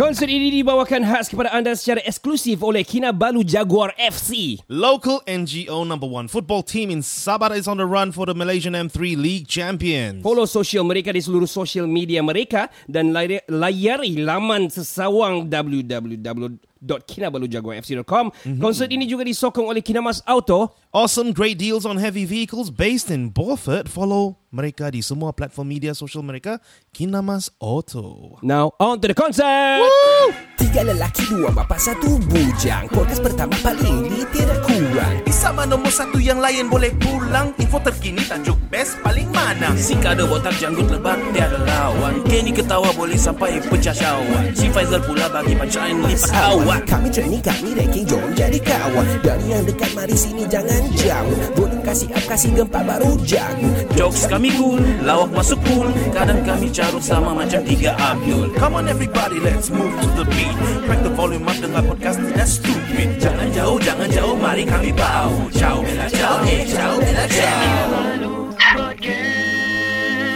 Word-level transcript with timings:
Konsert 0.00 0.32
ini 0.32 0.48
dibawakan 0.48 1.04
khas 1.04 1.28
kepada 1.28 1.52
anda 1.52 1.76
secara 1.76 2.00
eksklusif 2.08 2.64
oleh 2.64 2.80
Kinabalu 2.80 3.44
Jaguar 3.44 3.92
FC. 4.00 4.56
Local 4.64 5.20
NGO 5.28 5.84
number 5.84 6.08
one 6.08 6.24
football 6.24 6.64
team 6.64 6.88
in 6.88 7.04
Sabah 7.04 7.52
is 7.52 7.68
on 7.68 7.76
the 7.76 7.84
run 7.84 8.08
for 8.08 8.24
the 8.24 8.32
Malaysian 8.32 8.72
M3 8.72 9.12
League 9.12 9.44
champions. 9.44 10.24
Follow 10.24 10.48
sosial 10.48 10.88
mereka 10.88 11.12
di 11.12 11.20
seluruh 11.20 11.44
sosial 11.44 11.84
media 11.84 12.24
mereka 12.24 12.72
dan 12.88 13.12
layari, 13.12 14.24
laman 14.24 14.72
sesawang 14.72 15.52
www.kinabalujaguarfc.com. 15.52 18.24
Mm-hmm. 18.32 18.56
Konsert 18.56 18.88
ini 18.96 19.04
juga 19.04 19.28
disokong 19.28 19.68
oleh 19.68 19.84
Kinamas 19.84 20.24
Auto. 20.24 20.72
Awesome 20.96 21.36
great 21.36 21.60
deals 21.60 21.84
on 21.84 22.00
heavy 22.00 22.24
vehicles 22.24 22.72
based 22.72 23.12
in 23.12 23.28
Beaufort. 23.28 23.84
Follow 23.84 24.40
mereka 24.50 24.90
di 24.90 25.00
semua 25.00 25.30
platform 25.30 25.66
media 25.70 25.94
sosial 25.94 26.26
mereka 26.26 26.58
Kinamas 26.90 27.54
Auto. 27.62 28.38
Now 28.42 28.74
on 28.82 28.98
to 28.98 29.06
the 29.10 29.16
concert. 29.16 29.82
Woo! 29.82 30.34
Tiga 30.60 30.84
lelaki, 30.84 31.24
dua 31.32 31.48
bapa, 31.56 31.80
satu 31.80 32.20
bujang. 32.28 32.84
Podcast 32.92 33.24
pertama 33.24 33.56
paling 33.64 34.06
ini 34.06 34.28
tidak 34.28 34.60
kurang. 34.68 35.24
Di 35.24 35.32
sama 35.32 35.64
nombor 35.64 35.88
satu 35.88 36.20
yang 36.20 36.36
lain 36.36 36.68
boleh 36.68 36.92
pulang. 37.00 37.56
Info 37.56 37.80
terkini 37.80 38.20
tajuk 38.28 38.60
best 38.68 39.00
paling 39.00 39.26
mana. 39.32 39.72
Si 39.80 39.96
kado 39.96 40.28
botak 40.28 40.52
janggut 40.60 40.92
lebat 40.92 41.16
tiada 41.32 41.56
lawan. 41.64 42.20
Kenny 42.28 42.52
ketawa 42.52 42.92
boleh 42.92 43.16
sampai 43.16 43.56
pecah 43.72 43.96
syawak. 43.96 44.52
Si 44.52 44.68
Faizal 44.68 45.00
pula 45.00 45.32
bagi 45.32 45.56
pancaan 45.56 46.04
lipat 46.04 46.28
awak. 46.36 46.80
Kami 46.84 47.08
training, 47.08 47.40
kami 47.40 47.68
ranking, 47.80 48.04
jom 48.04 48.20
jadi 48.36 48.60
kawan. 48.60 49.06
Dari 49.24 49.46
yang 49.48 49.64
dekat, 49.64 49.90
mari 49.96 50.12
sini 50.12 50.44
jangan 50.44 50.82
jauh. 50.92 51.38
Volume 51.56 51.82
kasih 51.82 52.08
up, 52.12 52.24
kasih 52.28 52.50
gempa 52.52 52.80
baru 52.84 53.16
jago. 53.24 53.68
Jokes 53.96 54.28
kami 54.28 54.39
cool, 54.56 54.80
lawak 55.04 55.28
masuk 55.36 55.60
cool. 55.68 55.92
Kadang 56.16 56.40
kami 56.40 56.72
carut 56.72 57.04
sama 57.04 57.36
macam 57.36 57.60
tiga 57.60 57.92
Abdul. 58.00 58.56
Come 58.56 58.80
on 58.80 58.88
everybody, 58.88 59.36
let's 59.44 59.68
move 59.68 59.92
to 60.00 60.08
the 60.16 60.24
beat. 60.32 60.56
Crack 60.88 61.04
the 61.04 61.12
volume 61.12 61.44
up 61.44 61.60
dengan 61.60 61.84
podcast 61.84 62.16
tidak 62.24 62.48
stupid. 62.48 63.20
Jangan 63.20 63.48
jauh, 63.52 63.76
jangan 63.76 64.08
jauh, 64.08 64.32
mari 64.40 64.64
kami 64.64 64.96
bau. 64.96 65.36
Ciao, 65.52 65.84
bella 65.84 66.08
ciao, 66.08 66.40
eh, 66.48 66.64
ciao, 66.64 66.96
bella 66.96 67.24
ciao. 67.28 67.88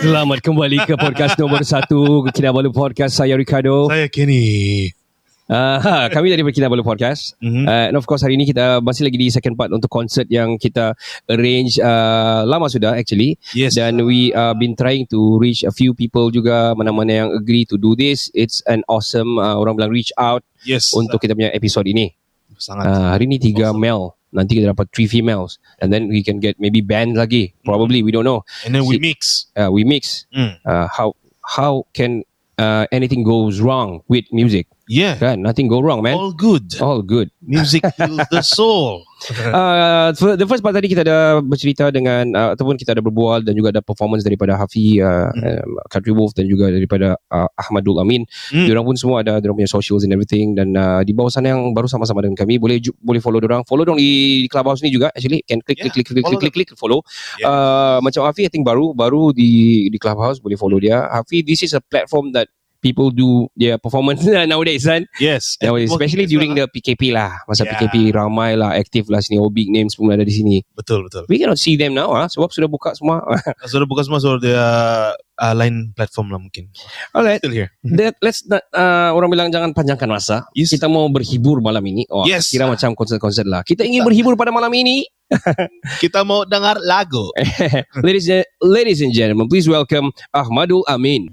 Selamat 0.04 0.44
kembali 0.44 0.84
ke 0.84 1.00
podcast 1.00 1.32
nombor 1.40 1.64
satu 1.64 2.28
Kinabalu 2.28 2.68
Podcast. 2.76 3.16
Saya 3.16 3.40
Ricardo. 3.40 3.88
Saya 3.88 4.04
Kenny. 4.12 5.03
Uh, 5.44 6.08
kami 6.14 6.32
dari 6.32 6.40
Kinabalu 6.40 6.80
Podcast. 6.80 7.36
Mm-hmm. 7.44 7.64
Uh, 7.68 7.86
and 7.92 7.96
of 8.00 8.08
course 8.08 8.24
hari 8.24 8.34
ini 8.40 8.48
kita 8.48 8.80
masih 8.80 9.04
lagi 9.04 9.20
di 9.20 9.28
second 9.28 9.54
part 9.60 9.68
untuk 9.68 9.92
konsert 9.92 10.24
yang 10.32 10.56
kita 10.56 10.96
arrange 11.28 11.76
uh, 11.80 12.48
lama 12.48 12.68
sudah 12.72 12.96
actually. 12.96 13.36
Yes. 13.52 13.76
Dan 13.76 14.00
we 14.08 14.32
uh, 14.32 14.56
been 14.56 14.72
trying 14.72 15.04
to 15.12 15.36
reach 15.36 15.60
a 15.64 15.72
few 15.72 15.92
people 15.92 16.32
juga 16.32 16.72
mana-mana 16.72 17.12
yang 17.12 17.28
agree 17.36 17.68
to 17.68 17.76
do 17.76 17.92
this. 17.92 18.32
It's 18.32 18.64
an 18.64 18.80
awesome 18.88 19.36
uh, 19.36 19.56
orang 19.60 19.76
bilang 19.76 19.92
reach 19.92 20.12
out 20.16 20.40
Yes. 20.64 20.96
untuk 20.96 21.20
kita 21.20 21.36
punya 21.36 21.52
episode 21.52 21.84
ini. 21.84 22.16
Sangat. 22.56 22.88
Uh, 22.88 23.08
hari 23.12 23.28
ini 23.28 23.36
tiga 23.36 23.68
Awesome. 23.76 23.84
male. 23.84 24.04
Nanti 24.34 24.58
kita 24.58 24.72
dapat 24.74 24.90
three 24.90 25.06
females. 25.06 25.60
And 25.78 25.92
then 25.92 26.08
we 26.10 26.24
can 26.24 26.40
get 26.40 26.56
maybe 26.58 26.80
band 26.82 27.14
lagi. 27.14 27.54
Probably, 27.62 28.02
we 28.02 28.10
don't 28.10 28.26
know. 28.26 28.42
And 28.66 28.74
then 28.74 28.88
we 28.88 28.98
mix. 28.98 29.46
Uh, 29.54 29.70
we 29.70 29.84
mix. 29.86 30.26
Mm. 30.34 30.58
Uh, 30.66 30.88
how 30.90 31.14
how 31.44 31.86
can 31.94 32.24
uh, 32.58 32.86
anything 32.92 33.24
goes 33.24 33.60
wrong 33.60 34.02
with 34.08 34.24
music? 34.32 34.66
Yeah. 34.88 35.34
Nothing 35.36 35.68
go 35.68 35.80
wrong, 35.80 36.02
man. 36.02 36.14
All 36.14 36.32
good. 36.32 36.80
All 36.80 37.02
good. 37.02 37.30
Music 37.42 37.84
heals 37.96 38.20
the 38.30 38.42
soul. 38.42 39.04
Uh, 39.30 40.10
so 40.12 40.36
the 40.36 40.44
first 40.44 40.60
part 40.60 40.74
tadi 40.76 40.90
kita 40.90 41.06
ada 41.06 41.40
bercerita 41.40 41.88
dengan 41.88 42.34
uh, 42.34 42.50
ataupun 42.52 42.76
kita 42.76 42.92
ada 42.96 43.02
berbual 43.04 43.40
dan 43.44 43.56
juga 43.56 43.72
ada 43.72 43.80
performance 43.80 44.26
daripada 44.26 44.58
Hafi 44.58 45.00
uh, 45.00 45.30
um, 45.32 45.80
Country 45.88 46.12
Wolf 46.12 46.36
dan 46.36 46.44
juga 46.50 46.68
daripada 46.68 47.16
uh, 47.32 47.48
Ahmadul 47.56 48.00
Amin. 48.02 48.26
Hmm. 48.52 48.66
Diorang 48.66 48.84
pun 48.84 48.96
semua 48.98 49.24
ada 49.24 49.40
diorang 49.40 49.56
punya 49.60 49.70
socials 49.70 50.04
and 50.04 50.12
everything 50.12 50.58
dan 50.58 50.76
uh, 50.76 51.00
di 51.06 51.16
bawah 51.16 51.32
sana 51.32 51.54
yang 51.54 51.72
baru 51.72 51.88
sama-sama 51.88 52.20
dengan 52.20 52.36
kami 52.36 52.60
boleh 52.60 52.82
ju- 52.82 52.96
boleh 53.00 53.20
follow 53.22 53.40
diorang. 53.40 53.64
Follow 53.64 53.86
dong 53.88 53.96
di, 53.96 54.44
di 54.44 54.48
Clubhouse 54.50 54.84
ni 54.84 54.90
juga 54.92 55.08
actually 55.14 55.40
can 55.46 55.62
click 55.64 55.80
Yeah, 55.84 55.90
click 55.90 56.06
click 56.06 56.16
click 56.16 56.24
follow 56.24 56.40
click 56.40 56.54
click, 56.54 56.68
click 56.72 56.80
follow. 56.80 57.00
Yeah. 57.36 57.50
Uh, 57.50 57.98
macam 58.00 58.24
Hafi 58.24 58.46
I 58.46 58.50
think 58.52 58.64
baru 58.64 58.94
baru 58.94 59.34
di 59.34 59.86
di 59.92 59.98
Clubhouse 60.00 60.40
boleh 60.40 60.56
follow 60.56 60.78
dia. 60.80 61.04
Hafi 61.08 61.44
this 61.44 61.64
is 61.64 61.74
a 61.76 61.82
platform 61.82 62.32
that 62.32 62.48
people 62.84 63.08
do 63.08 63.48
their 63.56 63.80
performance 63.80 64.20
nowadays 64.52 64.84
kan. 64.84 65.08
Yes. 65.16 65.56
And 65.64 65.72
especially 65.88 66.28
during 66.28 66.52
well, 66.52 66.68
the 66.68 66.76
PKP 66.76 67.16
lah. 67.16 67.40
Masa 67.48 67.64
Yeah. 67.64 67.80
PKP 67.80 68.12
ramai 68.12 68.60
lah, 68.60 68.76
aktif 68.76 69.08
lah 69.08 69.24
sini. 69.24 69.40
Oh, 69.40 69.48
big 69.48 69.72
names 69.72 69.96
pun 69.96 70.12
ada 70.12 70.20
di 70.20 70.36
sini. 70.36 70.60
ah. 70.60 70.84
Betul, 70.84 71.08
betul. 71.08 71.24
We 71.32 71.40
cannot 71.40 71.56
see 71.56 71.80
them 71.80 71.96
now 71.96 72.12
ah, 72.12 72.28
sebab 72.28 72.52
sudah 72.52 72.68
buka 72.68 72.92
semua. 72.92 73.24
Sudah 73.72 73.88
buka 73.88 74.04
semua 74.04 74.20
so 74.20 74.36
dia 74.36 74.60
uh, 75.16 75.54
lain 75.56 75.96
platform 75.96 76.28
lah 76.28 76.36
mungkin. 76.36 76.68
Alright. 77.16 77.40
Still 77.40 77.56
here. 77.56 77.72
That, 77.96 78.20
let's 78.20 78.44
not, 78.44 78.68
uh, 78.76 79.16
orang 79.16 79.32
bilang 79.32 79.48
jangan 79.48 79.72
panjangkan 79.72 80.12
masa. 80.12 80.44
Yes. 80.52 80.76
Kita 80.76 80.92
mau 80.92 81.08
berhibur 81.08 81.64
malam 81.64 81.80
ini. 81.88 82.04
Oh, 82.12 82.28
Yes. 82.28 82.52
Kira 82.52 82.68
macam 82.68 82.92
konsert-konsert 82.92 83.48
lah. 83.48 83.64
Kita 83.64 83.80
ingin 83.88 84.04
berhibur 84.04 84.36
pada 84.36 84.52
malam 84.52 84.68
ini. 84.76 85.08
Kita 86.04 86.20
mau 86.20 86.44
dengar 86.44 86.76
lagu. 86.84 87.32
ladies, 88.04 88.28
and, 88.28 88.44
ladies 88.60 89.00
and 89.00 89.10
gentlemen, 89.16 89.48
please 89.48 89.64
welcome 89.64 90.12
Ahmadul 90.36 90.84
Amin. 90.84 91.32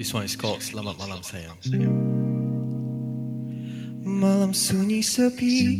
This 0.00 0.16
one 0.16 0.24
is 0.24 0.32
called 0.32 0.64
Selamat 0.64 0.96
Malam 0.96 1.20
Sayang. 1.20 1.60
Malam 4.00 4.56
sunyi 4.56 5.04
sepi. 5.04 5.76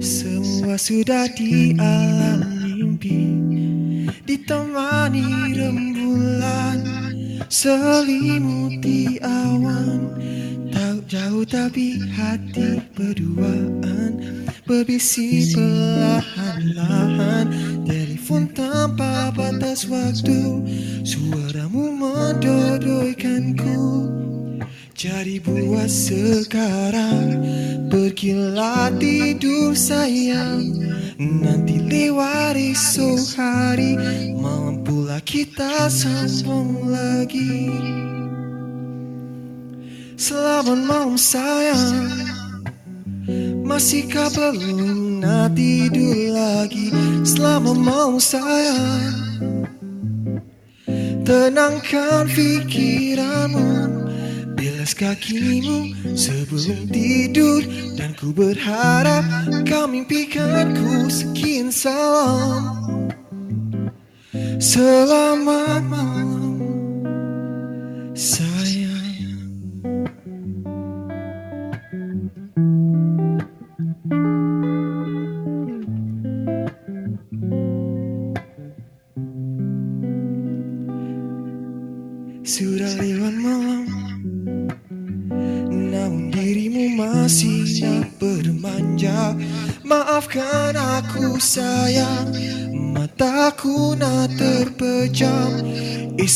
Semua 0.00 0.80
sudah 0.80 1.28
di 1.36 1.76
alam 1.76 2.40
mimpi. 2.64 3.36
Ditemani 4.24 5.60
rembulan. 5.60 6.88
Selimuti 7.52 9.20
awan. 9.20 10.16
Tak 10.72 11.04
jauh 11.04 11.44
tapi 11.44 12.00
hati 12.16 12.80
berduaan. 12.96 14.24
Berbisi 14.64 15.52
perlahan-lahan 15.52 17.52
Telefon 18.28 18.52
tanpa 18.52 19.32
batas 19.32 19.88
waktu 19.88 20.60
Suaramu 21.00 21.96
mendodoikanku. 21.96 23.80
Jadi 24.92 25.40
buat 25.40 25.88
sekarang 25.88 27.40
Pergilah 27.88 28.92
tidur 29.00 29.72
sayang. 29.72 30.60
Nanti 31.16 31.80
lewat 31.80 32.60
esok 32.60 33.32
hari 33.40 33.96
Malam 34.36 34.84
pula 34.84 35.24
kita 35.24 35.88
sambung 35.88 36.84
lagi. 36.84 37.72
Selamat 40.20 40.76
malam 40.84 41.16
sayang. 41.16 42.12
Masihkah 43.64 44.28
belum 44.36 45.07
nak 45.18 45.58
tidur 45.58 46.34
lagi. 46.34 46.94
Selamat 47.26 47.76
malam 47.76 48.22
sayang. 48.22 49.66
Tenangkan 51.26 52.24
fikiranmu 52.32 54.00
Bilas 54.56 54.96
kakimu 54.96 55.92
sebelum 56.16 56.88
tidur. 56.88 57.62
Dan 57.98 58.14
ku 58.16 58.32
berharap 58.32 59.26
kau 59.66 59.86
mimpikanku 59.86 61.10
sekian 61.12 61.68
salam. 61.68 62.74
Selamat 64.58 65.82
malam. 65.86 66.58
Sayang 68.18 68.47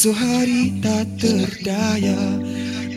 Esok 0.03 0.19
hari 0.19 0.83
tak 0.83 1.07
terdaya. 1.15 2.19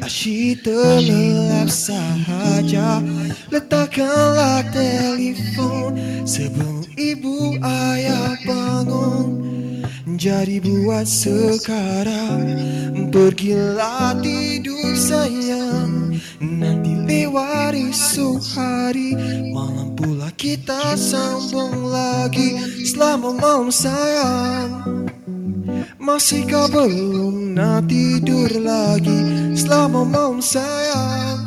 Asyik 0.02 0.66
terlelap 0.66 1.69
sahaja. 1.69 2.98
Letakkanlah 3.54 4.66
telefon 4.74 5.94
Sebelum 6.25 6.81
ibu 6.98 7.62
ayah 7.62 8.34
bangun. 8.42 9.38
Jadi 10.18 10.57
buat 10.66 11.06
sekarang. 11.06 12.42
Pergilah 13.13 14.18
tidur 14.25 14.98
sayang. 14.98 16.18
Nanti 16.42 17.06
lewat 17.06 17.78
esok 17.78 18.42
hari. 18.57 19.13
Malam 19.54 19.94
pula 19.94 20.34
kita 20.34 20.98
sambung 20.98 21.86
lagi. 21.86 22.57
Selama 22.81 23.30
malam 23.38 23.69
sayang 23.69 24.44
belum 26.75 27.56
nak 27.56 27.88
tidur 27.88 28.51
lagi 28.60 29.56
Selama 29.56 30.04
malam 30.04 30.44
sayang. 30.44 31.39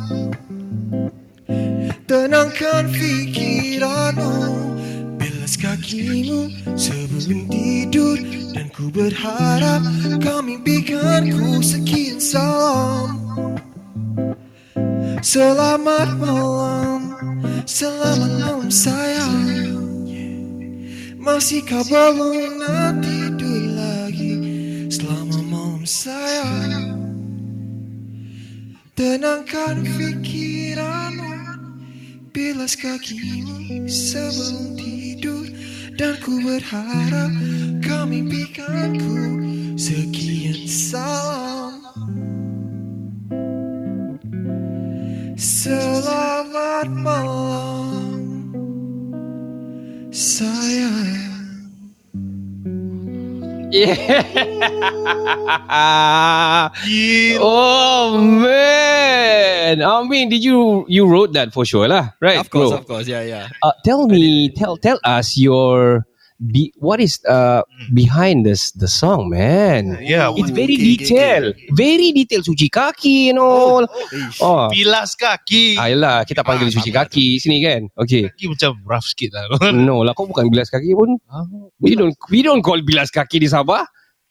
Tenangkan 2.09 2.89
fikiranmu 2.89 4.33
Belas 5.21 5.53
kakimu 5.53 6.49
sebelum 6.73 7.45
tidur. 7.53 8.17
Dan 8.57 8.73
ku 8.73 8.89
berharap 8.89 9.85
kau 10.17 10.41
mimpikan 10.41 11.29
ku 11.29 11.61
sekian 11.61 12.17
salam. 12.17 13.21
Selamat 15.21 16.09
malam 16.17 17.13
Selamat 17.69 18.31
malam 18.41 18.73
sayang. 18.73 19.45
Masihkah 21.21 21.85
belum 21.85 22.57
nak 22.57 23.05
Tenangkan 28.99 29.87
fikiranmu. 29.95 31.31
Bilas 32.35 32.75
kakimu 32.75 33.87
sebelum 33.87 34.75
tidur. 34.75 35.47
Dan 35.95 36.19
ku 36.19 36.35
berharap 36.43 37.31
kau 37.79 38.03
mimpikan 38.03 38.99
ku 38.99 39.39
Sekian 39.79 40.67
salam. 40.67 41.79
Selamat 45.39 46.91
malam. 46.91 48.19
Sayang 50.11 51.28
Yeah. 53.71 54.69
Oh 57.41 58.17
man, 58.17 59.81
I 59.81 60.03
mean, 60.07 60.29
did 60.29 60.43
you 60.43 60.85
you 60.87 61.05
wrote 61.07 61.33
that 61.33 61.53
for 61.53 61.65
sure 61.65 61.87
lah, 61.87 62.11
right? 62.19 62.37
Of 62.39 62.49
course, 62.49 62.69
bro? 62.69 62.77
of 62.79 62.87
course. 62.87 63.07
Yeah, 63.07 63.21
yeah. 63.23 63.49
Uh, 63.61 63.71
tell 63.85 64.07
me, 64.07 64.49
tell 64.49 64.77
tell 64.77 64.99
us 65.03 65.37
your 65.37 66.05
be 66.39 66.71
what 66.79 67.03
is 67.03 67.19
uh 67.27 67.61
behind 67.93 68.47
this 68.47 68.71
the 68.79 68.87
song, 68.87 69.27
man. 69.29 69.99
Yeah, 69.99 70.31
It's 70.35 70.49
very 70.49 70.79
okay, 70.79 70.95
okay, 70.95 70.97
detailed, 71.03 71.55
very 71.75 72.09
detailed. 72.15 72.47
Suci 72.47 72.71
kaki 72.71 73.29
and 73.29 73.39
all. 73.39 73.85
Oh, 74.39 74.71
Bilas 74.71 75.19
kaki. 75.19 75.75
Ayolah, 75.75 76.23
kita 76.23 76.47
panggil 76.47 76.71
Ah, 76.71 76.75
suci 76.79 76.89
kaki 76.95 77.37
sini 77.43 77.59
kan. 77.59 77.81
Okay. 77.99 78.31
Kaki 78.31 78.45
macam 78.55 78.71
rough 78.87 79.07
sikit 79.11 79.35
lah. 79.35 79.43
No 79.75 80.01
lah, 80.07 80.15
kau 80.15 80.25
bukan 80.31 80.47
bilas 80.47 80.71
kaki 80.71 80.95
pun. 80.95 81.19
We 81.83 81.95
don't 81.99 82.15
we 82.31 82.39
don't 82.39 82.63
call 82.63 82.79
bilas 82.81 83.11
kaki 83.11 83.43
di 83.43 83.51
Sabah. 83.51 83.83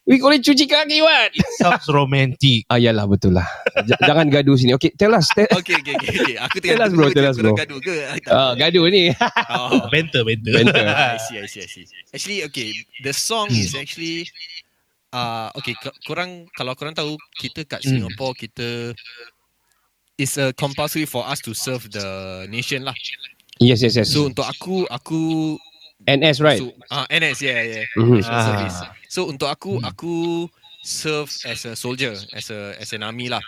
We 0.09 0.17
call 0.17 0.33
it 0.33 0.41
cuci 0.41 0.65
kaki, 0.65 1.05
what? 1.05 1.37
Sounds 1.61 1.85
romantic. 1.93 2.65
Ah, 2.73 2.81
yalah, 2.81 3.05
betul 3.05 3.37
lah. 3.37 3.45
J- 3.85 4.01
Jangan 4.01 4.33
gaduh 4.33 4.57
sini. 4.57 4.73
Okay, 4.73 4.89
tell 4.97 5.13
us. 5.13 5.29
Tell, 5.37 5.45
Okay, 5.53 5.77
okay, 5.85 6.01
okay. 6.01 6.09
okay. 6.17 6.37
Aku 6.41 6.65
Tell 6.65 6.81
tengah 6.81 6.89
us, 6.89 6.93
bro, 6.97 7.07
tell 7.13 7.29
us, 7.29 7.37
bro. 7.37 7.53
gaduh 7.53 7.77
ke? 7.85 7.93
uh, 8.33 8.57
gaduh 8.57 8.89
ni. 8.89 9.13
Oh. 9.53 9.85
Banter, 9.93 10.25
banter. 10.25 10.53
Banter. 10.57 10.85
I 10.89 11.21
see, 11.21 11.37
I 11.37 11.45
see, 11.45 11.61
I 11.61 11.69
see. 11.69 11.85
Actually, 12.09 12.41
okay, 12.49 12.73
the 13.05 13.13
song 13.13 13.53
is 13.53 13.77
actually 13.77 14.25
uh 15.13 15.53
okay, 15.57 15.77
korang 16.05 16.49
kalau 16.57 16.73
korang 16.73 16.97
tahu 16.97 17.17
kita 17.37 17.69
kat 17.69 17.81
Hmm. 17.85 18.09
Singapore 18.09 18.33
kita 18.33 18.93
it's 20.17 20.37
a 20.37 20.53
compulsory 20.53 21.05
for 21.05 21.25
us 21.25 21.41
to 21.41 21.53
serve 21.57 21.85
the 21.89 22.05
nation 22.49 22.85
lah. 22.85 22.93
yes, 23.61 23.81
yes, 23.81 23.97
yes. 23.97 24.09
So 24.09 24.29
untuk 24.29 24.45
aku 24.45 24.85
aku 24.89 25.57
NS, 26.07 26.39
right? 26.41 26.63
so 26.63 26.71
ah 26.95 27.05
NS 27.11 27.43
yeah 27.43 27.61
yeah. 27.63 27.85
Mhm. 27.99 28.23
Ah. 28.29 28.45
Service. 28.47 28.79
So 29.11 29.27
untuk 29.27 29.51
aku 29.51 29.83
aku 29.83 30.47
serve 30.85 31.27
as 31.45 31.67
a 31.67 31.75
soldier, 31.75 32.15
as 32.31 32.49
a 32.55 32.79
as 32.79 32.95
an 32.95 33.03
army 33.03 33.27
lah. 33.27 33.43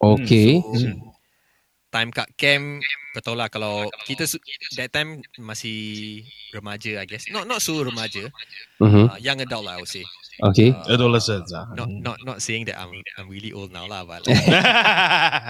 Okay. 0.00 0.58
So, 0.58 0.88
time 1.92 2.08
kat 2.08 2.32
camp 2.40 2.80
kau 3.12 3.20
tahu 3.20 3.36
lah 3.36 3.52
kalau 3.52 3.84
kita 4.08 4.24
su- 4.24 4.40
that 4.80 4.88
time 4.88 5.20
masih 5.36 6.24
remaja 6.56 6.98
I 6.98 7.06
guess. 7.06 7.28
Not 7.28 7.44
not 7.44 7.60
so 7.60 7.76
remaja. 7.84 8.32
Mhm. 8.80 9.12
Uh, 9.12 9.18
young 9.20 9.38
adult 9.44 9.68
lah 9.68 9.76
I 9.76 9.84
would 9.84 9.92
say. 9.92 10.02
Okay. 10.40 10.72
Adolescents 10.88 11.52
ah. 11.52 11.68
Not 11.76 11.92
not 11.92 12.16
not 12.24 12.38
saying 12.40 12.64
that 12.72 12.80
I'm 12.80 12.90
I'm 13.20 13.28
really 13.28 13.52
old 13.52 13.68
now 13.68 13.84
lah 13.84 14.08
but 14.08 14.24
like, 14.26 14.48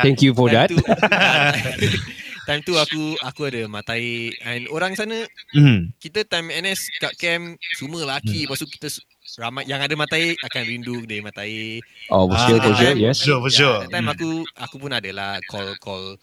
Thank 0.03 0.21
you 0.27 0.35
for 0.35 0.51
that. 0.51 0.75
tu 0.75 0.83
time 2.43 2.61
tu 2.61 2.75
aku 2.75 3.15
aku 3.21 3.41
ada 3.47 3.63
matai 3.67 4.05
and 4.43 4.67
orang 4.69 4.93
sana 4.93 5.27
Hmm. 5.51 5.91
kita 5.97 6.23
time 6.23 6.51
NS 6.51 6.91
kat 6.97 7.15
camp 7.15 7.45
semua 7.73 8.03
lelaki 8.03 8.45
lepas 8.45 8.59
tu 8.59 8.69
kita 8.69 8.91
ramai 9.39 9.63
yang 9.65 9.79
ada 9.79 9.95
matai 9.95 10.35
akan 10.37 10.63
rindu 10.63 11.05
dia 11.05 11.21
matai 11.21 11.79
Oh, 12.09 12.27
for 12.27 12.37
sure, 12.37 12.59
for 12.59 12.75
sure, 12.75 12.91
time- 12.91 13.01
yes. 13.01 13.19
For 13.19 13.25
sure, 13.25 13.41
for 13.41 13.51
sure. 13.51 13.79
that 13.81 13.91
time 13.91 14.07
Hmm. 14.07 14.15
aku 14.15 14.29
aku 14.53 14.75
pun 14.77 14.93
ada 14.93 15.11
lah 15.11 15.33
call 15.45 15.79
call 15.79 16.19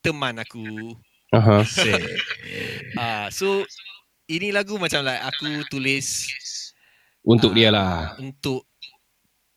teman 0.00 0.36
aku 0.36 0.94
Uh-huh. 1.30 1.62
ah 2.98 3.30
so 3.30 3.62
ini 4.26 4.50
lagu 4.50 4.74
macam 4.76 5.06
like 5.06 5.22
aku 5.22 5.62
tulis 5.68 6.26
Untuk 7.22 7.52
Ah, 7.52 7.54
dia 7.54 7.68
lah. 7.70 8.18
untuk 8.18 8.66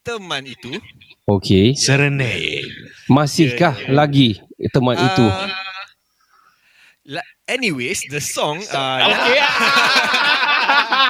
teman 0.02 0.44
itu 0.44 0.78
Okay. 1.24 1.72
Serenade. 1.74 2.68
Masihkah 3.06 3.76
lagi 3.90 4.40
teman 4.72 4.96
itu? 4.96 5.26
Ah, 5.26 5.50
la- 7.06 7.30
anyways 7.46 8.04
the 8.08 8.20
song 8.20 8.64
uh, 8.72 8.98
Okay. 9.04 9.40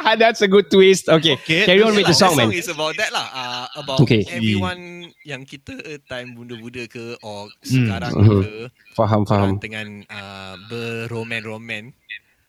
That's 0.20 0.42
a 0.42 0.50
good 0.50 0.68
twist. 0.68 1.08
Okay. 1.08 1.38
Okay. 1.38 1.64
Carry 1.66 1.82
on 1.82 1.94
with 1.94 2.04
the 2.04 2.12
Yeah, 2.12 2.24
song, 2.26 2.36
man. 2.36 2.52
is 2.52 2.68
about 2.68 2.98
that 2.98 3.14
lah. 3.14 3.28
Uh, 3.30 3.66
about 3.80 4.02
Okay. 4.04 4.26
everyone 4.28 4.82
yang 5.24 5.46
kita 5.46 5.78
uh, 5.78 6.00
time 6.06 6.34
muda-muda 6.36 6.86
ke 6.86 7.16
or 7.22 7.48
Hmm. 7.48 7.64
sekarang 7.64 8.12
Mhm. 8.14 8.42
ke 8.42 8.52
Faham, 8.94 9.22
faham. 9.24 9.58
dengan 9.58 10.04
uh, 10.10 10.56
beroman-roman 10.68 11.94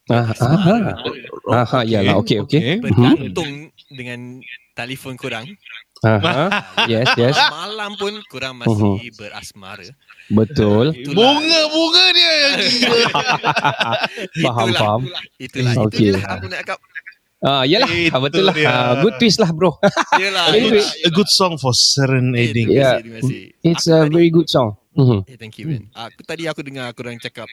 Ah, 0.04 0.36
ah, 0.36 0.60
ah. 0.68 1.64
Aha, 1.64 1.80
yalah. 1.80 2.20
Okay, 2.20 2.36
okay. 2.36 2.76
Mhm. 2.76 2.84
bergantung 2.84 3.52
dengan 3.88 4.44
telefon 4.76 5.16
korang. 5.16 5.48
Aha. 6.04 6.44
Yes, 6.92 7.08
yes. 7.16 7.36
Malam 7.36 7.96
pun 7.96 8.12
korang 8.28 8.54
masih 8.56 9.08
berasmara. 9.14 9.88
Betul. 10.28 10.92
Itulah- 10.96 11.16
Bunga-bunga 11.16 12.04
dia 12.12 12.32
yang 12.36 12.54
gila. 12.60 12.98
Faham, 14.44 14.68
itulah, 14.68 14.78
faham. 14.78 15.02
Itulah. 15.38 15.72
Okay. 15.72 15.84
Okay. 15.86 16.04
Itulah 16.06 16.24
aku 16.30 16.46
nak 16.46 16.60
cakap. 16.60 16.78
Ah, 17.40 17.62
yalah. 17.62 17.88
Itu 17.88 18.16
Betul 18.18 18.44
lah. 18.44 18.54
dia. 18.54 18.66
Ah, 18.66 18.92
good 19.00 19.14
twist 19.18 19.36
lah, 19.36 19.50
bro. 19.50 19.76
Yelah. 20.16 20.48
Anyway. 20.50 20.80
A 20.80 21.10
good 21.10 21.28
song 21.28 21.56
for 21.56 21.72
serenading. 21.72 22.68
Yeah. 22.68 23.00
Terima 23.00 23.20
kasih. 23.20 23.52
It's 23.60 23.84
Aku 23.84 23.96
a 23.98 24.08
very 24.08 24.28
good 24.28 24.48
song. 24.48 24.76
Mhm. 24.92 25.26
Eh, 25.26 25.36
thank 25.36 25.58
you, 25.58 25.66
man. 25.66 25.92
Aku 25.92 26.22
tadi 26.22 26.46
aku 26.46 26.62
dengar 26.62 26.88
korang 26.92 27.18
cakap 27.18 27.48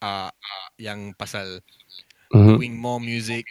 uh, 0.00 0.26
uh, 0.26 0.66
yang 0.74 1.12
pasal 1.12 1.62
Mhm. 2.30 2.56
doing 2.56 2.74
more 2.74 2.96
music 2.96 3.44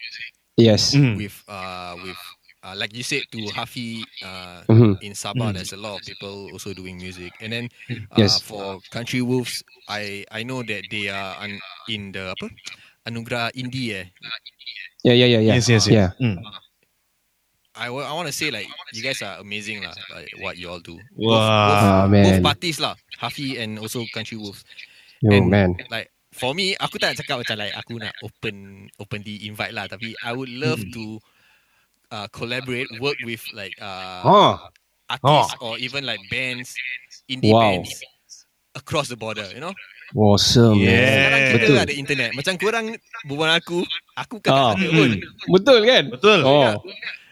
Yes. 0.58 0.92
Hmm. 0.92 1.16
with 1.16 1.38
uh 1.48 1.94
with 1.96 2.18
uh, 2.63 2.75
like 2.77 2.94
you 2.94 3.03
said 3.03 3.25
to 3.32 3.39
Hafi 3.51 4.01
uh, 4.22 4.62
Mhm. 4.70 5.01
in 5.01 5.13
Sabah 5.13 5.53
there's 5.53 5.74
a 5.74 5.80
lot 5.82 5.98
of 5.98 6.01
people 6.06 6.50
also 6.53 6.74
doing 6.74 6.98
music 6.98 7.34
and 7.41 7.51
then 7.51 7.65
uh, 8.13 8.18
Yes. 8.22 8.41
for 8.41 8.80
Country 8.89 9.22
Wolves 9.22 9.62
I 9.89 10.25
I 10.30 10.44
know 10.46 10.62
that 10.63 10.86
they 10.89 11.10
are 11.10 11.41
un, 11.41 11.58
in 11.89 12.13
the 12.13 12.32
apa 12.34 12.48
Anugerah 13.06 13.51
Indie 13.58 13.98
eh 13.98 14.08
Yeah, 15.01 15.18
yeah, 15.18 15.30
yeah, 15.34 15.41
yeah. 15.41 15.56
Yes, 15.58 15.65
yes, 15.65 15.89
Yeah. 15.89 16.13
yes. 16.13 16.22
Hmm. 16.22 16.38
I, 17.74 17.89
wa- 17.89 18.06
I 18.06 18.13
want 18.13 18.27
to 18.27 18.36
say 18.36 18.51
like 18.51 18.68
you 18.94 19.01
guys 19.01 19.22
are 19.24 19.39
amazing 19.39 19.82
lah 19.82 19.96
like 20.13 20.30
what 20.44 20.60
you 20.60 20.70
all 20.70 20.84
do 20.84 21.00
Wow. 21.18 21.41
Ah, 21.41 22.06
both 22.06 22.38
man. 22.38 22.44
parties 22.44 22.77
lah 22.77 22.94
Hafi 23.18 23.58
and 23.58 23.80
also 23.80 24.06
Country 24.13 24.38
Wolves 24.38 24.62
Yo, 25.22 25.34
And 25.34 25.50
man. 25.50 25.77
like 25.89 26.10
for 26.34 26.53
me 26.53 26.75
aku 26.77 26.98
tak 27.01 27.18
cakap 27.18 27.41
macam 27.41 27.58
like 27.62 27.74
aku 27.74 27.98
nak 27.98 28.13
open 28.22 28.86
openly 29.01 29.46
invite 29.48 29.72
lah 29.74 29.86
tapi 29.89 30.13
I 30.22 30.34
would 30.36 30.50
love 30.51 30.82
to 30.94 31.18
uh, 32.12 32.27
collaborate 32.30 32.88
work 33.00 33.18
with 33.25 33.41
like 33.56 33.74
uh, 33.82 34.22
Oh, 34.24 34.53
artists 35.10 35.56
or 35.60 35.80
even 35.80 36.06
like 36.06 36.20
bands 36.30 36.75
indie 37.27 37.51
Wow. 37.51 37.80
bands 37.82 37.91
across 38.75 39.08
the 39.12 39.18
border 39.20 39.48
you 39.51 39.60
know 39.60 39.74
awesome. 40.15 40.75
Yeah. 40.80 41.08
sekarang 41.08 41.41
kita 41.48 41.56
Betul. 41.63 41.77
ada 41.88 41.94
internet 41.96 42.30
macam 42.36 42.53
korang 42.60 42.86
berbual 43.27 43.51
aku 43.56 43.80
Aku 44.20 44.44
kena 44.44 44.51
Ah. 44.53 44.72
kata 44.75 44.91
pun. 44.91 45.12
Betul 45.56 45.80
kan? 45.88 46.03
Betul. 46.12 46.39
Oh, 46.44 46.84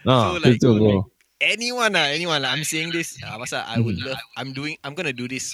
Ah. 0.08 0.32
So 0.32 0.40
like 0.40 0.56
betul 0.56 0.80
bro. 0.80 1.04
anyone 1.44 1.92
lah, 1.92 2.08
anyone 2.08 2.40
lah. 2.40 2.56
I'm 2.56 2.64
saying 2.64 2.88
this. 2.88 3.20
Uh, 3.20 3.36
pasal 3.36 3.60
I 3.68 3.76
would 3.78 4.00
Hmm. 4.00 4.08
love. 4.08 4.20
I'm 4.40 4.56
doing. 4.56 4.80
I'm 4.80 4.96
gonna 4.96 5.12
do 5.12 5.28
this 5.28 5.52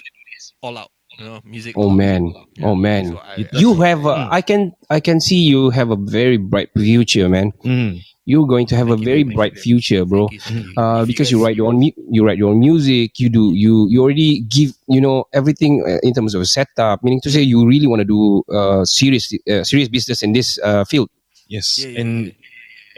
all 0.63 0.79
out. 0.79 0.95
You 1.19 1.25
know, 1.25 1.41
music. 1.45 1.75
Oh 1.79 1.85
all 1.85 1.91
out. 1.91 1.97
man, 1.97 2.35
oh 2.63 2.75
man. 2.75 3.05
So 3.13 3.19
I, 3.19 3.49
You 3.53 3.75
have 3.81 4.05
a, 4.05 4.29
I 4.31 4.43
can 4.43 4.73
I 4.91 5.01
can 5.01 5.21
see 5.21 5.45
you 5.49 5.71
have 5.71 5.91
a 5.91 5.97
very 5.97 6.37
bright 6.37 6.71
future, 6.77 7.29
man. 7.29 7.53
Mm. 7.65 8.03
You're 8.29 8.47
going 8.47 8.67
to 8.67 8.77
have 8.77 8.89
a 8.89 8.97
Thank 8.97 9.01
you 9.01 9.05
very 9.07 9.23
very 9.23 9.35
bright 9.35 9.55
man. 9.55 9.63
future, 9.63 10.05
bro. 10.05 10.29
You. 10.31 10.75
Uh, 10.77 11.07
because 11.07 11.31
you 11.31 11.39
guys- 11.39 11.45
write 11.45 11.57
your 11.57 11.69
own 11.69 11.79
mu- 11.79 11.97
you 12.11 12.27
write 12.27 12.37
your 12.39 12.51
own 12.51 12.59
music. 12.61 13.19
You 13.19 13.29
do 13.31 13.55
you 13.55 13.87
you 13.89 14.03
already 14.03 14.41
give 14.41 14.73
you 14.89 15.01
know 15.01 15.25
everything 15.33 15.83
uh, 15.87 15.99
in 16.03 16.13
terms 16.13 16.35
of 16.35 16.43
a 16.43 16.47
setup. 16.47 17.03
Meaning 17.03 17.21
to 17.23 17.31
say, 17.31 17.41
you 17.41 17.67
really 17.67 17.87
want 17.87 18.01
to 18.01 18.05
do 18.05 18.43
uh, 18.53 18.85
serious 18.85 19.33
uh, 19.49 19.65
serious 19.65 19.89
business 19.89 20.23
in 20.23 20.33
this 20.33 20.59
uh, 20.63 20.85
field. 20.85 21.09
Yes. 21.49 21.79
Yeah, 21.79 21.89
yeah, 21.89 22.01
and 22.01 22.35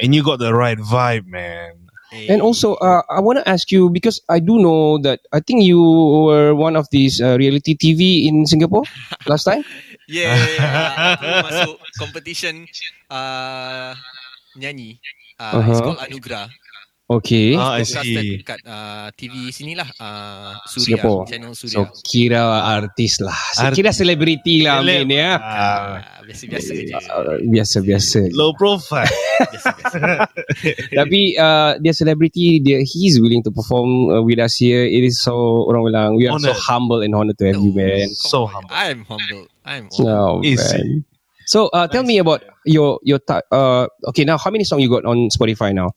and 0.01 0.15
you 0.15 0.25
got 0.25 0.39
the 0.41 0.55
right 0.55 0.79
vibe, 0.79 1.27
man. 1.27 1.88
And 2.29 2.41
also, 2.43 2.75
uh, 2.77 3.03
I 3.09 3.21
want 3.21 3.39
to 3.39 3.49
ask 3.49 3.71
you 3.73 3.89
because 3.91 4.21
I 4.29 4.39
do 4.41 4.59
know 4.59 4.99
that 5.03 5.21
I 5.33 5.41
think 5.41 5.65
you 5.65 5.81
were 5.81 6.55
one 6.55 6.77
of 6.77 6.89
these 6.91 7.21
uh, 7.21 7.37
reality 7.39 7.75
TV 7.75 8.29
in 8.29 8.47
Singapore 8.47 8.85
last 9.27 9.45
time. 9.45 9.65
Yeah, 10.09 10.35
yeah, 10.41 10.53
yeah. 10.59 10.89
aku 11.05 11.37
masuk 11.39 11.77
competition 11.99 12.67
uh, 13.11 13.93
nyanyi. 14.57 15.01
Uh, 15.39 15.65
It's 15.69 15.81
Uh-huh. 15.81 15.85
called 15.85 16.01
Anugerah. 16.03 16.53
Okay. 17.09 17.57
Ah, 17.57 17.81
I 17.81 17.89
see. 17.89 18.45
kat 18.45 18.61
uh, 18.69 19.09
TV 19.17 19.49
sinilah 19.49 19.89
uh, 19.97 20.61
Suria, 20.69 21.01
Singapore. 21.01 21.25
channel 21.25 21.57
So 21.57 21.65
Suria. 21.65 21.89
kira 22.05 22.45
artis 22.69 23.17
lah. 23.25 23.33
Artis. 23.57 23.81
Kira 23.81 23.97
selebriti 23.97 24.61
lah 24.61 24.85
Celeb. 24.85 25.09
Amin 25.09 25.17
ya. 25.17 25.31
Ah, 25.41 26.05
Uh, 26.21 26.29
biasa-biasa 26.29 26.71
je. 26.77 26.93
Uh, 26.93 27.41
Biasa-biasa. 27.49 28.21
low 28.37 28.53
profile. 28.53 29.09
Biasa-biasa. 29.57 29.99
Tapi 31.01 31.21
uh, 31.41 31.81
dia 31.81 31.97
selebriti 31.97 32.61
dia 32.61 32.85
he's 32.85 33.17
willing 33.17 33.41
to 33.41 33.49
perform 33.49 34.13
uh, 34.13 34.21
with 34.21 34.37
us 34.37 34.61
here. 34.61 34.85
It 34.85 35.01
is 35.01 35.17
so 35.17 35.65
orang 35.65 35.89
bilang 35.89 36.09
we 36.21 36.29
are 36.29 36.37
so 36.37 36.53
Honoured. 36.53 36.61
humble 36.61 37.01
and 37.01 37.17
honored 37.17 37.41
to 37.41 37.49
have 37.49 37.57
you 37.57 37.73
man. 37.73 38.13
so 38.13 38.45
humble. 38.45 38.69
I'm 38.69 39.09
humble. 39.09 39.49
I'm 39.65 39.89
humble. 39.89 40.13
Oh, 40.13 40.45
Easy. 40.45 40.61
man. 40.61 41.09
So 41.49 41.73
uh, 41.73 41.89
tell 41.89 42.05
me 42.05 42.21
about 42.21 42.45
your 42.69 43.01
your 43.01 43.25
uh 43.49 43.89
okay 44.13 44.29
now 44.29 44.37
how 44.37 44.53
many 44.53 44.69
songs 44.69 44.85
you 44.85 44.93
got 44.93 45.09
on 45.09 45.33
Spotify 45.33 45.73
now? 45.73 45.97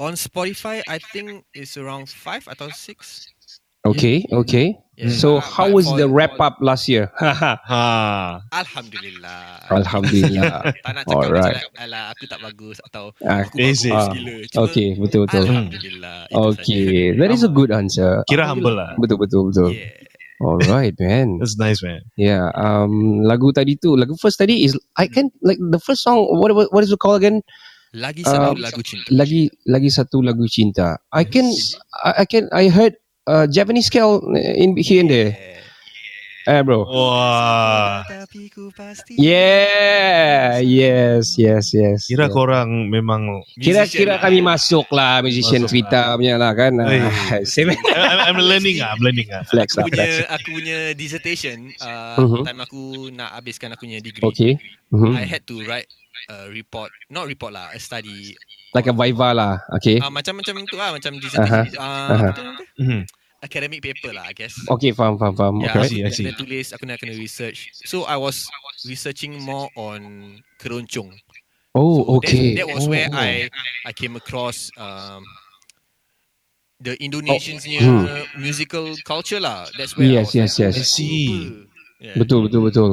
On 0.00 0.14
Spotify, 0.14 0.82
I 0.88 0.98
think 0.98 1.44
it's 1.54 1.76
around 1.76 2.08
five 2.08 2.48
atau 2.48 2.72
six. 2.72 3.28
Okay, 3.82 4.22
okay. 4.30 4.78
Yeah. 4.94 5.10
So 5.10 5.38
Uh, 5.38 5.42
how 5.42 5.66
was 5.74 5.90
the 5.98 6.06
wrap 6.06 6.38
up 6.38 6.62
last 6.62 6.86
year? 6.86 7.10
Ha. 7.18 8.38
Alhamdulillah. 8.54 9.66
Alhamdulillah. 9.74 10.70
tak 10.86 10.92
nak 10.94 11.04
cakap 11.10 11.18
Alright. 11.26 11.56
macam 11.58 11.72
alah 11.82 12.04
aku 12.14 12.24
tak 12.30 12.38
bagus 12.46 12.78
atau 12.86 13.10
Ah, 13.26 13.42
aku 13.42 13.58
bagus 13.58 13.82
easy. 13.82 13.90
gila. 13.90 14.34
Cuma 14.46 14.62
okay, 14.70 14.88
betul 14.94 15.20
betul. 15.26 15.44
Alhamdulillah. 15.50 16.18
itu 16.30 16.38
Okay, 16.38 16.94
that 17.18 17.30
is 17.34 17.42
a 17.42 17.50
good 17.50 17.74
answer. 17.74 18.22
Kira 18.30 18.46
humble 18.46 18.78
lah. 18.78 18.94
Betul 19.02 19.18
betul 19.18 19.50
betul. 19.50 19.74
Yeah. 19.74 19.90
Alright, 20.42 20.94
man. 21.02 21.36
That's 21.42 21.58
nice, 21.58 21.82
man. 21.82 22.06
Yeah. 22.14 22.54
Um, 22.54 23.22
lagu 23.26 23.50
tadi 23.50 23.74
tu, 23.78 23.98
lagu 23.98 24.14
first 24.18 24.38
tadi 24.38 24.62
is 24.62 24.78
I 24.94 25.10
can 25.10 25.34
like 25.42 25.58
the 25.58 25.82
first 25.82 26.06
song. 26.06 26.22
What 26.38 26.54
what 26.70 26.82
is 26.86 26.90
it 26.94 27.02
called 27.02 27.18
again? 27.18 27.42
Lagi 27.92 28.24
satu 28.24 28.56
Um, 28.56 28.64
lagu 28.64 28.80
cinta. 28.80 29.08
Lagi 29.12 29.42
lagi 29.68 29.90
satu 29.92 30.18
lagu 30.24 30.44
cinta. 30.48 30.96
I 31.12 31.28
can 31.28 31.44
I, 32.00 32.10
I 32.20 32.24
can 32.24 32.48
I 32.48 32.72
heard 32.72 32.96
uh, 33.28 33.44
Japanese 33.44 33.92
scale 33.92 34.24
in 34.32 34.80
here 34.80 35.04
and 35.04 35.12
there. 35.12 35.32
Eh, 36.42 36.58
bro. 36.66 36.82
Wah. 36.82 38.02
Pasti 38.74 39.14
Yeah, 39.14 40.58
yes, 40.58 41.38
yes, 41.38 41.70
yes. 41.70 42.10
Kira 42.10 42.26
yeah. 42.26 42.34
korang 42.34 42.90
memang 42.90 43.46
Kira-kira 43.54 44.18
kami 44.18 44.42
masuk 44.42 44.90
lah 44.90 45.22
musician 45.22 45.62
Masuk 45.62 45.70
cerita 45.70 46.18
punya 46.18 46.34
lah 46.40 46.50
kan. 46.56 46.74
Hey. 46.82 46.98
Ah, 46.98 47.38
I'm, 48.10 48.34
I'm 48.34 48.38
learning 48.42 48.82
ah, 48.82 48.90
I'm 48.96 49.00
learning 49.04 49.30
ah. 49.30 49.46
flex 49.46 49.78
lah 49.78 49.86
aku 49.86 49.94
punya 49.94 50.02
flex. 50.02 50.34
aku 50.34 50.48
punya 50.50 50.78
dissertation 50.98 51.56
uh, 51.78 52.18
Mhm. 52.18 52.42
time 52.42 52.60
aku 52.66 52.80
nak 53.14 53.30
habiskan 53.38 53.68
aku 53.76 53.86
punya 53.86 54.02
degree. 54.02 54.24
Okay. 54.26 54.52
Mhm. 54.90 55.14
I 55.14 55.22
had 55.28 55.46
to 55.46 55.62
write 55.62 55.86
a 56.30 56.48
report, 56.48 56.90
not 57.10 57.26
report 57.26 57.52
lah, 57.52 57.70
a 57.74 57.78
study. 57.78 58.36
Like 58.74 58.88
a 58.88 58.94
viva 58.96 59.32
lah. 59.36 59.60
Okay. 59.80 60.00
Ah 60.00 60.08
macam-macam 60.08 60.64
tu 60.64 60.76
lah, 60.80 60.96
macam 60.96 61.12
dissertation. 61.20 61.76
Uh, 61.76 62.32
tu 62.32 62.42
nama 62.42 62.62
dia? 62.62 62.66
Mhm. 62.80 63.02
academic 63.42 63.82
paper 63.82 64.14
lah, 64.14 64.30
I 64.30 64.34
guess. 64.38 64.54
Okay, 64.70 64.94
faham, 64.94 65.18
faham, 65.18 65.34
faham. 65.34 65.54
Yeah, 65.60 65.74
Okay. 65.74 65.82
I 65.82 65.88
see, 65.90 66.00
I 66.06 66.10
see. 66.14 66.24
kena 66.24 66.38
tulis, 66.38 66.70
aku 66.70 66.86
nak 66.86 67.02
kena 67.02 67.18
research. 67.18 67.74
So 67.74 68.06
I 68.06 68.14
was 68.14 68.46
researching 68.86 69.42
more 69.42 69.66
on 69.74 70.38
keroncong. 70.62 71.10
Oh, 71.74 72.06
So 72.06 72.22
okay. 72.22 72.54
That, 72.54 72.70
that 72.70 72.74
was 72.74 72.86
oh, 72.86 72.90
where 72.94 73.10
oh. 73.10 73.18
I 73.18 73.50
I 73.82 73.92
came 73.92 74.14
across 74.14 74.70
um, 74.78 75.26
the 76.78 76.94
Indonesians 77.02 77.66
Oh, 77.66 78.06
hmm. 78.06 78.38
musical 78.38 78.94
culture 79.02 79.42
lah. 79.42 79.66
That's 79.74 79.98
where 79.98 80.06
Yes, 80.06 80.38
I 80.38 80.46
yes, 80.46 80.50
was 80.54 80.58
yes. 80.62 80.74
like, 80.78 80.86
I 80.86 80.86
see. 80.86 81.26
Yeah. 81.98 82.14
Betul, 82.18 82.46
betul, 82.46 82.62
betul. 82.70 82.92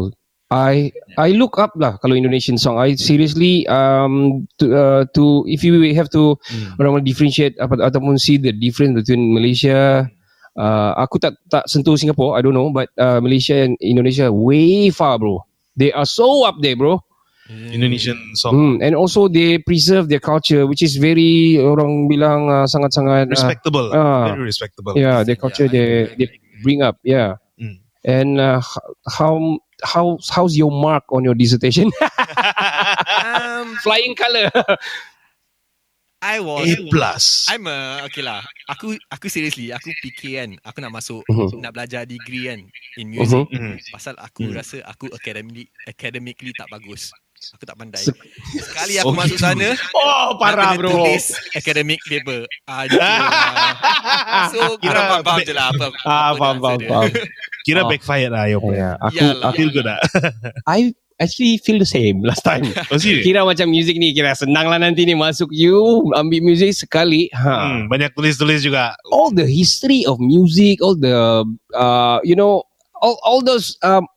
I 0.49 0.89
I 1.13 1.37
look 1.37 1.61
up 1.61 1.77
lah 1.77 2.01
kalau 2.01 2.17
Indonesian 2.17 2.57
song. 2.57 2.81
I 2.81 2.97
seriously 2.97 3.69
um 3.69 4.45
to 4.57 4.65
uh, 4.73 5.01
to 5.13 5.45
if 5.45 5.61
you 5.61 5.77
have 5.93 6.09
to 6.17 6.41
Hmm. 6.49 6.73
orang 6.81 7.05
differentiate 7.05 7.53
apa 7.61 7.77
ataupun 7.77 8.17
see 8.17 8.41
the 8.41 8.49
difference 8.49 8.97
between 8.97 9.29
Malaysia 9.29 10.09
uh, 10.57 10.91
aku 10.97 11.21
tak 11.21 11.37
tak 11.53 11.69
sentuh 11.69 11.93
Singapore 11.93 12.33
I 12.33 12.41
don't 12.41 12.57
know 12.57 12.73
but 12.73 12.89
uh, 12.97 13.21
Malaysia 13.21 13.61
and 13.61 13.77
Indonesia 13.77 14.33
way 14.33 14.89
far 14.89 15.21
bro 15.21 15.45
they 15.77 15.93
are 15.93 16.09
so 16.09 16.49
up 16.49 16.57
there 16.65 16.73
bro 16.73 16.97
Indonesian 17.49 18.17
song. 18.37 18.53
hmm. 18.53 18.75
and 18.81 18.93
also 18.93 19.25
they 19.29 19.57
preserve 19.61 20.05
their 20.09 20.21
culture 20.21 20.65
which 20.69 20.81
is 20.85 20.97
very 21.01 21.57
orang 21.57 22.05
bilang 22.05 22.45
uh, 22.49 22.65
sangat-sangat 22.65 23.25
uh, 23.25 23.33
Respectable. 23.33 23.89
ah. 23.89 24.33
Very 24.33 24.45
respectable. 24.49 24.93
yeah 24.97 25.21
their 25.25 25.37
culture 25.37 25.65
Yeah, 25.69 26.09
I 26.09 26.17
they 26.17 26.25
they 26.25 26.27
bring 26.61 26.81
up 26.81 26.97
yeah. 27.01 27.37
And 28.09 28.41
uh, 28.41 28.57
how 29.05 29.37
how 29.85 30.17
how's 30.25 30.57
your 30.57 30.73
mark 30.73 31.05
on 31.13 31.21
your 31.21 31.37
dissertation 31.37 31.93
Um, 33.19 33.75
flying 33.79 34.15
color 34.15 34.49
I 36.19 36.43
was 36.43 36.67
A 36.67 36.75
plus. 36.91 37.47
I'm 37.47 37.63
a 37.63 38.03
okay 38.03 38.19
lah. 38.19 38.43
Aku 38.67 38.91
aku 39.07 39.31
seriously 39.31 39.71
aku 39.71 39.87
fikir 40.03 40.35
kan 40.35 40.49
aku 40.67 40.83
nak 40.83 40.91
masuk 40.91 41.23
Mhm. 41.31 41.63
nak 41.63 41.71
belajar 41.71 42.03
degree 42.03 42.51
kan 42.51 42.59
in 42.99 43.07
music. 43.07 43.47
Mhm. 43.47 43.79
Pasal 43.87 44.19
aku 44.19 44.43
Mhm. 44.43 44.51
rasa 44.51 44.83
aku 44.83 45.07
academically 45.09 45.71
academically 45.87 46.51
tak 46.51 46.67
bagus. 46.67 47.15
Aku 47.55 47.63
tak 47.63 47.79
pandai. 47.79 48.03
Se- 48.03 48.11
Sekali 48.51 48.99
aku 48.99 49.07
Oh, 49.07 49.15
masuk 49.15 49.39
gitu. 49.39 49.47
sana, 49.47 49.67
oh 49.95 50.35
nak 50.35 50.75
kena 50.75 50.91
tulis 50.91 51.25
academic 51.55 52.03
paper. 52.03 52.43
Ah, 52.67 52.83
lah. 52.83 52.99
So 54.51 54.75
kira 54.75 54.99
faham, 54.99 55.23
faham 55.23 55.39
je 55.47 55.53
lah 55.55 55.71
apa. 55.71 55.87
apa 55.87 55.97
ah 56.03 56.31
dia 56.35 56.35
faham 56.35 56.55
answer 56.59 56.63
faham 56.67 56.79
dia. 56.79 56.89
faham 56.91 57.09
Kira 57.69 57.85
Oh. 57.85 57.89
backfired 57.89 58.33
lah 58.33 58.49
your 58.49 58.59
plan. 58.59 58.75
yeah 58.75 58.95
aku 58.97 59.21
Yalah. 59.21 59.45
I 59.45 59.51
feel 59.53 59.69
good 59.69 59.85
ah. 59.85 59.99
I 60.75 60.79
actually 61.19 61.59
feel 61.59 61.77
the 61.77 61.85
same 61.85 62.23
last 62.25 62.41
time. 62.41 62.65
Oh? 62.91 62.97
Kira 62.97 63.45
macam 63.45 63.69
music 63.69 63.99
ni 63.99 64.11
kira 64.11 64.33
senang 64.33 64.65
lah 64.65 64.79
nanti 64.79 65.05
ni 65.05 65.13
masuk 65.13 65.51
you 65.51 65.77
ambil 66.15 66.41
music 66.41 66.73
sekali. 66.73 67.29
Ha. 67.35 67.53
Hmm, 67.53 67.81
banyak 67.87 68.15
tulis-tulis 68.15 68.63
juga. 68.63 68.95
All 69.13 69.29
the 69.29 69.45
history 69.45 70.07
of 70.07 70.17
music, 70.17 70.81
all 70.81 70.97
the 70.97 71.43
uh 71.75 72.17
you 72.25 72.33
know 72.33 72.65
all 72.99 73.19
all 73.21 73.43
those 73.43 73.75
um 73.83 74.07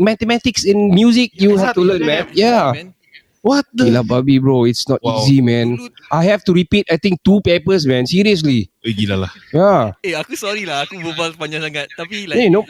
mathematics 0.00 0.64
in 0.64 0.88
music 0.90 1.30
you 1.36 1.58
have 1.60 1.76
to 1.76 1.84
learn, 1.84 2.02
man. 2.02 2.26
Yeah. 2.32 2.72
Man. 2.72 2.94
What 3.42 3.66
Gila 3.74 4.06
babi 4.06 4.38
bro, 4.38 4.64
it's 4.64 4.86
not 4.86 5.02
Wow. 5.02 5.18
easy 5.18 5.42
man. 5.42 5.74
I 6.08 6.22
have 6.24 6.46
to 6.46 6.54
repeat 6.54 6.86
I 6.86 6.94
think 6.94 7.18
two 7.20 7.42
papers 7.42 7.82
man, 7.82 8.06
seriously. 8.06 8.70
Eh, 8.80 8.94
gila 8.94 9.26
lah. 9.26 9.32
Yeah. 9.50 9.98
Eh 10.00 10.14
aku 10.14 10.34
sorry 10.34 10.62
lah 10.62 10.86
aku 10.86 10.94
berbual 10.96 11.34
panjang 11.34 11.58
sangat 11.60 11.90
tapi 11.92 12.30
like 12.30 12.38
Hey, 12.38 12.46
no 12.46 12.62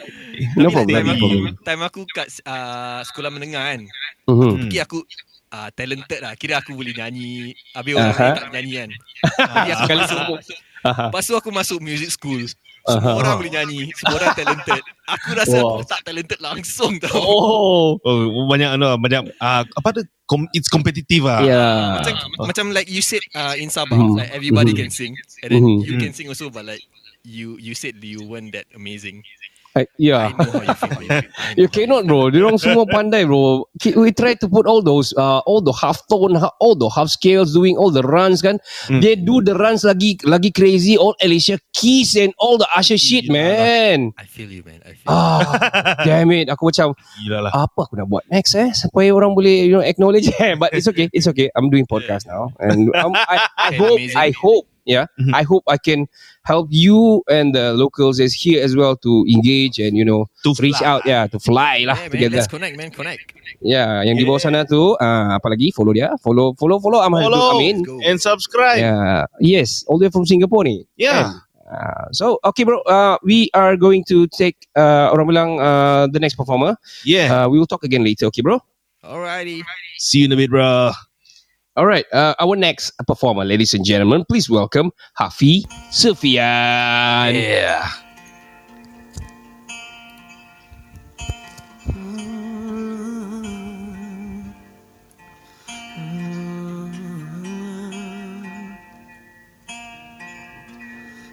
no 0.57 0.67
problem. 0.67 0.97
time 0.97 1.09
aku, 1.09 1.27
time 1.61 1.81
aku 1.83 2.01
kat 2.09 2.25
uh, 2.43 3.01
sekolah 3.03 3.29
menengah 3.29 3.61
kan 3.63 3.81
Mhm. 4.25 4.33
Hmm. 4.33 4.53
Fikir 4.65 4.81
aku 4.81 4.97
uh, 5.51 5.69
talented 5.71 6.19
lah 6.19 6.33
Kira 6.33 6.57
aku 6.57 6.73
boleh 6.73 6.91
nyanyi 6.91 7.51
Habis 7.71 7.93
orang 7.93 8.09
lain 8.11 8.33
tak 8.33 8.47
nyanyi 8.51 8.71
kan 8.73 8.89
Jadi 9.29 9.69
aku 9.69 9.81
Sekali 9.83 10.01
masuk. 10.07 10.57
Lepas 10.83 11.23
tu 11.23 11.33
aku 11.33 11.49
masuk 11.49 11.79
music 11.79 12.09
school 12.09 12.41
Semua 12.83 13.15
Aha. 13.15 13.19
orang 13.23 13.33
boleh 13.39 13.51
nyanyi 13.55 13.81
Semua 13.95 14.15
orang 14.19 14.35
talented 14.35 14.83
Aku 15.07 15.27
rasa 15.39 15.55
Wow. 15.63 15.79
aku 15.79 15.83
tak 15.87 16.01
talented 16.03 16.39
langsung 16.43 16.99
tau 16.99 17.15
Oh. 17.15 17.95
Oh, 18.03 18.47
banyak 18.51 18.75
ano, 18.75 18.99
banyak 18.99 19.31
ah, 19.39 19.63
apa 19.63 19.89
tu? 19.95 20.01
Com- 20.27 20.51
it's 20.51 20.67
competitive 20.67 21.23
ah. 21.27 21.39
Yeah. 21.43 21.99
Macam, 21.99 22.15
macam 22.43 22.65
like 22.75 22.91
you 22.91 22.99
said 22.99 23.23
uh, 23.31 23.55
in 23.55 23.71
Sabah 23.71 23.95
Mhm. 23.95 24.19
Like 24.19 24.31
everybody 24.35 24.71
Mhm. 24.75 24.79
can 24.83 24.89
sing 24.91 25.15
And 25.39 25.49
then 25.51 25.63
Mhm. 25.63 25.87
you 25.87 25.95
can 25.95 26.11
sing 26.11 26.27
also 26.27 26.51
But 26.51 26.67
like 26.67 26.83
You 27.23 27.55
you 27.55 27.71
said 27.71 28.03
you 28.03 28.27
weren't 28.27 28.51
that 28.51 28.67
amazing 28.75 29.23
I, 29.75 29.87
yeah. 29.97 30.29
I 30.29 30.37
know 30.37 30.51
how 30.53 30.61
you 30.61 30.73
feel. 30.77 31.01
you 31.01 31.21
You 31.65 31.67
cannot 31.67 32.05
bro. 32.05 32.29
Dia 32.29 32.45
orang 32.45 32.61
semua 32.61 32.85
pandai 32.85 33.25
bro. 33.25 33.65
We 33.97 34.13
try 34.13 34.37
to 34.37 34.45
put 34.45 34.69
all 34.69 34.85
those 34.85 35.17
uh, 35.17 35.41
All 35.49 35.65
the 35.65 35.73
half 35.73 36.05
tone 36.05 36.37
ha- 36.37 36.53
All 36.61 36.77
the 36.77 36.93
half 36.93 37.09
scales 37.09 37.57
Doing 37.57 37.73
all 37.77 37.89
the 37.89 38.05
runs 38.05 38.45
kan? 38.45 38.61
They 38.87 39.17
do 39.17 39.41
the 39.41 39.57
runs 39.57 39.81
lagi 39.81 40.21
Lagi 40.23 40.53
crazy. 40.53 40.93
All 40.93 41.17
Alicia 41.17 41.57
Keys 41.73 42.13
And 42.13 42.37
all 42.37 42.61
the 42.61 42.69
Usher 42.69 43.01
shit 43.01 43.25
man. 43.33 44.13
I 44.13 44.29
feel 44.29 44.45
you, 44.47 44.61
man. 44.61 44.77
I 44.85 44.93
feel 44.93 45.09
Ah, 45.09 45.97
damn 46.07 46.29
it. 46.31 46.53
Aku 46.53 46.69
macam 46.69 46.93
Gila 47.25 47.49
lah. 47.49 47.51
Apa 47.53 47.89
aku 47.89 47.97
nak 47.97 48.05
buat 48.07 48.29
next 48.29 48.53
eh? 48.53 48.69
Supaya 48.77 49.09
orang 49.09 49.33
boleh 49.33 49.65
You 49.65 49.77
know 49.77 49.83
acknowledge. 49.83 50.29
But 50.61 50.77
it's 50.77 50.85
okay 50.85 51.09
It's 51.09 51.25
okay. 51.33 51.49
I'm 51.57 51.73
doing 51.73 51.89
podcast 51.89 52.29
now. 52.29 52.53
And 52.61 52.93
um, 52.93 53.17
I, 53.17 53.49
I 53.57 53.69
Okay, 53.73 53.77
hope 53.81 53.97
amazing. 53.97 54.21
I 54.21 54.29
hope 54.37 54.65
Yeah 54.85 55.07
I 55.33 55.43
hope 55.43 55.63
I 55.67 55.77
can 55.79 56.07
Help 56.43 56.67
you 56.71 57.23
And 57.31 57.55
the 57.55 57.71
locals 57.71 58.19
Is 58.19 58.35
here 58.35 58.59
as 58.59 58.75
well 58.75 58.99
To 58.99 59.23
engage 59.31 59.79
And 59.79 59.95
you 59.95 60.03
know 60.03 60.27
To 60.43 60.51
Reach 60.59 60.83
fly. 60.83 60.87
out 60.87 61.01
Yeah 61.07 61.27
to 61.31 61.39
fly 61.39 61.87
lah 61.87 61.95
Yeah, 61.95 62.11
man. 62.11 62.11
Together 62.11 62.37
Let's 62.43 62.51
connect, 62.51 62.75
man. 62.75 62.91
Connect. 62.91 63.31
Ya, 63.63 64.03
yang 64.03 64.19
di 64.19 64.27
bawah 64.27 64.43
sana 64.43 64.67
tu, 64.67 64.99
uh, 64.99 65.27
apa 65.39 65.47
lagi? 65.47 65.71
Follow 65.71 65.95
dia. 65.95 66.11
Follow, 66.19 66.51
follow, 66.59 66.83
follow 66.83 66.99
Ahmad 66.99 67.23
Follow 67.23 67.55
Amin. 67.55 67.79
And 68.03 68.19
subscribe. 68.19 68.75
Yeah, 68.75 69.23
yes, 69.39 69.87
all 69.87 69.95
the 69.95 70.07
way 70.07 70.11
from 70.11 70.27
Singapore 70.27 70.67
ni. 70.67 70.83
Yeah. 70.99 71.39
Uh, 71.63 72.11
so, 72.11 72.43
okay 72.43 72.67
bro, 72.67 72.83
uh, 72.83 73.15
we 73.23 73.47
are 73.55 73.79
going 73.79 74.03
to 74.11 74.27
take, 74.35 74.67
uh, 74.75 75.15
orang 75.15 75.27
bilang, 75.31 75.49
uh, 75.63 76.11
the 76.11 76.19
next 76.19 76.35
performer. 76.35 76.75
Yeah. 77.07 77.31
Uh, 77.31 77.47
we 77.47 77.55
will 77.55 77.69
talk 77.69 77.87
again 77.87 78.03
later, 78.03 78.27
okay 78.27 78.43
bro? 78.43 78.59
Alrighty. 78.99 79.63
See 79.95 80.19
you 80.19 80.25
in 80.27 80.35
a 80.35 80.35
bit, 80.35 80.51
bro. 80.51 80.91
All 81.75 81.87
right, 81.87 82.05
uh, 82.13 82.35
our 82.39 82.55
next 82.55 82.91
performer, 83.07 83.43
ladies 83.43 83.73
and 83.73 83.83
gentlemen, 83.83 84.25
please 84.29 84.47
welcome 84.47 84.91
Hafi 85.17 85.65
Sufian. 85.89 87.33
Yeah. 87.33 87.89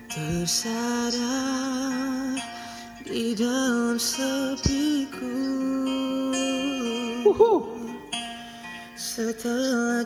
Tersadar 0.09 1.21
di 3.05 3.37
dalam 3.37 4.01
sepiku 4.01 5.37
Setelah 7.29 7.80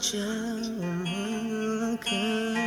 jauh 0.02 1.06
melangkah 1.06 2.58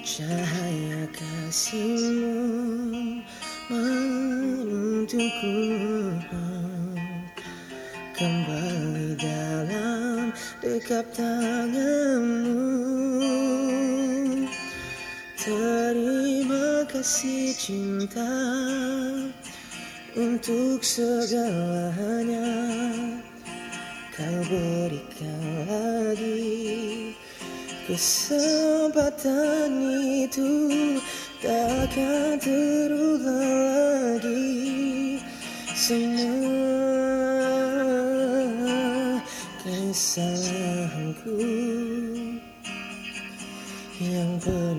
Cahaya 0.00 1.04
kasihmu 1.12 3.20
menuntunku 3.68 5.56
Kembali 8.16 9.12
dalam 9.20 10.32
dekap 10.64 11.04
tanganmu 11.12 12.64
Terima 15.36 16.88
kasih 16.88 17.52
cinta 17.52 18.32
Untuk 20.16 20.80
segalanya 20.80 22.48
Kau 24.14 24.40
berikan 24.46 25.42
lagi 25.66 27.18
Kesempatan 27.90 29.74
itu 30.22 30.50
Takkan 31.44 32.40
terulang 32.40 34.16
lagi. 34.16 35.20
Semua 35.76 36.40
kesalahanku 39.60 41.36
yang 44.00 44.40
pernah 44.40 44.73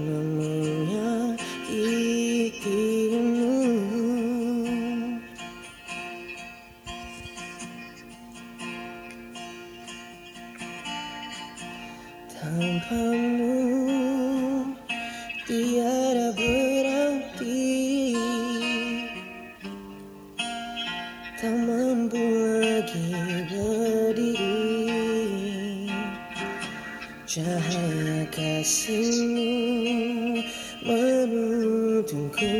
kasihmu 28.66 30.42
menuntunku 30.82 32.58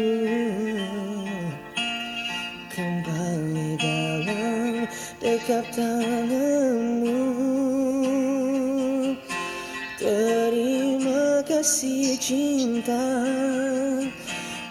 Kembali 2.70 3.74
dalam 3.82 4.86
dekap 5.18 5.66
tanganmu. 5.74 7.18
Terima 9.98 11.42
kasih 11.50 12.22
cinta 12.22 13.26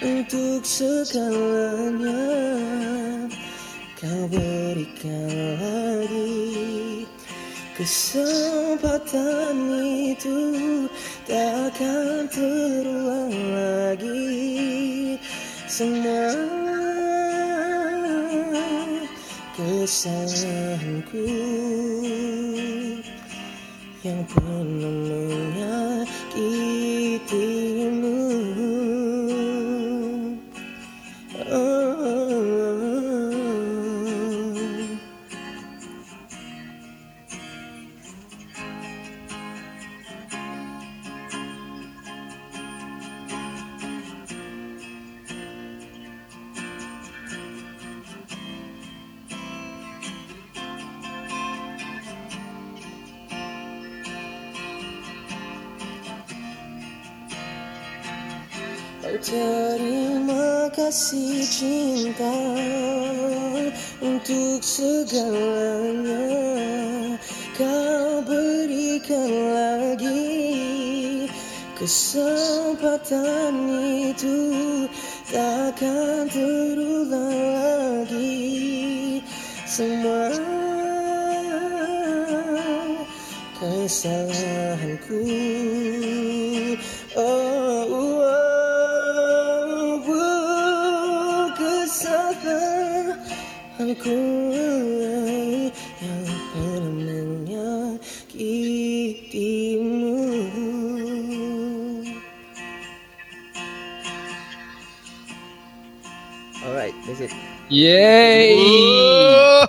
Untuk 0.07 0.63
segalanya. 0.63 2.31
Kau 3.99 4.31
berikan 4.31 5.35
lagi 5.59 6.55
Kesempatan 7.75 9.59
itu 10.15 10.39
takkan 11.25 12.29
terulang 12.29 13.33
lagi. 13.33 15.17
Semua 15.65 16.31
kesalahanku 19.55 21.27
Yang 24.05 24.21
pernah 24.31 25.04
kesempatan 71.85 73.69
itu 74.09 74.41
takkan 75.29 76.25
terulang 76.33 77.53
lagi 78.09 79.21
semua 79.69 80.33
kesalahanku 83.61 85.29
oh, 87.21 87.84
Yay! 107.75 108.55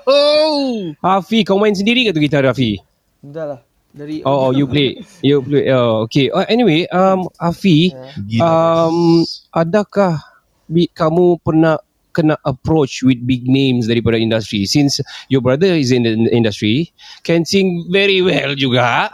Oh. 0.06 0.94
Hafi, 1.02 1.42
kau 1.42 1.58
main 1.58 1.74
sendiri 1.74 2.06
ke 2.06 2.14
tu 2.14 2.22
gitar 2.22 2.46
Hafi? 2.46 2.78
Dah 3.20 3.46
lah. 3.50 3.60
Dari 3.90 4.22
Oh, 4.22 4.48
oh, 4.48 4.52
you 4.52 4.68
play. 4.68 5.00
You 5.24 5.42
play. 5.42 5.72
Oh, 5.72 6.06
okay. 6.06 6.30
Uh, 6.30 6.46
anyway, 6.46 6.86
um, 6.92 7.26
Hafi, 7.42 7.96
um, 8.38 9.24
adakah 9.50 10.22
bi- 10.68 10.92
kamu 10.92 11.42
pernah 11.42 11.82
kena 12.12 12.40
approach 12.46 13.04
with 13.04 13.20
big 13.26 13.44
names 13.44 13.92
daripada 13.92 14.16
industri 14.16 14.64
since 14.64 15.04
your 15.28 15.44
brother 15.44 15.76
is 15.76 15.92
in 15.92 16.08
the 16.08 16.16
industry 16.32 16.88
can 17.28 17.44
sing 17.44 17.84
very 17.92 18.24
well 18.24 18.56
juga 18.56 19.12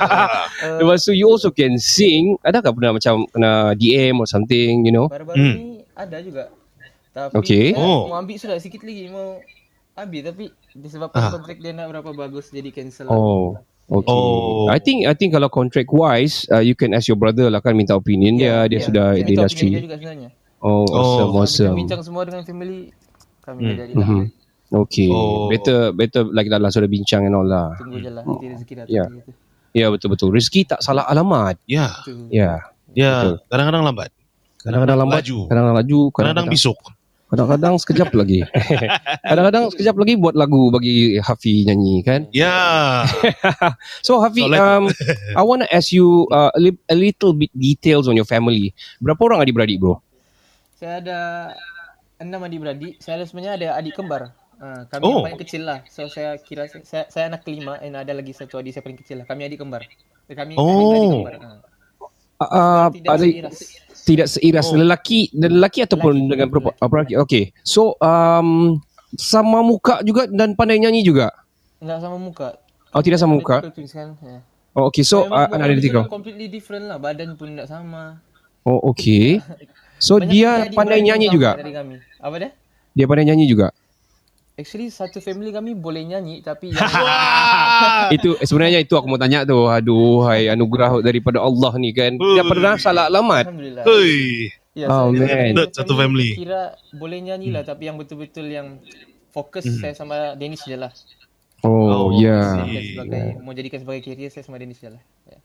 lepas 0.76 1.00
tu 1.00 1.16
you 1.16 1.24
also 1.24 1.48
can 1.48 1.80
sing 1.80 2.36
adakah 2.44 2.76
pernah 2.76 3.00
macam 3.00 3.24
kena 3.32 3.72
DM 3.72 4.20
or 4.20 4.28
something 4.28 4.84
you 4.84 4.92
know 4.92 5.08
Baru-baru 5.08 5.40
Hmm. 5.40 5.54
ni 5.56 5.64
ada 5.96 6.20
juga. 6.20 6.52
Tapi 7.12 7.32
Okay. 7.36 7.66
Oh. 7.74 8.08
mau 8.08 8.16
ambil 8.16 8.36
sudah 8.36 8.56
sikit 8.56 8.80
lagi 8.80 9.06
mau 9.06 9.36
ambil 9.94 10.20
tapi 10.24 10.44
disebabkan 10.72 11.20
Ah. 11.20 11.30
kontrak 11.30 11.56
dia 11.56 11.70
nak 11.70 11.88
berapa 11.88 12.10
bagus 12.10 12.48
jadi 12.48 12.68
cancel. 12.68 13.06
Oh, 13.06 13.60
okay. 13.86 14.08
Oh. 14.08 14.64
I 14.66 14.78
think 14.78 15.04
I 15.04 15.12
think 15.12 15.30
kalau 15.30 15.46
contract 15.46 15.88
wise, 15.88 16.48
uh, 16.48 16.58
you 16.58 16.72
can 16.72 16.90
ask 16.90 17.06
your 17.06 17.16
brother 17.16 17.46
lah 17.46 17.60
kan 17.60 17.72
minta 17.72 17.92
opinion 17.92 18.34
dia. 18.34 18.64
Dia 18.64 18.80
sudah 18.80 19.12
Saya 19.12 19.20
di 19.20 19.36
opinion 19.36 19.36
dia 19.36 19.36
industri. 19.36 19.68
juga 19.78 19.96
sebenarnya. 19.96 20.28
Oh, 20.58 20.86
awesome, 20.88 21.30
Oh. 21.30 21.42
awesome. 21.42 21.74
Bincang 21.76 22.00
semua 22.00 22.22
dengan 22.22 22.42
family 22.42 22.88
kami 23.40 23.60
Hmm. 23.60 23.68
dah 23.68 23.76
jadi 23.78 23.92
lah. 23.92 24.08
Mhm. 24.08 24.22
Okay, 24.72 25.04
Oh. 25.06 25.52
better 25.52 25.92
better 25.92 26.24
like 26.26 26.48
that 26.48 26.56
lah 26.56 26.72
sudah 26.72 26.88
bincang 26.88 27.28
and 27.28 27.36
all 27.36 27.44
lah. 27.44 27.76
Tunggu 27.76 28.00
je 28.00 28.08
lah 28.08 28.24
nanti 28.24 28.46
rezeki 28.48 28.74
datang 28.78 28.88
Ya. 28.90 29.04
gitu. 29.12 29.30
Ya 29.72 29.86
betul 29.88 30.08
betul. 30.08 30.28
Rezeki 30.30 30.64
tak 30.66 30.80
salah 30.80 31.04
alamat. 31.04 31.60
Ya, 31.66 31.92
Tu. 32.02 32.16
Ya. 32.28 32.64
ya. 32.90 33.12
Betul. 33.20 33.36
Kadang-kadang 33.46 33.84
lambat. 33.84 34.10
Kadang-kadang 34.58 34.96
lambat, 34.96 35.20
Laju. 35.20 35.38
kadang-kadang 35.44 35.76
laju, 35.76 36.00
Kadang-kadang 36.08 36.48
bisuk. 36.48 36.78
Kadang-kadang 37.32 37.80
sekejap 37.80 38.12
lagi. 38.12 38.44
kadang-kadang 39.32 39.72
sekejap 39.72 39.96
lagi 39.96 40.20
buat 40.20 40.36
lagu 40.36 40.68
bagi 40.68 41.16
Hafi 41.16 41.64
nyanyi 41.64 42.04
kan. 42.04 42.28
Ya. 42.28 43.08
So 44.06 44.20
Hafi, 44.20 44.44
Solat. 44.44 44.60
um, 44.60 44.84
I 45.32 45.40
want 45.40 45.64
to 45.64 45.68
ask 45.72 45.96
you 45.96 46.28
uh, 46.28 46.52
a, 46.52 46.60
li- 46.60 46.84
a 46.86 46.96
little 46.96 47.32
bit 47.32 47.48
details 47.56 48.04
on 48.04 48.20
your 48.20 48.28
family. 48.28 48.76
Berapa 49.00 49.16
orang 49.24 49.40
adik-beradik 49.48 49.80
bro? 49.80 49.96
Saya 50.76 51.00
ada 51.00 51.18
enam 52.20 52.44
adik-beradik. 52.44 53.00
Saya 53.00 53.16
ada 53.16 53.24
sebenarnya 53.24 53.52
ada 53.56 53.68
adik 53.80 53.96
kembar. 53.96 54.36
Ha, 54.60 54.84
kami 54.92 55.02
Oh. 55.02 55.24
yang 55.24 55.32
paling 55.32 55.40
kecil 55.40 55.62
lah. 55.64 55.80
So 55.88 56.06
saya 56.06 56.36
kira 56.36 56.68
saya, 56.84 57.08
saya 57.08 57.32
anak 57.32 57.42
kelima 57.42 57.80
and 57.80 57.96
ada 57.96 58.12
lagi 58.12 58.30
satu 58.30 58.60
adik 58.60 58.76
saya 58.76 58.84
paling 58.84 59.00
kecil 59.00 59.24
lah. 59.24 59.26
Kami 59.26 59.48
adik 59.48 59.58
kembar. 59.58 59.88
Kami 60.28 60.52
Oh. 60.54 60.68
adik 60.92 61.08
kembar. 61.16 61.34
Ha. 61.40 61.50
Uh, 62.42 62.86
Tidak 62.90 63.06
ada 63.06 63.22
seiras. 63.22 63.58
Tidak 64.02 64.26
seiras 64.26 64.66
Oh. 64.66 64.74
lelaki 64.74 65.30
lelaki 65.32 65.80
ataupun 65.80 66.12
Lelaki. 66.12 66.28
dengan 66.28 66.46
perempuan 66.48 66.74
apa 66.76 66.92
lelaki 66.96 67.14
okey 67.18 67.42
so 67.62 67.94
um 67.98 68.78
sama 69.12 69.60
muka 69.60 70.00
juga 70.02 70.24
dan 70.26 70.52
pandai 70.52 70.78
nyanyi 70.78 71.02
juga 71.02 71.30
Enggak 71.78 71.98
sama 72.00 72.16
muka. 72.16 72.48
oh 72.90 73.00
tidak 73.00 73.18
sama 73.18 73.34
muka. 73.34 73.56
Ya. 73.62 74.38
oh 74.72 74.86
okey 74.86 75.02
so 75.02 75.26
uh, 75.26 75.46
analytical 75.50 76.02
different, 76.02 76.10
completely 76.10 76.46
different 76.46 76.84
lah. 76.86 76.96
Badan 76.96 77.34
pun 77.34 77.52
tidak 77.52 77.66
sama. 77.66 78.18
oh 78.62 78.78
okey 78.88 79.38
so 79.98 80.16
dia 80.16 80.66
pandai 80.70 80.98
nyanyi 80.98 81.26
juga 81.26 81.54
Dari 81.54 81.70
kami. 81.70 81.96
Apa 82.18 82.34
dia? 82.38 82.50
dia 82.92 83.06
pandai 83.06 83.24
nyanyi 83.24 83.46
juga 83.46 83.70
Actually 84.62 84.88
satu 84.88 85.18
family 85.18 85.50
kami 85.50 85.74
boleh 85.74 86.06
nyanyi 86.06 86.38
tapi 86.38 86.70
yang 86.72 86.86
itu 88.14 88.38
sebenarnya 88.38 88.78
itu 88.78 88.94
aku 88.94 89.10
mau 89.10 89.18
tanya 89.18 89.42
tu 89.42 89.66
aduh 89.66 90.22
hai 90.24 90.46
anugerah 90.46 91.02
daripada 91.02 91.42
Allah 91.42 91.74
ni 91.76 91.90
kan 91.90 92.14
dia 92.14 92.46
pernah 92.46 92.78
salah 92.78 93.10
alamat 93.10 93.50
alhamdulillah. 93.50 93.82
Hei. 93.82 94.54
Ya, 94.72 94.86
Oh, 94.88 95.12
man. 95.12 95.52
Satu 95.68 95.92
family. 95.92 96.32
Kira 96.32 96.72
boleh 96.94 97.20
nyanyi 97.20 97.52
lah 97.52 97.60
tapi 97.60 97.90
yang 97.90 97.98
betul-betul 97.98 98.46
yang 98.46 98.80
fokus 99.28 99.66
saya 99.68 99.92
sama 99.92 100.32
Dennis 100.32 100.64
je 100.64 100.78
lah. 100.78 100.88
oh 101.60 102.08
Oh, 102.08 102.16
ya 102.16 102.64
see. 102.64 102.96
sebagai 102.96 103.42
mau 103.42 103.52
jadikan 103.52 103.78
sebagai 103.82 104.00
career 104.00 104.30
saya 104.30 104.46
sama 104.46 104.56
Dennis 104.56 104.78
je 104.78 104.88
lah. 104.88 105.02
Ya. 105.26 105.38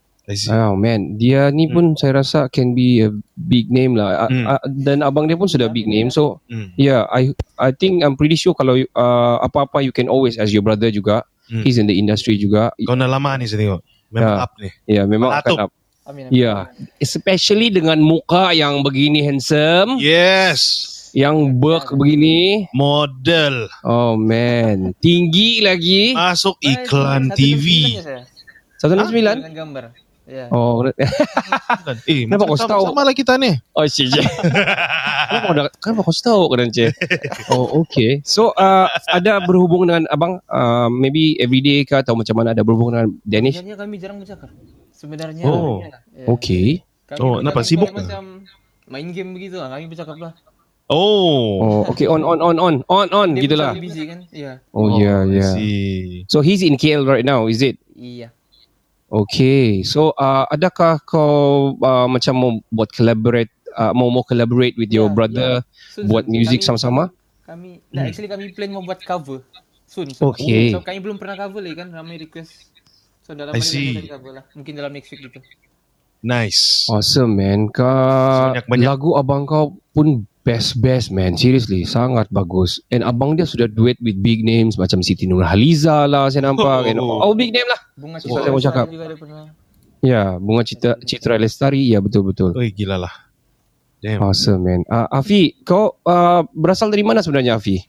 Oh 0.46 0.72
man, 0.74 1.16
dia 1.16 1.48
ni 1.48 1.66
pun 1.66 1.92
saya 1.94 2.16
rasa 2.16 2.46
can 2.46 2.72
be 2.72 3.00
a 3.00 3.08
big 3.34 3.68
name 3.68 3.96
lah. 3.96 4.24
A- 4.24 4.28
Hmm. 4.28 4.44
a- 4.46 4.64
dan 4.68 5.00
abang 5.00 5.24
dia 5.24 5.34
pun 5.34 5.48
sudah 5.48 5.66
big 5.66 5.84
name. 5.84 6.08
So 6.08 6.44
Hmm. 6.46 6.68
yeah, 6.74 7.08
I 7.08 7.32
I 7.56 7.70
think 7.70 8.04
I'm 8.04 8.12
pretty 8.12 8.36
sure 8.36 8.52
kalau 8.52 8.76
uh, 8.76 9.36
apa-apa 9.40 9.80
you 9.80 9.88
can 9.88 10.06
always 10.06 10.36
ask 10.36 10.50
your 10.50 10.60
brother 10.60 10.88
juga. 10.88 11.24
Hmm. 11.46 11.64
He's 11.64 11.76
in 11.76 11.88
the 11.88 11.96
industry 11.96 12.36
juga. 12.36 12.76
Kau 12.78 12.92
nak 12.92 13.08
lama 13.08 13.40
ni 13.40 13.48
saya 13.48 13.64
tengok. 13.64 13.80
Memang 14.08 14.28
Ya. 14.30 14.36
up 14.38 14.52
ni. 14.54 14.68
Ya, 14.86 15.02
memang 15.04 15.30
Atuk. 15.32 15.56
akan 15.56 15.64
up. 15.64 15.70
Amin. 16.04 16.24
amin. 16.24 16.32
Ya, 16.34 16.68
especially 16.98 17.68
dengan 17.68 17.96
muka 17.98 18.52
yang 18.52 18.80
begini 18.80 19.20
handsome, 19.20 19.96
Yes. 19.96 20.60
yang 21.12 21.56
berk 21.56 21.88
begini. 21.90 22.68
Model. 22.72 23.68
Oh 23.80 24.16
man, 24.16 24.92
tinggi 25.00 25.60
lagi. 25.60 26.12
Masuk 26.12 26.56
iklan 26.60 27.28
satu 27.28 27.36
TV. 27.36 27.64
sembilan 27.64 27.96
je 27.96 28.04
saya. 28.04 28.22
169. 28.78 29.36
Dengan 29.40 29.56
gambar. 29.56 29.84
Ya. 30.28 30.52
Oh, 30.52 30.84
Eh, 32.04 32.28
Kenapa 32.28 32.44
kau 32.44 32.60
tahu? 32.60 32.92
sama 32.92 33.00
lah 33.08 33.16
kita 33.16 33.40
ni. 33.40 33.56
Oh, 33.72 33.88
shit. 33.88 34.12
Kenapa 35.28 35.44
kau 35.48 35.54
dah, 35.56 35.66
kenapa 35.80 36.00
kau 36.04 36.12
tahu 36.12 36.42
kan 36.52 36.68
Encik? 36.68 36.92
Oh, 37.48 37.80
okay. 37.80 38.20
So, 38.28 38.52
uh, 38.56 38.92
ada 39.08 39.40
berhubung 39.40 39.88
dengan 39.88 40.04
abang, 40.12 40.40
uh, 40.52 40.88
maybe 40.92 41.40
everyday 41.40 41.84
ke 41.88 41.96
atau 41.96 42.12
macam 42.12 42.36
mana 42.36 42.52
ada 42.52 42.60
berhubung 42.60 42.92
dengan 42.92 43.08
Danish? 43.24 43.56
Sebenarnya 43.60 43.76
kami 43.80 43.94
jarang 43.96 44.18
bercakap. 44.20 44.52
Sebenarnya. 44.92 45.44
Oh. 45.48 45.80
Ya. 46.12 46.28
Okay. 46.28 46.84
Kami 47.08 47.18
Oh, 47.24 47.40
kenapa? 47.40 47.60
Sibuk 47.64 47.88
macam 47.92 48.44
main 48.84 49.08
game 49.16 49.32
begitu 49.32 49.56
lah. 49.56 49.72
Kami 49.72 49.88
bercakap 49.88 50.16
lah. 50.20 50.32
Oh. 50.88 51.60
Oh, 51.60 51.80
okay. 51.92 52.04
On, 52.08 52.20
on, 52.20 52.40
on, 52.40 52.56
on. 52.60 52.74
On, 52.88 53.08
on. 53.12 53.28
Dia 53.36 53.48
Gitulah. 53.48 53.72
pun 53.76 53.84
busy 53.84 54.02
kan? 54.08 54.20
Iya. 54.32 54.52
Oh, 54.72 54.96
yeah, 54.96 55.24
I 55.24 55.40
yeah. 55.40 55.52
see. 55.56 56.24
So, 56.28 56.40
he's 56.40 56.64
in 56.64 56.76
KL 56.80 57.04
right 57.04 57.24
now, 57.24 57.48
is 57.48 57.60
it? 57.60 57.76
Iya. 57.96 58.32
Okay. 59.08 59.80
So, 59.82 60.12
uh, 60.14 60.44
adakah 60.46 61.00
kau 61.00 61.32
uh, 61.74 62.06
macam 62.06 62.34
mau 62.34 62.50
buat 62.68 62.88
collaborate, 62.88 63.48
uh, 63.72 63.90
mau 63.90 64.08
mau 64.08 64.20
collaborate 64.20 64.76
with 64.76 64.88
your 64.88 65.08
Ya, 65.08 65.14
brother, 65.14 65.50
Soon, 65.90 66.04
buat 66.06 66.24
soon. 66.24 66.32
music 66.34 66.60
Kami- 66.60 66.68
sama-sama? 66.68 67.02
Kami, 67.42 67.80
nah, 67.88 68.04
actually 68.04 68.28
kami 68.28 68.52
plan 68.52 68.68
mau 68.68 68.84
buat 68.84 69.00
cover 69.00 69.40
soon. 69.84 70.12
So, 70.12 70.28
Okay. 70.28 70.68
So 70.68 70.84
kami 70.84 71.00
belum 71.00 71.16
pernah 71.16 71.32
cover 71.34 71.58
lagi 71.58 71.76
kan, 71.78 71.88
ramai 71.88 72.20
request. 72.20 72.68
So 73.22 73.32
dalam 73.32 73.50
I 73.50 73.60
see. 73.60 73.96
ini 73.96 74.04
kita 74.04 74.14
cover 74.14 74.36
lah. 74.36 74.44
Mungkin 74.52 74.72
dalam 74.74 74.92
next 74.92 75.08
week 75.08 75.24
gitu. 75.24 75.40
Nice. 76.18 76.84
Awesome, 76.86 77.32
man. 77.32 77.70
Ka 77.70 77.88
Banyak-banyak. 78.52 78.84
lagu 78.84 79.10
abang 79.14 79.44
kau 79.44 79.80
pun 79.90 80.28
best-best, 80.48 81.12
man. 81.12 81.36
Seriously, 81.36 81.84
sangat 81.84 82.24
bagus. 82.30 82.80
And 82.88 83.04
abang 83.04 83.36
dia 83.36 83.44
sudah 83.44 83.68
duet 83.68 84.00
with 84.00 84.16
big 84.18 84.40
names 84.40 84.74
macam 84.74 85.04
Siti 85.04 85.28
Nurhaliza 85.28 86.08
lah, 86.08 86.32
saya 86.32 86.48
nampak. 86.48 86.88
And 86.88 86.96
Oh. 86.96 87.20
all 87.20 87.36
big 87.36 87.52
name 87.52 87.68
lah. 87.68 87.76
Bunga 87.94 88.16
So, 88.16 88.32
Citra 88.32 88.40
saya 88.40 88.50
mau 88.50 88.62
cakap. 88.62 88.84
juga 88.88 89.04
ada 89.04 89.16
pernah. 89.16 89.44
Ya, 90.00 90.40
Bunga 90.40 90.64
Citra, 90.64 90.96
Citra 90.98 91.36
Lestari. 91.36 91.84
Ya, 91.84 92.00
betul-betul. 92.00 92.56
Oi, 92.56 92.72
gila 92.72 92.96
lah. 92.96 93.12
Damn. 94.00 94.22
Awesome, 94.22 94.62
man. 94.62 94.80
Uh, 94.86 95.10
Afi, 95.12 95.58
kau 95.60 96.00
uh, 96.00 96.46
berasal 96.50 96.88
dari 96.88 97.02
mana 97.02 97.20
sebenarnya, 97.20 97.58
Afi? 97.58 97.82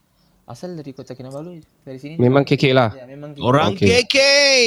Asal 0.43 0.74
dari 0.74 0.89
Kota 0.91 1.13
Kinabalu 1.13 1.62
dari 1.80 2.02
sini. 2.02 2.17
Memang 2.17 2.41
KK 2.41 2.74
lah. 2.74 2.89
Ya, 2.91 3.06
memang 3.06 3.38
kita. 3.38 3.45
Orang 3.45 3.78
Okay. 3.78 4.02
KK. 4.04 4.17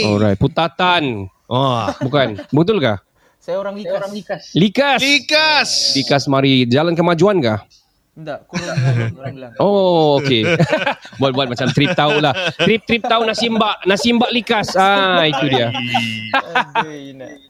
Alright, 0.07 0.39
Putatan. 0.39 1.27
Oh. 1.51 1.85
Bukan. 2.01 2.39
Betul 2.49 2.79
kah? 2.79 3.03
Saya 3.37 3.59
orang 3.59 3.75
Likas. 3.75 3.91
Saya 3.91 3.99
orang 3.99 4.13
Likas. 4.15 4.43
Likas. 4.55 4.99
Likas. 5.03 5.71
Likas 5.99 6.23
mari 6.31 6.63
jalan 6.65 6.95
kemajuan 6.95 7.43
kah? 7.43 7.67
Enggak, 8.13 8.45
kurang 8.45 8.77
orang 9.17 9.35
bilang. 9.35 9.53
Oh, 9.57 10.21
okay. 10.21 10.45
Buat-buat 11.21 11.49
macam 11.49 11.73
trip 11.73 11.97
tahu 11.97 12.21
lah. 12.21 12.37
Trip-trip 12.61 13.09
tahu 13.09 13.25
nasi 13.25 13.49
mbak. 13.49 13.89
Nasi 13.89 14.13
mbak 14.13 14.29
likas. 14.37 14.77
Ah, 14.77 15.25
itu 15.25 15.49
dia. 15.49 15.73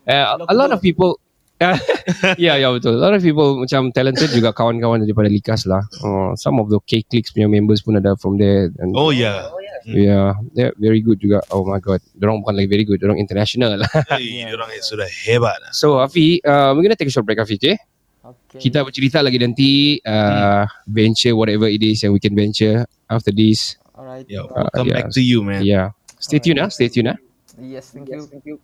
Uh, 0.07 0.39
a 0.47 0.55
lot 0.55 0.71
of 0.71 0.79
people 0.79 1.19
Ya, 2.43 2.59
ya 2.59 2.69
betul. 2.75 2.99
A 2.99 3.03
lot 3.03 3.15
of 3.15 3.23
people 3.23 3.59
macam 3.59 3.91
talented 3.95 4.31
juga 4.35 4.51
kawan-kawan 4.51 5.03
daripada 5.03 5.31
Likas 5.31 5.67
lah. 5.67 5.83
Uh, 6.03 6.35
some 6.35 6.59
of 6.59 6.69
the 6.71 6.79
K-Clicks 6.91 7.35
punya 7.35 7.47
members 7.47 7.83
pun 7.83 7.99
ada 7.99 8.19
from 8.19 8.39
there. 8.39 8.71
And, 8.83 8.95
Oh 8.99 9.11
ya. 9.15 9.51
Yeah, 9.83 10.39
they're 10.55 10.75
very 10.79 11.03
good 11.03 11.19
juga. 11.19 11.43
Oh 11.51 11.67
my 11.67 11.83
god. 11.83 11.99
Diorang 12.15 12.47
bukan 12.47 12.55
lagi 12.55 12.71
very 12.71 12.87
good. 12.87 13.03
Diorang 13.03 13.19
international 13.19 13.83
lah. 13.83 13.91
Hey, 14.07 14.47
orang 14.47 14.71
sudah 14.79 15.11
hebat. 15.27 15.59
So, 15.75 15.99
Afi, 15.99 16.39
uh, 16.47 16.71
we're 16.75 16.87
gonna 16.87 16.95
take 16.95 17.11
a 17.11 17.15
short 17.15 17.27
break, 17.27 17.43
Afi, 17.43 17.59
okay? 17.59 17.79
Okay. 18.23 18.71
Kita 18.71 18.87
bercerita 18.87 19.19
lagi 19.19 19.35
nanti 19.43 19.99
uh, 20.07 20.63
venture 20.87 21.35
whatever 21.35 21.67
it 21.67 21.83
is 21.83 22.07
yang 22.07 22.15
we 22.15 22.23
can 22.23 22.39
venture 22.39 22.87
after 23.11 23.35
this. 23.35 23.75
Alright. 23.99 24.31
Yeah, 24.31 24.47
Uh, 24.47 24.71
welcome 24.71 24.87
yeah. 24.87 24.95
back 25.03 25.11
to 25.19 25.23
you, 25.23 25.43
man. 25.43 25.67
Yeah. 25.67 25.91
Stay 26.23 26.39
tuned, 26.39 26.63
ah. 26.63 26.71
Stay 26.71 26.87
tuned, 26.87 27.11
ah. 27.11 27.19
Yes, 27.59 27.91
thank 27.91 28.07
you. 28.09 28.23
Thank 28.31 28.47
you. 28.47 28.63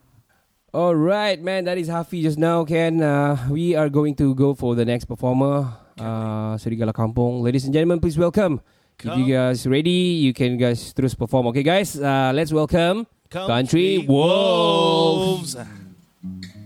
All 0.71 0.95
right, 0.95 1.43
man. 1.43 1.67
That 1.67 1.75
is 1.75 1.91
Hafi 1.91 2.23
just 2.23 2.39
now, 2.39 2.63
Ken. 2.63 3.03
Uh, 3.03 3.35
we 3.51 3.75
are 3.75 3.91
going 3.91 4.15
to 4.23 4.31
go 4.39 4.55
for 4.55 4.79
the 4.79 4.87
next 4.87 5.11
performer, 5.11 5.67
uh, 5.99 6.55
Serigala 6.55 6.95
Kampung. 6.95 7.43
Ladies 7.43 7.67
and 7.67 7.75
gentlemen, 7.75 7.99
please 7.99 8.17
welcome. 8.17 8.63
If 8.99 9.15
you 9.15 9.31
guys 9.31 9.67
ready, 9.67 10.23
you 10.23 10.35
can 10.35 10.59
guys 10.59 10.91
terus 10.95 11.15
perform. 11.15 11.47
Okay, 11.55 11.63
guys. 11.63 11.95
Uh, 11.95 12.31
let's 12.35 12.51
welcome 12.51 13.07
Country 13.31 14.03
Wolves. 14.07 15.55
Noda. 15.55 16.58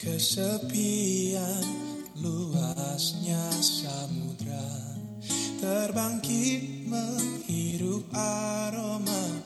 Kesepian 0.00 1.68
luasnya 2.16 3.52
samudra. 3.60 4.72
Terbangkit 5.60 6.88
menghirup 6.88 8.08
aroma 8.16 9.44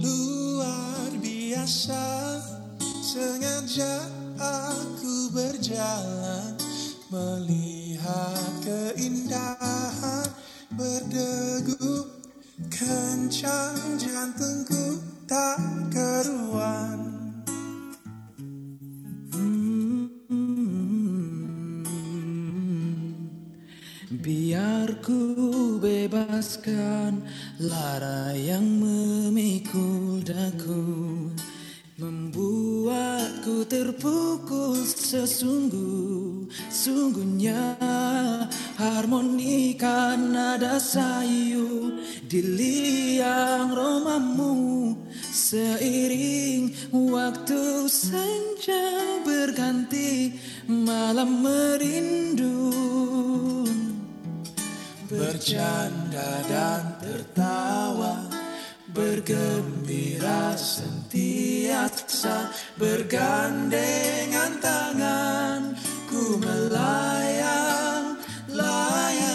luar 0.00 1.12
biasa. 1.20 2.40
Sengaja 3.04 4.00
aku 4.40 5.28
berjalan 5.36 6.56
Melihat 7.12 8.64
keindahan 8.64 10.30
berdegup. 10.72 12.08
Kencang 12.72 14.00
jantungku 14.00 15.04
tak 15.28 15.60
keruan 15.90 17.09
bebaskan 26.40 27.20
lara 27.60 28.32
yang 28.32 28.64
memikul 28.64 30.24
daku 30.24 31.28
Membuatku 32.00 33.68
terpukul 33.68 34.80
sesungguh 34.80 36.48
Sungguhnya 36.72 37.76
harmonika 38.80 40.16
nada 40.16 40.80
sayu 40.80 42.00
Di 42.24 42.40
liang 42.40 43.76
romamu 43.76 44.96
Seiring 45.12 46.72
waktu 46.88 47.84
senja 47.84 49.20
berganti 49.28 50.40
Malam 50.72 51.44
merindu 51.44 52.60
Bercanda 55.10 56.38
dan 56.46 56.94
tertawa 57.02 58.30
Bergembira 58.94 60.54
sentiasa 60.54 62.46
Bergandengan 62.78 64.62
tangan 64.62 65.74
Ku 66.06 66.38
melayang 66.38 68.22
Layang. 68.54 69.34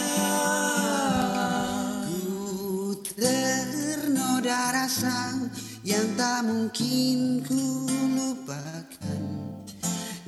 Ku 2.07 2.95
ternoda 3.19 4.79
rasa 4.79 5.35
Yang 5.83 6.07
tak 6.15 6.39
mungkin 6.47 7.43
ku 7.43 7.83
lupakan. 8.15 9.23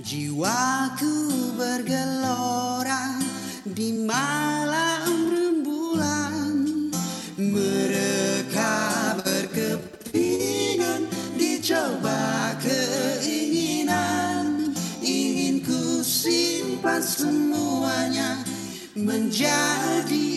Jiwaku 0.03 1.55
bergelora 1.55 3.26
di 3.73 3.91
malam 4.07 5.27
rembulan 5.27 6.91
Mereka 7.35 8.75
berkepingan 9.21 11.05
dicoba 11.35 12.55
keinginan. 12.63 14.45
Ingin 15.03 15.61
ku 15.61 15.99
simpan 16.01 17.03
semuanya 17.03 18.41
menjadi 18.97 20.36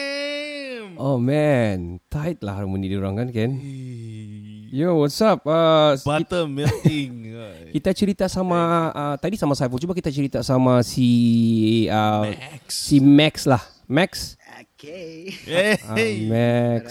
Oh 0.96 1.20
man, 1.20 2.00
tight 2.08 2.40
lah 2.40 2.64
harmoni 2.64 2.88
dia 2.88 2.96
orang 2.96 3.20
kan 3.20 3.28
Ken. 3.36 3.60
Yo, 4.72 5.04
what's 5.04 5.20
up? 5.20 5.44
Uh, 5.44 6.00
Butter 6.00 6.48
melting. 6.48 7.36
kita 7.76 7.92
cerita 7.92 8.26
sama 8.32 8.88
uh, 8.96 9.16
tadi 9.20 9.36
sama 9.36 9.52
Saiful. 9.60 9.84
Cuba 9.84 9.92
kita 9.92 10.08
cerita 10.08 10.40
sama 10.40 10.80
si 10.80 11.12
uh, 11.92 12.32
Max. 12.32 12.72
si 12.72 12.98
Max 13.04 13.36
lah. 13.44 13.60
Max. 13.84 14.40
Okay. 14.80 15.36
Ah, 15.84 16.00
Max. 16.32 16.84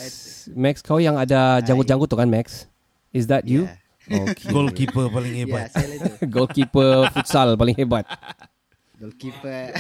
Max 0.53 0.85
kau 0.85 1.01
yang 1.01 1.17
ada 1.17 1.65
janggut-janggut 1.65 2.09
tu 2.13 2.21
kan 2.21 2.29
Max? 2.29 2.69
Is 3.17 3.33
that 3.33 3.49
you? 3.49 3.65
Okay. 4.05 4.49
Goalkeeper 4.53 5.09
paling 5.09 5.35
hebat. 5.41 5.73
Tu. 5.73 5.89
Goalkeeper 6.35 7.09
futsal 7.17 7.57
paling 7.57 7.77
hebat. 7.81 8.05
Goalkeeper. 9.03 9.75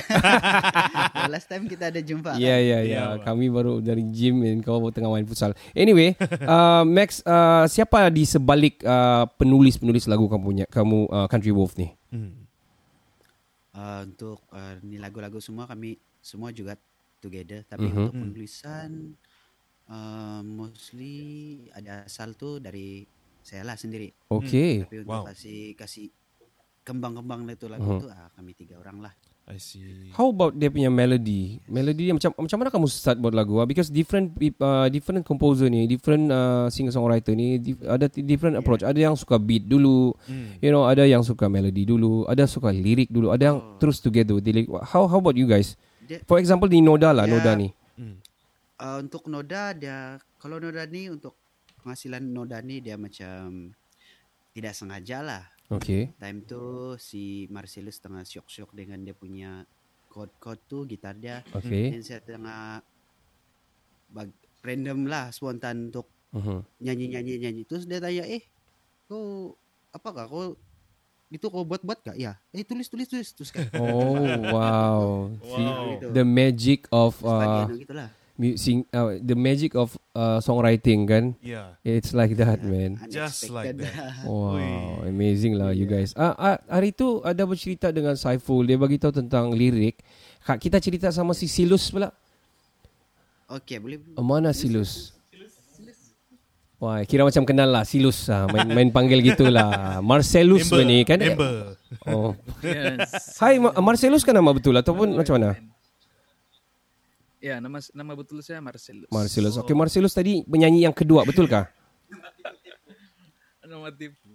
Last 1.32 1.46
time 1.46 1.70
kita 1.70 1.94
ada 1.94 2.02
jumpa. 2.02 2.34
Ya 2.42 2.58
ya 2.58 2.82
ya. 2.82 3.22
Kami 3.22 3.46
baru 3.54 3.78
dari 3.78 4.02
gym 4.10 4.42
dan 4.42 4.58
kau 4.66 4.82
tengah 4.90 5.14
main 5.14 5.22
futsal. 5.22 5.54
Anyway, 5.78 6.18
uh, 6.50 6.82
Max, 6.82 7.22
uh, 7.22 7.62
siapa 7.70 8.10
di 8.10 8.26
sebalik 8.26 8.82
uh, 8.82 9.30
penulis-penulis 9.38 10.10
lagu 10.10 10.26
kamu 10.26 10.42
punya, 10.42 10.64
kamu 10.66 11.06
uh, 11.06 11.30
Country 11.30 11.54
Wolf 11.54 11.78
ni? 11.78 11.94
Uh, 13.70 14.02
untuk 14.02 14.42
uh, 14.50 14.74
ni 14.82 14.98
lagu-lagu 14.98 15.38
semua 15.38 15.70
kami 15.70 16.02
semua 16.18 16.50
juga 16.50 16.74
together. 17.22 17.62
Tapi 17.62 17.86
Mhm. 17.86 17.94
untuk 17.94 18.14
penulisan 18.18 19.14
uh, 19.86 20.42
mostly 20.42 21.14
ada 21.78 22.10
asal 22.10 22.34
tu 22.34 22.58
dari 22.58 23.06
saya 23.38 23.62
lah 23.62 23.78
sendiri. 23.78 24.10
Okay. 24.26 24.82
Tapi 24.82 25.06
untuk 25.06 25.14
Wow. 25.14 25.30
kasih 25.30 25.78
kasih 25.78 26.10
kembang-kembang 26.82 27.46
itu 27.48 27.66
lagu 27.66 27.86
Mhm. 27.88 28.00
tu 28.00 28.08
ah, 28.08 28.28
kami 28.32 28.52
tiga 28.52 28.76
orang 28.76 29.00
lah. 29.00 29.14
I 29.42 29.58
see. 29.58 30.14
How 30.14 30.30
about 30.30 30.54
dia 30.54 30.70
punya 30.70 30.86
melody? 30.86 31.58
Melody 31.66 32.06
dia 32.06 32.14
macam 32.14 32.30
macam 32.32 32.56
mana 32.56 32.70
kamu 32.70 32.86
start 32.86 33.18
buat 33.18 33.34
lagu? 33.34 33.58
ah? 33.58 33.66
Because 33.66 33.90
different 33.90 34.30
peop- 34.32 34.56
uh, 34.56 34.86
different 34.86 35.22
composer 35.22 35.66
ni, 35.66 35.82
different 35.84 36.30
uh, 36.30 36.70
singer 36.70 36.90
songwriter 36.90 37.34
ni 37.34 37.58
dif- 37.58 37.82
ada 37.82 38.06
different 38.06 38.54
approach. 38.54 38.86
Ada 38.86 39.02
yang 39.02 39.18
suka 39.18 39.36
beat 39.36 39.66
dulu, 39.66 40.14
you 40.58 40.70
know, 40.70 40.86
ada 40.86 41.02
yang 41.02 41.20
suka 41.20 41.50
melody 41.50 41.82
dulu, 41.82 42.22
ada 42.24 42.46
suka 42.46 42.70
lirik 42.70 43.10
dulu, 43.10 43.34
ada 43.34 43.44
yang 43.44 43.58
terus 43.76 43.98
together 43.98 44.30
with 44.32 44.46
the 44.46 44.54
lyric. 44.54 44.70
How 44.86 45.10
how 45.10 45.18
about 45.18 45.34
you 45.34 45.44
guys? 45.44 45.74
Dia- 46.00 46.22
For 46.22 46.38
example 46.38 46.70
di 46.70 46.78
Noda 46.78 47.10
lah, 47.10 47.26
Ya. 47.26 47.34
Noda 47.34 47.52
ni. 47.52 47.74
Uh, 48.78 48.98
untuk 48.98 49.26
Noda 49.26 49.70
dia 49.72 49.98
kalau 50.38 50.58
Noda 50.58 50.86
ni 50.86 51.06
untuk 51.06 51.34
penghasilan 51.78 52.22
Noda 52.22 52.58
ni 52.58 52.78
dia 52.78 52.94
macam 52.94 53.74
tidak 54.52 54.70
sengaja 54.72 55.18
lah. 55.18 55.42
Okay. 55.72 56.12
Time 56.20 56.44
tu 56.44 56.92
si 57.00 57.48
Marcellus 57.48 57.96
tengah 57.96 58.22
syok-syok 58.22 58.76
dengan 58.76 59.00
dia 59.00 59.16
punya 59.16 59.64
chord-chord 60.12 60.60
tu 60.68 60.84
gitar 60.84 61.16
dia. 61.16 61.40
Okay. 61.48 61.88
Dan 61.96 62.04
saya 62.04 62.20
tengah 62.20 62.84
bag, 64.12 64.28
random 64.60 65.08
lah 65.08 65.32
spontan 65.32 65.88
untuk 65.88 66.12
Mhm. 66.36 66.60
nyanyi-nyanyi 66.80 67.32
nyanyi. 67.40 67.62
Terus 67.64 67.88
dia 67.88 68.00
tanya, 68.00 68.28
"Eh, 68.28 68.44
kau 69.08 69.56
apakah 69.88 70.28
kau 70.28 70.56
itu 71.32 71.46
kau 71.48 71.64
buat-buat 71.64 72.04
gak? 72.04 72.16
Ya. 72.20 72.36
Eh 72.52 72.60
tulis 72.60 72.92
tulis 72.92 73.08
tulis 73.08 73.32
terus 73.32 73.48
kan. 73.48 73.64
Oh 73.80 74.20
wow. 74.52 75.32
See, 75.40 75.64
Wow. 75.64 76.12
the 76.12 76.24
magic 76.28 76.84
of 76.92 77.16
uh. 77.24 77.64
Sing, 78.56 78.84
uh, 78.92 79.16
the 79.20 79.36
magic 79.36 79.76
of 79.76 79.94
uh, 80.16 80.40
songwriting 80.40 81.04
kan. 81.04 81.24
Yeah. 81.44 81.76
It's 81.84 82.16
like 82.16 82.36
that, 82.40 82.64
man. 82.64 82.98
Just 83.08 83.50
like 83.52 83.76
that. 83.78 83.94
Wow, 84.28 85.04
amazing 85.04 85.56
lah 85.58 85.70
you 85.70 85.84
guys. 85.84 86.16
Ah, 86.16 86.34
ah, 86.36 86.56
hari 86.68 86.92
tu 86.92 87.20
ada 87.22 87.44
bercerita 87.44 87.92
dengan 87.92 88.16
Saiful, 88.16 88.64
dia 88.64 88.78
bagi 88.80 88.96
tahu 88.96 89.12
tentang 89.12 89.52
lirik. 89.52 90.00
Kak, 90.42 90.58
kita 90.58 90.82
cerita 90.82 91.08
sama 91.14 91.36
si 91.36 91.46
Silus 91.46 91.90
pula. 91.92 92.10
Okey, 93.52 93.76
boleh. 93.78 93.98
Oh, 94.16 94.24
mana 94.24 94.50
Silus? 94.56 95.12
Wah, 96.82 96.98
kira 97.06 97.22
macam 97.22 97.46
kenal 97.46 97.70
lah 97.70 97.86
Silus 97.86 98.26
lah. 98.26 98.50
Main, 98.50 98.66
main 98.74 98.90
panggil 98.90 99.22
gitulah. 99.22 100.02
Marcelus 100.02 100.66
ni 100.82 101.06
kan? 101.06 101.22
member. 101.22 101.78
Oh. 102.10 102.34
Yes. 102.58 103.38
Hai, 103.38 103.62
Ma- 103.62 103.70
Marcelus 103.78 104.26
kan 104.26 104.34
nama 104.34 104.50
betul 104.50 104.74
ataupun 104.74 105.14
macam 105.14 105.38
mana? 105.38 105.54
Ya, 107.42 107.58
nama 107.58 107.82
nama 107.90 108.12
betul 108.14 108.38
saya 108.38 108.62
Marcelus. 108.62 109.10
Marcelus. 109.10 109.58
Okey, 109.58 109.74
Marcelus 109.74 110.14
tadi 110.14 110.46
penyanyi 110.46 110.86
yang 110.86 110.94
kedua, 110.94 111.26
betul 111.26 111.50
kah? 111.50 111.66
Nama 113.72 113.88
tipu. 113.88 114.28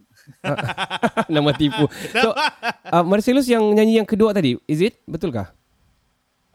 nama 1.35 1.51
tipu. 1.53 1.85
So, 2.09 2.33
uh, 2.33 3.05
Marcelus 3.05 3.45
yang 3.45 3.61
nyanyi 3.69 4.01
yang 4.01 4.07
kedua 4.09 4.33
tadi, 4.33 4.57
is 4.65 4.81
it? 4.81 4.97
Betul 5.05 5.29
kah? 5.29 5.53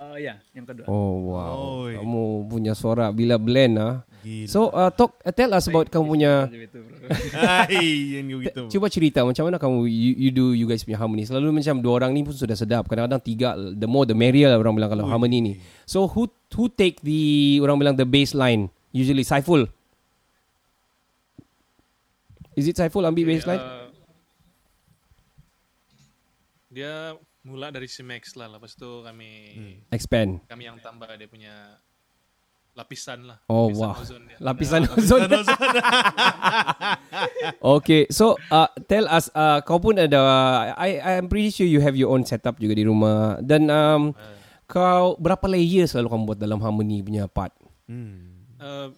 Oh 0.02 0.18
ya, 0.18 0.42
yang 0.50 0.66
kedua. 0.66 0.84
Oh 0.90 1.30
wow. 1.30 1.86
Kamu 1.88 2.50
punya 2.50 2.74
suara 2.74 3.14
bila 3.14 3.38
blend 3.38 3.78
ah. 3.78 4.02
So 4.46 4.70
uh, 4.70 4.94
talk 4.94 5.18
uh, 5.26 5.34
tell 5.34 5.50
us 5.50 5.66
about 5.66 5.90
kamu 5.90 6.06
punya 6.06 6.32
Hai, 7.34 8.22
yang 8.22 8.38
gitu. 8.38 8.70
Cuba 8.70 8.86
cerita 8.86 9.26
macam 9.26 9.50
mana 9.50 9.58
kamu 9.58 9.90
you, 9.90 10.12
you 10.14 10.30
do 10.30 10.54
you 10.54 10.70
guys 10.70 10.86
punya 10.86 10.94
harmony. 10.94 11.26
Selalu 11.26 11.50
macam 11.50 11.82
dua 11.82 11.98
orang 11.98 12.14
ni 12.14 12.22
pun 12.22 12.30
sudah 12.30 12.54
sedap. 12.54 12.86
Kadang-kadang 12.86 13.18
tiga 13.18 13.58
the 13.58 13.90
more 13.90 14.06
the 14.06 14.14
merrier 14.14 14.46
lah 14.46 14.62
orang 14.62 14.78
bilang 14.78 14.94
kalau 14.94 15.10
harmony 15.10 15.42
ni. 15.42 15.52
So 15.82 16.06
who 16.06 16.30
who 16.54 16.70
take 16.70 17.02
the 17.02 17.58
orang 17.66 17.82
bilang 17.82 17.98
the 17.98 18.06
bass 18.06 18.30
line? 18.30 18.70
Usually 18.94 19.26
Saiful. 19.26 19.66
Is 22.54 22.70
it 22.70 22.78
Saiful 22.78 23.02
ambil 23.02 23.26
bass 23.26 23.42
line? 23.42 23.58
Uh, 23.58 23.90
dia 26.70 27.18
mula 27.42 27.74
dari 27.74 27.90
si 27.90 28.06
Max 28.06 28.38
lah. 28.38 28.46
Lepas 28.46 28.78
tu 28.78 29.02
kami 29.02 29.50
Expand. 29.90 30.38
Kami 30.46 30.62
yang 30.70 30.78
tambah 30.78 31.10
dia 31.18 31.26
punya 31.26 31.74
lapisan 32.72 33.28
lah. 33.28 33.38
Oh 33.52 33.68
lapisan 33.68 33.84
wow. 33.84 34.00
ozon 34.00 34.22
dia. 34.24 34.36
Lapisan 34.40 34.80
Ya, 34.82 34.90
ozon. 34.96 35.20
lapisan 35.20 35.44
ozon. 35.60 35.82
okay, 37.76 38.02
so 38.08 38.34
uh, 38.48 38.68
tell 38.88 39.04
us 39.12 39.28
uh, 39.36 39.60
kau 39.60 39.76
pun 39.76 40.00
ada 40.00 40.20
I 40.80 41.20
I'm 41.20 41.28
pretty 41.28 41.52
sure 41.52 41.68
you 41.68 41.84
have 41.84 41.94
your 41.94 42.08
own 42.10 42.24
setup 42.24 42.56
juga 42.56 42.72
di 42.72 42.84
rumah 42.88 43.36
dan 43.44 43.68
um, 43.68 44.16
kau 44.64 45.20
berapa 45.20 45.44
layer 45.52 45.84
selalu 45.84 46.08
kamu 46.08 46.22
buat 46.32 46.40
dalam 46.40 46.58
harmony 46.64 47.04
punya 47.04 47.28
part? 47.28 47.52
Uh, 48.62 48.88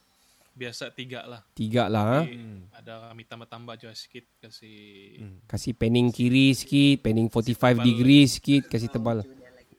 biasa 0.54 0.94
tiga 0.94 1.26
lah. 1.26 1.42
Tiga 1.50 1.90
lah, 1.90 2.22
Tapi 2.22 2.38
Ada 2.78 3.10
kami 3.10 3.22
tambah-tambah 3.26 3.74
juga 3.74 3.94
sikit 3.98 4.22
kasih. 4.38 5.18
Kasih 5.50 5.74
panning 5.74 6.14
kiri 6.14 6.54
sikit, 6.54 7.02
panning 7.02 7.26
45 7.26 7.82
degree 7.82 8.24
sikit, 8.30 8.70
kasih 8.70 8.86
tebal. 8.86 9.26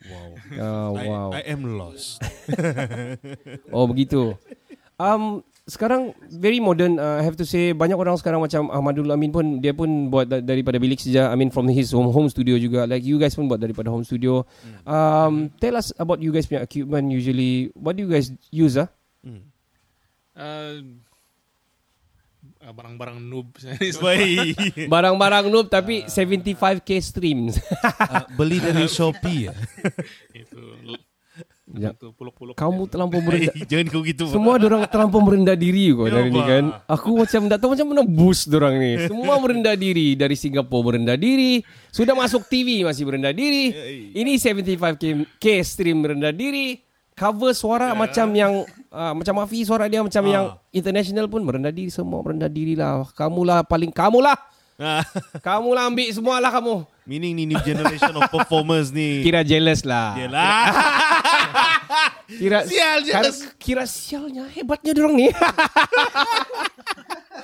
Wow. 0.06 0.30
Oh, 0.62 0.92
I- 0.96 1.08
wow. 1.10 1.28
I 1.34 1.42
am 1.50 1.62
lost. 1.78 2.22
oh 3.76 3.86
begitu. 3.90 4.38
Um 4.96 5.42
sekarang 5.66 6.14
very 6.30 6.62
modern 6.62 7.02
uh, 7.02 7.18
I 7.18 7.26
have 7.26 7.34
to 7.42 7.46
say 7.46 7.74
banyak 7.74 7.98
orang 7.98 8.14
sekarang 8.22 8.38
macam 8.38 8.70
Ahmadul 8.70 9.10
Amin 9.10 9.34
pun 9.34 9.58
dia 9.58 9.74
pun 9.74 10.14
buat 10.14 10.30
da- 10.30 10.38
daripada 10.46 10.78
bilik 10.78 11.02
saja 11.02 11.34
I 11.34 11.36
mean 11.36 11.50
from 11.50 11.66
his 11.66 11.90
home 11.90 12.14
home 12.14 12.30
studio 12.30 12.54
juga 12.62 12.86
like 12.86 13.02
you 13.02 13.18
guys 13.18 13.34
pun 13.34 13.50
buat 13.50 13.58
daripada 13.58 13.90
home 13.90 14.06
studio. 14.06 14.46
Um 14.86 15.50
tell 15.58 15.74
us 15.74 15.90
about 15.98 16.22
you 16.22 16.30
guys 16.30 16.46
punya 16.46 16.62
equipment 16.62 17.10
usually 17.10 17.74
what 17.74 17.98
do 17.98 18.06
you 18.06 18.12
guys 18.14 18.30
use 18.54 18.78
ah? 18.78 18.88
Uh, 19.26 19.42
uh, 20.38 20.74
barang-barang 22.72 23.18
noob. 23.22 23.54
Barang-barang 24.94 25.46
noob 25.52 25.68
tapi 25.68 26.08
75k 26.08 26.90
streams. 27.04 27.60
Ah, 27.84 28.26
beli 28.34 28.58
dari 28.64 28.88
Shopee 28.96 29.50
ya. 29.50 29.54
Itu. 30.32 30.62
Ya. 31.76 31.92
Itu 31.98 32.14
puluk-puluk. 32.14 32.54
Kamu 32.56 32.86
terlampau 32.88 33.20
merendah. 33.20 33.52
Eh, 33.58 33.66
jangan 33.74 33.86
kau 33.90 34.06
gitu. 34.06 34.30
Semua 34.30 34.56
orang 34.62 34.86
terlampau 34.86 35.20
merendah 35.20 35.58
diri 35.58 35.92
kok 35.92 36.08
dari 36.08 36.30
ni 36.30 36.38
Kenapa? 36.40 36.52
kan. 36.54 36.66
Aku 36.94 37.10
macam 37.18 37.42
tak 37.50 37.58
tahu 37.58 37.70
macam 37.74 37.88
mana 37.90 38.04
boost 38.06 38.48
orang 38.54 38.76
ni. 38.78 38.92
Semua 39.10 39.34
merendah 39.42 39.76
diri 39.76 40.08
dari 40.14 40.38
Singapura 40.38 40.94
merendah 40.94 41.18
diri, 41.18 41.66
sudah 41.90 42.14
masuk 42.14 42.46
TV 42.46 42.86
masih 42.86 43.04
merendah 43.10 43.34
diri. 43.34 43.74
Ini 44.14 44.32
75k 44.38 45.04
K 45.42 45.46
stream 45.66 46.06
merendah 46.06 46.32
diri. 46.32 46.86
Cover 47.16 47.56
suara 47.56 47.96
macam 47.96 48.28
yang 48.36 48.68
uh, 48.96 49.14
macam 49.14 49.36
Afi 49.44 49.68
suara 49.68 49.92
dia 49.92 50.00
macam 50.00 50.24
yang 50.24 50.56
international 50.72 51.28
pun 51.28 51.44
merendah 51.44 51.76
diri 51.76 51.92
semua 51.92 52.24
merendah 52.24 52.48
diri 52.48 52.80
lah. 52.80 53.04
Kamulah 53.12 53.68
paling 53.68 53.92
kamulah. 53.92 54.40
kamulah 55.46 55.92
ambil 55.92 56.08
semualah 56.12 56.52
kamu. 56.52 56.76
Meaning 57.06 57.32
ni 57.38 57.44
new 57.46 57.62
generation 57.62 58.16
of 58.16 58.28
performers 58.32 58.90
ni. 58.90 59.20
Kira 59.28 59.44
jealous 59.44 59.84
lah. 59.84 60.16
Yelah. 60.18 60.64
Kira 62.42 62.66
Sial, 62.66 63.06
jealous. 63.06 63.38
Kira 63.62 63.84
sialnya 63.86 64.50
hebatnya 64.50 64.98
dorang 64.98 65.14
ni. 65.14 65.30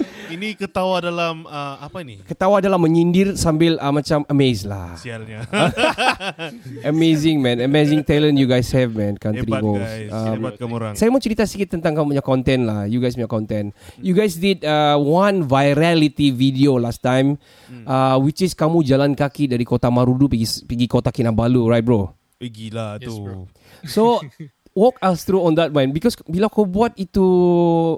Ini 0.34 0.56
ketawa 0.56 1.00
dalam 1.00 1.44
uh, 1.44 1.76
apa 1.78 2.02
ni? 2.02 2.24
Ketawa 2.24 2.58
adalah 2.58 2.76
menyindir 2.76 3.36
sambil 3.36 3.76
uh, 3.76 3.92
macam 3.92 4.24
amazed 4.26 4.64
lah. 4.64 4.96
Sialnya. 4.96 5.44
Amazing 6.84 7.38
man, 7.38 7.60
amazing 7.60 8.02
talent 8.02 8.36
you 8.36 8.46
guys 8.46 8.72
have 8.72 8.92
man, 8.92 9.18
country 9.18 9.44
Hebat, 9.44 9.62
goals. 9.62 9.82
guys. 9.82 10.10
Hebat 10.10 10.54
kamu 10.56 10.74
orang. 10.74 10.94
Saya 10.96 11.10
mau 11.10 11.20
cerita 11.20 11.44
sedikit 11.44 11.76
tentang 11.76 11.94
kamu 11.94 12.16
punya 12.16 12.24
konten 12.24 12.60
lah, 12.64 12.86
you 12.86 12.98
guys 12.98 13.14
punya 13.14 13.28
konten. 13.28 13.72
You 13.98 14.14
guys 14.14 14.36
did 14.36 14.64
uh, 14.64 14.96
one 14.96 15.44
virality 15.44 16.32
video 16.32 16.78
last 16.78 17.02
time, 17.02 17.36
Hmm. 17.68 17.88
uh, 17.88 18.16
which 18.20 18.40
is 18.40 18.52
kamu 18.52 18.84
jalan 18.84 19.16
kaki 19.16 19.48
dari 19.48 19.64
kota 19.64 19.88
Marudu 19.88 20.28
pergi 20.28 20.44
pergi 20.64 20.88
kota 20.88 21.08
Kinabalu, 21.08 21.68
right 21.68 21.80
bro? 21.82 22.12
Eh, 22.36 22.48
gila 22.48 23.00
Yes, 23.00 23.08
tu. 23.08 23.16
bro. 23.24 23.48
So 23.86 24.04
walk 24.72 24.96
us 25.04 25.24
through 25.24 25.44
on 25.44 25.54
that 25.54 25.70
man 25.70 25.92
because 25.92 26.16
bila 26.26 26.48
kau 26.48 26.64
buat 26.64 26.96
itu 26.96 27.24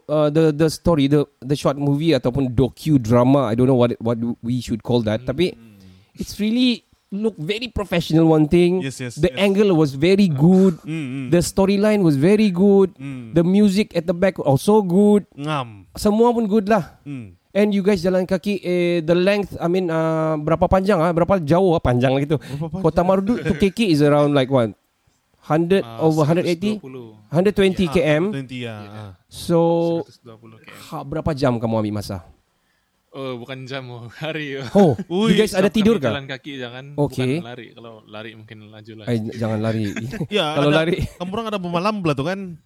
uh, 0.07 0.29
the 0.29 0.49
the 0.49 0.67
story 0.67 1.05
the 1.05 1.21
the 1.39 1.53
short 1.53 1.77
movie 1.77 2.11
ataupun 2.11 2.49
docu 2.49 2.97
drama 2.97 3.49
I 3.49 3.53
don't 3.53 3.69
know 3.69 3.77
what 3.77 3.93
what 4.01 4.17
we 4.41 4.57
should 4.57 4.81
call 4.81 5.05
that 5.05 5.21
tapi 5.23 5.53
it's 6.13 6.41
really 6.41 6.81
look 7.13 7.37
very 7.37 7.69
professional 7.69 8.25
one 8.25 8.49
thing 8.49 8.81
Yes, 8.81 8.97
yes, 8.97 9.13
the 9.21 9.29
yes. 9.29 9.37
angle 9.37 9.69
was 9.77 9.93
very 9.93 10.25
good 10.25 10.81
Mm, 10.81 10.89
mm. 10.89 11.25
the 11.29 11.45
storyline 11.45 12.01
was 12.01 12.17
very 12.17 12.49
good 12.49 12.89
Mm. 12.97 13.37
the 13.37 13.45
music 13.45 13.93
at 13.93 14.09
the 14.09 14.17
back 14.17 14.41
also 14.41 14.81
good 14.81 15.29
Ngam. 15.37 15.85
semua 15.93 16.33
pun 16.33 16.49
good 16.49 16.65
lah 16.65 16.97
Mm. 17.05 17.37
And 17.53 17.69
you 17.69 17.85
guys 17.85 18.01
jalan 18.01 18.25
kaki 18.25 18.65
eh, 18.65 19.05
the 19.05 19.13
length 19.13 19.53
I 19.61 19.69
mean 19.69 19.85
uh, 19.93 20.33
berapa 20.41 20.65
panjang 20.65 20.97
ah 20.97 21.13
berapa 21.13 21.37
jauh 21.37 21.77
ah 21.77 21.81
panjang 21.85 22.09
lah 22.09 22.25
gitu. 22.25 22.41
Kota 22.81 23.05
Marudu 23.05 23.37
to 23.45 23.53
KK 23.53 23.93
is 23.93 24.01
around 24.01 24.33
like 24.33 24.49
what 24.49 24.73
100 25.43 25.83
Ah, 25.83 25.99
over 25.99 26.23
180 26.23 26.79
120 27.27 27.91
km. 27.91 28.23
20 28.31 28.47
ya. 28.59 28.75
ah. 28.81 29.11
So 29.27 29.59
120 30.07 30.39
km. 30.57 30.71
ha, 30.87 31.03
berapa 31.03 31.31
jam 31.33 31.59
kamu 31.59 31.79
ambil 31.79 31.99
masa? 31.99 32.23
Oh, 33.09 33.37
bukan 33.37 33.63
jam, 33.63 33.85
oh, 33.87 34.09
hari. 34.23 34.57
Oh, 34.73 34.97
Ui, 35.05 35.29
you 35.29 35.37
guys 35.37 35.53
ada 35.53 35.69
tidur 35.69 36.01
kah? 36.01 36.09
Jalan 36.09 36.25
kaki 36.25 36.57
jangan, 36.57 36.97
Okay. 36.97 37.37
bukan 37.37 37.45
lari. 37.45 37.67
Kalau 37.71 38.01
lari 38.03 38.31
mungkin 38.33 38.57
laju 38.67 38.93
lah. 38.97 39.05
Eh, 39.05 39.19
jangan 39.31 39.59
lari. 39.59 39.85
Ya, 40.33 40.57
Kalau 40.57 40.71
ada- 40.71 40.77
lari 40.81 40.97
Kamu 41.13 41.29
orang 41.29 41.47
ada 41.47 41.59
pemalam 41.59 41.95
pula 41.99 42.13
tu 42.13 42.23
kan? 42.23 42.57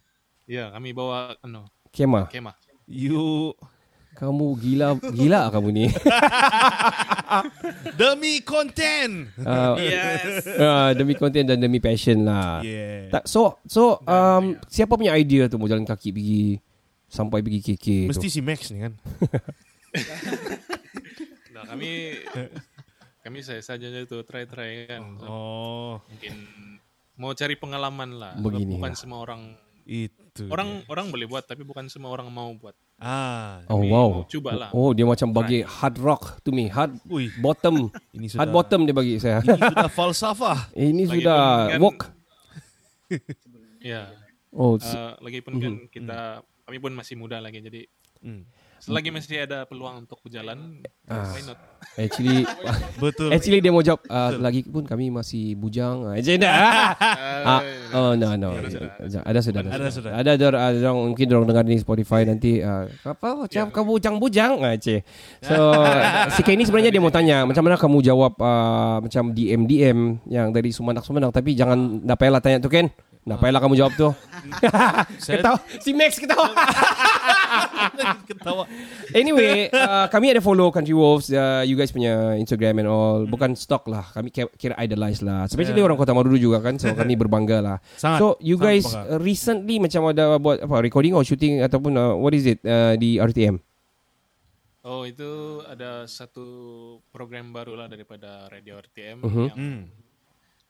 Ya, 0.48 0.72
kami 0.72 0.96
bawa 0.96 1.36
ano, 1.40 1.68
kemah. 1.90 2.32
kemah. 2.32 2.56
You 2.88 3.52
Kamu 4.18 4.58
gila 4.58 4.88
gila 5.08 5.46
kamu 5.48 5.68
ni. 5.70 5.86
demi 7.94 8.42
konten. 8.42 9.30
Uh, 9.38 9.78
Yes. 9.78 10.42
uh, 10.48 10.90
demi 10.92 11.14
konten 11.14 11.46
dan 11.46 11.56
demi 11.56 11.78
passion 11.78 12.24
lah. 12.24 12.58
Yeah. 12.60 13.10
Tak, 13.10 13.24
so 13.24 13.62
so 13.64 14.02
um, 14.02 14.58
siapa 14.66 14.92
punya 14.92 15.14
idea 15.14 15.46
tu 15.46 15.54
mau 15.54 15.66
jalan 15.66 15.86
kaki 15.86 16.10
pergi 16.10 16.58
sampai 17.06 17.40
pergi 17.40 17.60
KK 17.64 17.86
Mesti 18.10 18.26
tu? 18.26 18.32
si 18.32 18.40
Max 18.40 18.68
ni 18.68 18.82
kan. 18.82 18.92
Nah, 21.50 21.64
kami 21.66 22.14
kami 23.20 23.38
saya 23.40 23.58
saja 23.58 23.90
tu 24.04 24.18
try-try 24.22 24.86
kan. 24.86 25.02
So, 25.18 25.26
Oh, 25.26 25.92
Mungkin 26.06 26.34
mau 27.16 27.32
cari 27.32 27.54
pengalaman 27.54 28.14
lah. 28.14 28.32
Begini 28.36 28.78
bukan 28.78 28.92
lah. 28.92 28.98
semua 28.98 29.18
orang 29.20 29.58
itu. 29.82 30.46
orang 30.46 30.86
orang 30.86 31.10
boleh 31.10 31.26
buat 31.26 31.42
tapi 31.42 31.62
bukan 31.62 31.88
semua 31.88 32.12
orang 32.12 32.28
mau 32.28 32.52
buat. 32.52 32.78
Ah, 32.98 33.62
Oh 33.66 33.78
wow. 33.80 34.10
mau 34.12 34.26
cubalah. 34.26 34.70
Oh 34.72 34.90
dia 34.90 35.06
macam 35.06 35.30
bagi 35.30 35.62
hard 35.62 35.96
rock 35.98 36.42
to 36.42 36.50
me, 36.50 36.66
hard 36.66 36.98
Ui. 37.06 37.30
bottom. 37.38 37.94
Ini 38.10 38.26
Hard 38.28 38.34
sudah- 38.42 38.50
bottom 38.52 38.80
dia 38.82 38.92
bagi 38.92 39.14
saya. 39.16 39.38
ini 39.38 39.54
sudah 39.54 39.86
falsafah. 39.98 40.58
Ini 40.72 40.90
Lagipun 41.00 41.14
sudah 41.14 41.40
kan- 41.68 41.80
walk. 41.80 41.98
Ya. 43.80 44.10
Oh, 44.50 44.74
s- 44.76 44.90
Uh, 44.90 45.14
lagipun 45.20 45.54
kan 45.56 45.74
kita 45.86 46.18
kami 46.64 46.78
pun 46.78 46.92
masih 46.92 47.14
muda 47.14 47.38
lagi 47.38 47.60
jadi 47.60 47.86
Selagi 48.78 49.10
masih 49.10 49.42
ada 49.42 49.66
peluang 49.66 50.06
untuk 50.06 50.22
berjalan, 50.22 50.80
Ah. 51.08 51.32
why 51.34 51.42
not? 51.42 51.58
Actually 51.98 52.42
Betul. 53.02 53.30
Actually 53.30 53.58
dia 53.58 53.70
mau 53.70 53.82
jawab 53.82 54.02
uh, 54.06 54.30
Betul. 54.30 54.42
lagi 54.42 54.60
pun 54.66 54.82
kami 54.86 55.10
masih 55.10 55.54
bujang. 55.54 56.06
Ah, 56.06 56.14
Actually 56.14 56.38
dah. 56.38 56.54
ah, 57.50 57.60
oh 57.90 58.12
no 58.14 58.34
no. 58.34 58.54
Ada 58.54 59.40
sudah 59.42 59.60
ada. 59.62 59.70
Ada 59.72 59.88
sudah. 59.90 60.10
Ada 60.14 60.30
ada 60.36 60.46
ada 60.52 60.78
orang 60.84 61.10
mungkin 61.10 61.26
orang 61.32 61.46
dengar 61.48 61.64
ni 61.64 61.78
Spotify 61.78 62.22
nanti 62.22 62.60
uh, 62.60 62.86
apa 63.02 63.46
macam 63.46 63.64
kamu 63.70 63.88
bujang-bujang 63.98 64.52
ah 64.62 64.74
cik. 64.74 65.00
So 65.42 65.58
si 66.34 66.40
Kenny 66.46 66.62
sebenarnya 66.62 66.94
dia 66.94 67.02
mau 67.02 67.10
tanya 67.10 67.42
macam 67.42 67.62
mana 67.66 67.74
kamu 67.74 67.98
jawab 68.04 68.38
uh, 68.38 69.02
macam 69.02 69.34
DM 69.34 69.66
DM 69.66 69.98
yang 70.30 70.54
dari 70.54 70.70
Sumanak-Sumanak 70.70 71.34
tapi 71.34 71.54
jangan 71.54 72.04
dah 72.04 72.14
payahlah 72.14 72.42
tanya 72.42 72.62
tu 72.62 72.70
Ken. 72.70 72.90
Dah 73.28 73.36
payahlah 73.36 73.60
kamu 73.60 73.76
jawab 73.76 73.92
tu. 73.92 74.08
ketawa. 75.28 75.60
Si 75.78 75.92
Max 75.92 76.16
ketawa. 76.16 76.48
Ketawa. 78.24 78.64
Anyway, 79.12 79.68
uh, 79.68 80.08
kami 80.08 80.30
ada 80.30 80.40
follow 80.40 80.68
Country 80.68 80.92
Wolves, 80.92 81.28
uh, 81.28 81.60
you 81.60 81.74
guys 81.74 81.88
punya 81.88 82.12
Instagram 82.34 82.80
and 82.80 82.88
all. 82.88 83.24
Bukan 83.24 83.52
stok 83.52 83.84
lah, 83.86 84.04
kami 84.08 84.28
kira, 84.28 84.48
kira 84.54 84.74
idolize 84.78 85.20
lah. 85.20 85.44
Especially 85.44 85.76
Yeah. 85.76 85.86
orang 85.86 85.96
Kota 85.96 86.10
Marudu 86.10 86.36
juga 86.36 86.58
kan, 86.60 86.74
so 86.74 86.88
kami 86.96 87.14
berbangga 87.14 87.58
lah. 87.58 87.76
Sangat, 87.94 88.18
so 88.18 88.26
you 88.38 88.56
sangat 88.56 88.64
guys 88.74 88.86
bangga. 88.86 89.04
uh, 89.06 89.18
recently 89.18 89.76
macam 89.78 90.00
ada 90.06 90.24
buat 90.36 90.58
apa 90.58 90.76
recording 90.80 91.12
or 91.12 91.22
shooting 91.22 91.60
ataupun 91.60 91.92
uh, 91.92 92.12
what 92.14 92.32
is 92.32 92.44
it 92.46 92.60
uh, 92.62 92.94
di 92.94 93.16
RTM? 93.16 93.60
Oh 94.82 95.04
itu 95.04 95.28
ada 95.62 96.08
satu 96.08 96.46
program 97.06 97.52
baru 97.52 97.76
lah 97.76 97.86
daripada 97.86 98.48
Radio 98.48 98.78
RTM 98.78 99.16
Mhm. 99.20 99.44
yang 99.44 99.52
Hmm. 99.54 99.80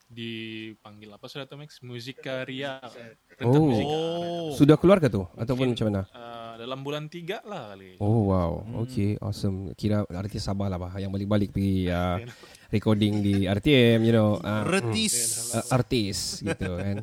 Dipanggil 0.08 1.12
apa 1.12 1.28
sudah 1.28 1.44
tuh 1.44 1.60
Max? 1.60 1.84
Musika 1.84 2.42
Ria. 2.48 2.80
Rentet 3.36 3.60
Oh. 3.60 3.68
Musika. 3.68 3.96
Sudah 4.56 4.76
keluar 4.80 4.98
ke 4.98 5.12
tu 5.12 5.22
ataupun 5.36 5.76
macam 5.76 5.86
mana? 5.92 6.02
Uh, 6.10 6.54
dalam 6.58 6.80
bulan 6.82 7.06
tiga 7.06 7.38
lah 7.44 7.76
kali. 7.76 8.00
Oh 8.00 8.32
wow, 8.32 8.64
okay, 8.82 9.14
awesome. 9.20 9.70
Kira 9.76 10.02
artis 10.10 10.48
Sabah 10.48 10.66
lah 10.66 10.80
bah, 10.80 10.96
yang 10.96 11.12
balik-balik 11.12 11.52
pergi 11.52 11.86
uh, 11.94 12.18
recording 12.72 13.20
di 13.20 13.46
RTM, 13.46 14.00
you 14.02 14.12
know. 14.16 14.40
Uh, 14.40 14.64
Artis. 14.66 15.14
uh, 15.54 15.64
artis 15.70 16.40
gitu 16.42 16.74
kan. 16.74 16.96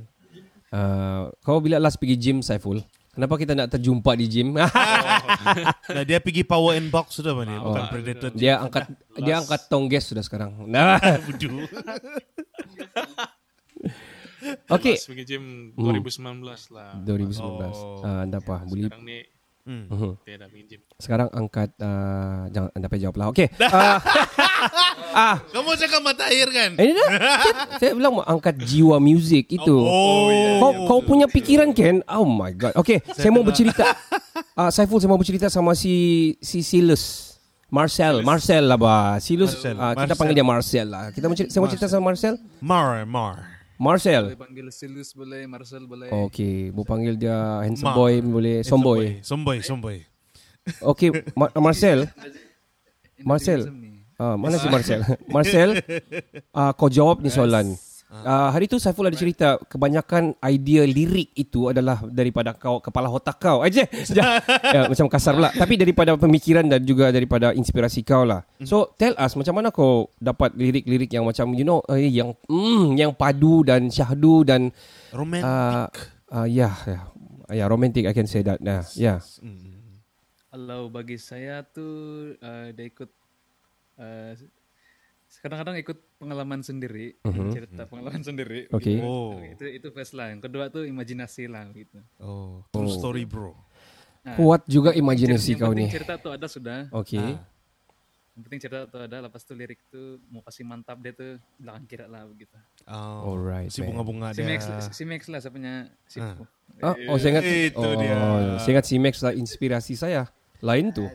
Uh, 0.76 1.32
kau 1.45 1.64
bila 1.64 1.80
last 1.80 1.95
pergi 2.01 2.20
gym 2.20 2.43
Saiful? 2.43 2.84
Kenapa 3.16 3.34
kita 3.36 3.55
nak 3.55 3.72
terjumpa 3.72 4.11
di 4.13 4.26
gym? 4.28 4.49
Nah, 5.88 6.03
dia 6.03 6.20
pergi 6.20 6.43
power 6.43 6.76
and 6.76 6.89
box 6.89 7.16
sudah 7.16 7.32
mana? 7.32 7.55
Oh, 7.57 7.72
Bukan 7.72 7.84
predator. 7.88 8.30
dia 8.34 8.59
angkat 8.59 8.91
dia 9.16 9.39
angkat 9.39 9.61
tongges 9.68 10.03
sudah 10.05 10.20
sekarang. 10.20 10.51
Nah. 10.68 10.99
Okey. 14.68 14.93
Last 14.93 15.07
pergi 15.07 15.24
gym 15.26 15.74
Hmm. 15.74 15.95
2019 15.95 16.70
lah. 16.70 16.91
2019. 17.01 18.03
Ah, 18.03 18.22
anda 18.22 18.38
apa? 18.38 18.61
Boleh 18.61 18.89
Sekarang 18.89 19.03
ni 19.03 19.18
Hmm. 19.66 19.89
Tiada 20.22 20.45
pergi 20.45 20.63
gym. 20.70 20.82
Sekarang 21.01 21.26
angkat 21.34 21.74
uh, 21.82 22.45
jangan 22.53 22.70
anda 22.78 22.86
payah 22.86 23.09
jawab 23.09 23.18
lah. 23.18 23.28
Okey. 23.34 23.49
Uh, 23.57 23.97
ah, 25.26 25.41
Kamu 25.49 25.74
cakap 25.74 26.05
mata 26.05 26.30
air 26.30 26.45
kan? 26.53 26.78
ini 26.78 26.93
dah. 26.93 27.09
Saya, 27.09 27.53
saya 27.82 27.91
bilang 27.97 28.22
mau 28.22 28.26
angkat 28.30 28.61
jiwa 28.61 29.01
music 29.01 29.49
itu. 29.49 29.74
Oh, 29.74 30.30
yeah. 30.30 30.61
Kau 30.61 30.72
kau 30.86 30.99
punya 31.01 31.26
pikiran 31.26 31.74
Ken? 31.74 32.05
Oh 32.05 32.30
my 32.30 32.53
god. 32.53 32.78
Okey, 32.78 33.01
saya, 33.18 33.34
mau 33.34 33.41
bercerita. 33.41 33.97
Ah, 34.53 34.70
Saiful 34.70 35.01
saya 35.01 35.09
mau 35.09 35.18
bercerita 35.18 35.49
sama 35.49 35.74
si 35.74 36.38
si 36.45 36.61
Silus. 36.61 37.34
Marcel, 37.74 38.22
Marcel 38.22 38.70
lah 38.70 38.78
bah. 38.78 39.18
Silus 39.18 39.57
Marcel, 39.57 39.76
ah, 39.82 39.97
kita 39.97 40.13
Marcel. 40.13 40.18
panggil 40.22 40.36
dia 40.38 40.45
Marcel 40.45 40.88
lah. 40.93 41.03
Kita 41.09 41.26
mau 41.26 41.34
cerita, 41.34 41.49
saya 41.49 41.61
mau 41.66 41.70
cerita 41.74 41.88
sama 41.89 42.03
Marcel. 42.13 42.34
Mar, 42.61 43.01
Mar. 43.09 43.55
Marcel. 43.76 44.32
Boleh 44.32 44.39
panggil 44.39 44.65
Silus 44.71 45.11
boleh, 45.11 45.43
Marcel 45.45 45.84
boleh. 45.84 46.07
Okey, 46.07 46.71
mau 46.71 46.88
panggil 46.88 47.19
dia 47.19 47.59
handsome 47.59 47.91
Ma. 47.91 47.95
boy 47.95 48.13
boleh, 48.23 48.63
somboy. 48.63 49.19
Somboy, 49.19 49.59
somboy. 49.59 49.97
Okey, 50.82 51.11
Ma- 51.36 51.51
Marcel. 51.59 52.07
Marcel. 53.21 53.67
Ah, 54.15 54.39
mana 54.39 54.55
si 54.55 54.67
Marcel? 54.71 55.03
Marcel, 55.28 55.76
ah, 56.55 56.71
kau 56.71 56.88
jawab 56.88 57.19
ni 57.19 57.28
soalan. 57.28 57.76
Ah, 58.06 58.53
hari 58.53 58.70
tu 58.70 58.78
Saiful 58.78 59.10
ada 59.10 59.18
cerita 59.18 59.58
kebanyakan 59.66 60.38
idea 60.45 60.86
lirik 60.86 61.34
itu 61.34 61.74
adalah 61.74 62.06
daripada 62.06 62.53
kau 62.53 62.78
kepala 62.78 63.10
otak 63.10 63.41
kau 63.41 63.66
aja. 63.66 63.84
ya, 64.76 64.86
macam 64.88 65.10
kasar 65.10 65.34
pula. 65.34 65.49
Tapi 65.49 65.74
daripada 65.76 66.14
pemikiran 66.16 66.70
dan 66.70 66.86
juga 66.86 67.10
daripada 67.10 67.51
inspirasi 67.51 68.06
kau 68.06 68.24
lah. 68.24 68.45
So 68.62 68.93
tell 68.95 69.18
us 69.18 69.34
macam 69.34 69.58
mana 69.58 69.74
kau 69.74 70.14
dapat 70.22 70.53
lirik-lirik 70.53 71.12
yang 71.12 71.26
macam 71.26 71.51
you 71.58 71.66
know 71.66 71.82
eh, 71.89 72.08
yang 72.08 72.38
mm, 72.45 72.93
yang 72.95 73.12
padu 73.12 73.66
dan 73.66 73.89
syahdu 73.89 74.45
dan 74.45 74.70
Romantic. 75.10 75.49
ah 75.49 75.89
ah, 76.30 76.47
ya 76.47 76.72
ya 76.86 77.10
ya 77.51 77.66
romantic 77.66 78.06
I 78.06 78.14
can 78.14 78.30
say 78.30 78.45
that. 78.45 78.62
Nah, 78.62 78.86
ya. 78.93 79.18
Kalau 80.56 80.88
bagi 80.88 81.20
saya 81.20 81.68
tuh 81.68 82.32
uh, 82.39 82.72
dia 82.72 82.86
ikut 82.88 83.12
uh, 83.99 84.32
kadang-kadang 85.46 85.78
ikut 85.78 85.98
pengalaman 86.18 86.60
sendiri, 86.60 87.14
Mhm. 87.22 87.54
cerita 87.54 87.86
pengalaman 87.86 88.26
sendiri. 88.26 88.66
Oke. 88.74 88.98
gitu. 88.98 89.06
Oh. 89.06 89.38
Itu 89.38 89.64
itu 89.70 89.88
first 89.93 90.18
lah. 90.18 90.34
Yang 90.34 90.50
kedua 90.50 90.74
tuh 90.74 90.89
imajinasi 90.89 91.46
lah 91.46 91.70
gitu. 91.70 92.02
Oh, 92.18 92.66
true 92.74 92.89
Oh. 92.89 92.98
story 92.98 93.30
bro. 93.30 93.54
Nah, 94.26 94.34
Kuat 94.34 94.66
juga 94.66 94.89
imajinasi 94.89 95.54
kau 95.54 95.70
yang 95.70 95.86
penting 95.86 95.86
ni. 95.86 95.93
Cerita 95.93 96.14
tuh 96.18 96.34
ada 96.34 96.50
sudah. 96.50 96.89
Okey. 96.89 97.22
Nah, 97.22 97.46
yang 98.34 98.43
penting 98.43 98.60
cerita 98.60 98.89
tuh 98.89 99.06
ada, 99.06 99.18
lepas 99.22 99.41
tuh 99.46 99.54
lirik 99.54 99.78
tuh 99.88 100.18
mau 100.28 100.41
kasih 100.41 100.66
mantap 100.66 100.98
dia 100.98 101.14
tuh 101.14 101.38
belakang 101.56 101.86
kira 101.86 102.10
lah 102.10 102.26
begitu. 102.26 102.58
Oh, 102.89 103.38
Alright. 103.38 103.70
si 103.70 103.86
bunga-bunga 103.86 104.34
Si. 104.34 104.41
Max, 104.41 104.66
si 104.91 105.04
Max 105.06 105.30
lah 105.30 105.39
saya 105.39 105.54
punya 105.54 105.74
si 106.10 106.18
Ah. 106.18 106.34
Ah, 106.82 106.98
oh, 107.08 107.16
saya 107.16 107.38
ingat 107.38 107.46
Itu 107.46 107.80
oh, 107.80 107.93
dia. 107.96 108.18
Saya 108.58 108.72
ingat 108.74 108.86
si 108.89 108.96
Max 108.98 109.22
lah 109.22 109.32
inspirasi 109.32 109.93
saya. 109.93 110.26
Lain 110.66 110.89
tu. 110.89 111.05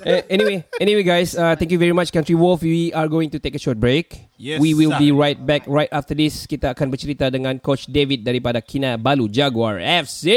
Eh, 0.00 0.24
anyway, 0.32 0.64
anyway 0.80 1.04
guys, 1.04 1.36
uh, 1.36 1.52
thank 1.60 1.68
you 1.68 1.76
very 1.76 1.92
much 1.92 2.08
Country 2.08 2.32
Wolf. 2.32 2.64
We 2.64 2.88
are 2.96 3.04
going 3.04 3.28
to 3.28 3.38
take 3.38 3.52
a 3.52 3.60
short 3.60 3.76
break. 3.76 4.32
Yes, 4.40 4.56
We 4.56 4.72
will 4.72 4.96
sir. 4.96 5.02
be 5.02 5.12
right 5.12 5.36
back 5.36 5.68
right 5.68 5.92
after 5.92 6.16
this. 6.16 6.48
Kita 6.48 6.72
akan 6.72 6.88
bercerita 6.88 7.28
dengan 7.28 7.60
Coach 7.60 7.84
David 7.84 8.24
daripada 8.24 8.64
Kinabalu 8.64 9.28
Jaguar 9.28 9.76
FC. 9.76 10.32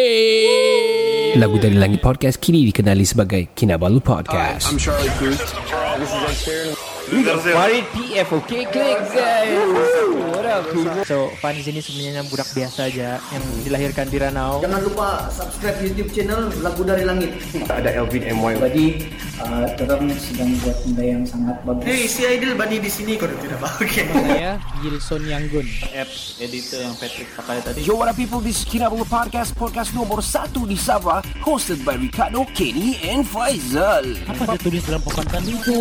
Lagu 1.39 1.55
dari 1.63 1.79
Langit 1.79 2.03
Podcast 2.03 2.43
kini 2.43 2.67
dikenali 2.67 3.07
sebagai 3.07 3.55
Kinabalu 3.55 4.03
Podcast. 4.03 4.67
I'm 4.67 4.75
Charlie 4.75 5.07
Cruz. 5.15 5.39
This 5.39 6.11
is 6.11 6.19
Ed 6.27 6.35
Sheeran. 6.35 6.75
Farid 7.55 7.87
PF, 7.95 8.27
okay, 8.43 8.67
click 8.67 8.99
guys. 9.15 10.42
So, 11.03 11.33
Fan 11.41 11.57
di 11.57 11.63
sini 11.65 11.79
sebenarnya 11.81 12.21
budak 12.29 12.45
biasa 12.53 12.85
aja 12.85 13.17
yang 13.17 13.43
dilahirkan 13.65 14.05
di 14.05 14.17
Ranau. 14.21 14.61
Jangan 14.61 14.81
lupa 14.85 15.25
subscribe 15.33 15.81
YouTube 15.81 16.13
channel 16.13 16.53
Lagu 16.61 16.85
Dari 16.85 17.01
Langit. 17.01 17.33
Ada 17.81 17.89
Elvin 17.97 18.21
MY. 18.37 18.61
Jadi, 18.61 18.85
uh, 19.41 19.65
orang 19.65 20.13
sedang 20.21 20.53
buat 20.61 20.77
benda 20.85 21.03
yang 21.03 21.23
sangat 21.25 21.57
bagus. 21.65 21.85
Hey, 21.89 22.05
si 22.05 22.21
Aidil 22.29 22.53
Bani 22.53 22.77
di 22.77 22.91
sini 22.91 23.17
kau 23.17 23.25
tidak. 23.25 23.65
Okay. 23.81 24.05
Saya 24.13 24.61
Gilson 24.85 25.25
Yanggun. 25.25 25.65
Apps 25.89 26.37
editor 26.37 26.85
yang 26.85 26.93
Patrick 27.01 27.29
pakai 27.33 27.57
tadi. 27.65 27.79
Yo, 27.81 27.97
what 27.97 28.09
up 28.09 28.15
people? 28.15 28.37
This 28.37 28.61
is 28.61 28.65
Kinabalu 28.69 29.09
Podcast, 29.09 29.57
podcast 29.57 29.89
nomor 29.97 30.21
satu 30.21 30.69
di 30.69 30.77
Sabah, 30.77 31.25
hosted 31.41 31.81
by 31.81 31.97
Ricardo, 31.97 32.45
Kenny, 32.53 33.01
and 33.01 33.25
Faizal. 33.25 34.05
Apa 34.29 34.53
dia 34.53 34.59
tulis 34.61 34.83
dalam 34.85 35.01
papan 35.01 35.25
tadi 35.33 35.51
itu? 35.57 35.79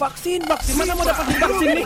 Vaksin, 0.00 0.40
vaksin. 0.48 0.74
Mana 0.80 0.92
mau 0.96 1.04
dapat 1.04 1.26
vaksin 1.36 1.68
ni? 1.76 1.84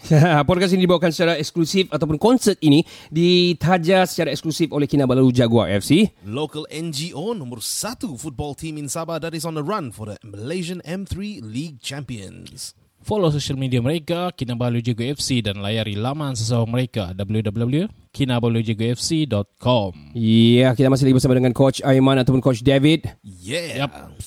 Podcast 0.48 0.72
ini 0.72 0.88
dibawakan 0.88 1.12
secara 1.12 1.36
eksklusif 1.36 1.92
ataupun 1.92 2.16
konsert 2.16 2.56
ini 2.64 2.80
ditaja 3.12 4.08
secara 4.08 4.32
eksklusif 4.32 4.72
oleh 4.72 4.88
Kinabalu 4.88 5.28
Jaguar 5.30 5.68
FC. 5.68 6.08
Local 6.24 6.64
NGO 6.72 7.36
nomor 7.36 7.60
satu 7.60 8.16
football 8.16 8.56
team 8.56 8.80
in 8.80 8.88
Sabah 8.88 9.20
that 9.20 9.36
is 9.36 9.44
on 9.44 9.54
the 9.54 9.64
run 9.64 9.92
for 9.92 10.08
the 10.08 10.16
Malaysian 10.24 10.80
M3 10.82 11.44
League 11.44 11.84
Champions. 11.84 12.72
Follow 13.00 13.32
social 13.32 13.56
media 13.56 13.80
mereka 13.80 14.28
Kinabalu 14.36 14.84
Jago 14.84 15.00
FC 15.00 15.40
dan 15.40 15.64
layari 15.64 15.96
laman 15.96 16.36
sesuatu 16.36 16.68
mereka 16.68 17.16
www.kinabalujagofc.com. 17.16 19.92
Ya, 20.12 20.76
kita 20.76 20.92
masih 20.92 21.08
lagi 21.08 21.16
bersama 21.16 21.40
dengan 21.40 21.56
Coach 21.56 21.80
Aiman 21.80 22.20
ataupun 22.20 22.44
Coach 22.44 22.60
David. 22.60 23.08
Yeah. 23.24 23.88
Yep. 23.88 24.20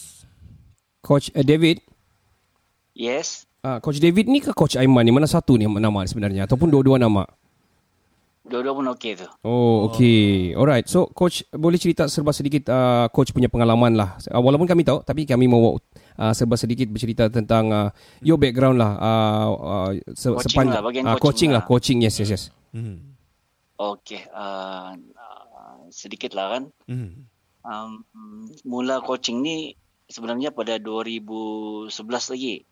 Coach 1.05 1.30
uh, 1.38 1.45
David, 1.45 1.86
Yes. 2.93 3.49
Uh, 3.64 3.80
Coach 3.80 3.97
David 3.97 4.28
ni 4.28 4.43
ke 4.43 4.51
Coach 4.51 4.76
Aiman 4.76 5.01
ni? 5.01 5.11
Mana 5.11 5.26
satu 5.26 5.55
ni 5.55 5.66
nama 5.66 6.03
sebenarnya? 6.05 6.45
Ataupun 6.45 6.68
dua-dua 6.68 6.99
nama? 6.99 7.24
Dua-dua 8.43 8.76
pun 8.76 8.86
okey 8.91 9.16
tu. 9.16 9.28
Oh, 9.47 9.88
okay. 9.88 10.51
Alright. 10.51 10.84
So, 10.91 11.07
Coach, 11.07 11.47
boleh 11.47 11.80
cerita 11.80 12.11
serba 12.11 12.36
sedikit 12.36 12.68
uh, 12.68 13.07
Coach 13.07 13.32
punya 13.32 13.47
pengalaman 13.47 13.95
lah. 13.95 14.20
Uh, 14.28 14.43
walaupun 14.43 14.68
kami 14.68 14.84
tahu, 14.84 14.99
tapi 14.99 15.24
kami 15.24 15.47
mau 15.47 15.80
uh, 15.80 16.34
serba 16.36 16.59
sedikit 16.59 16.91
bercerita 16.91 17.32
tentang 17.32 17.72
uh, 17.72 17.88
your 18.20 18.36
background 18.36 18.84
lah. 18.84 18.99
Uh, 18.99 19.47
uh, 19.55 19.89
se- 20.11 20.28
Coaching 20.28 20.43
sepanjang- 20.43 20.76
lah, 20.76 20.84
bagian 20.84 21.03
ah, 21.07 21.16
coaching 21.16 21.24
coaching 21.24 21.51
lah. 21.55 21.64
lah. 21.64 21.70
Coaching, 21.72 21.97
yes, 22.03 22.16
yes, 22.20 22.30
yes. 22.36 22.43
Hmm. 22.76 23.16
Okey. 23.80 24.28
Uh, 24.28 24.91
uh, 25.16 25.80
sedikit 25.88 26.36
lah 26.36 26.59
kan. 26.59 26.64
Hmm. 26.91 27.32
Um, 27.64 28.03
mula 28.68 28.99
coaching 28.99 29.39
ni 29.39 29.80
sebenarnya 30.11 30.51
pada 30.51 30.76
2011 30.76 31.95
lagi. 32.28 32.68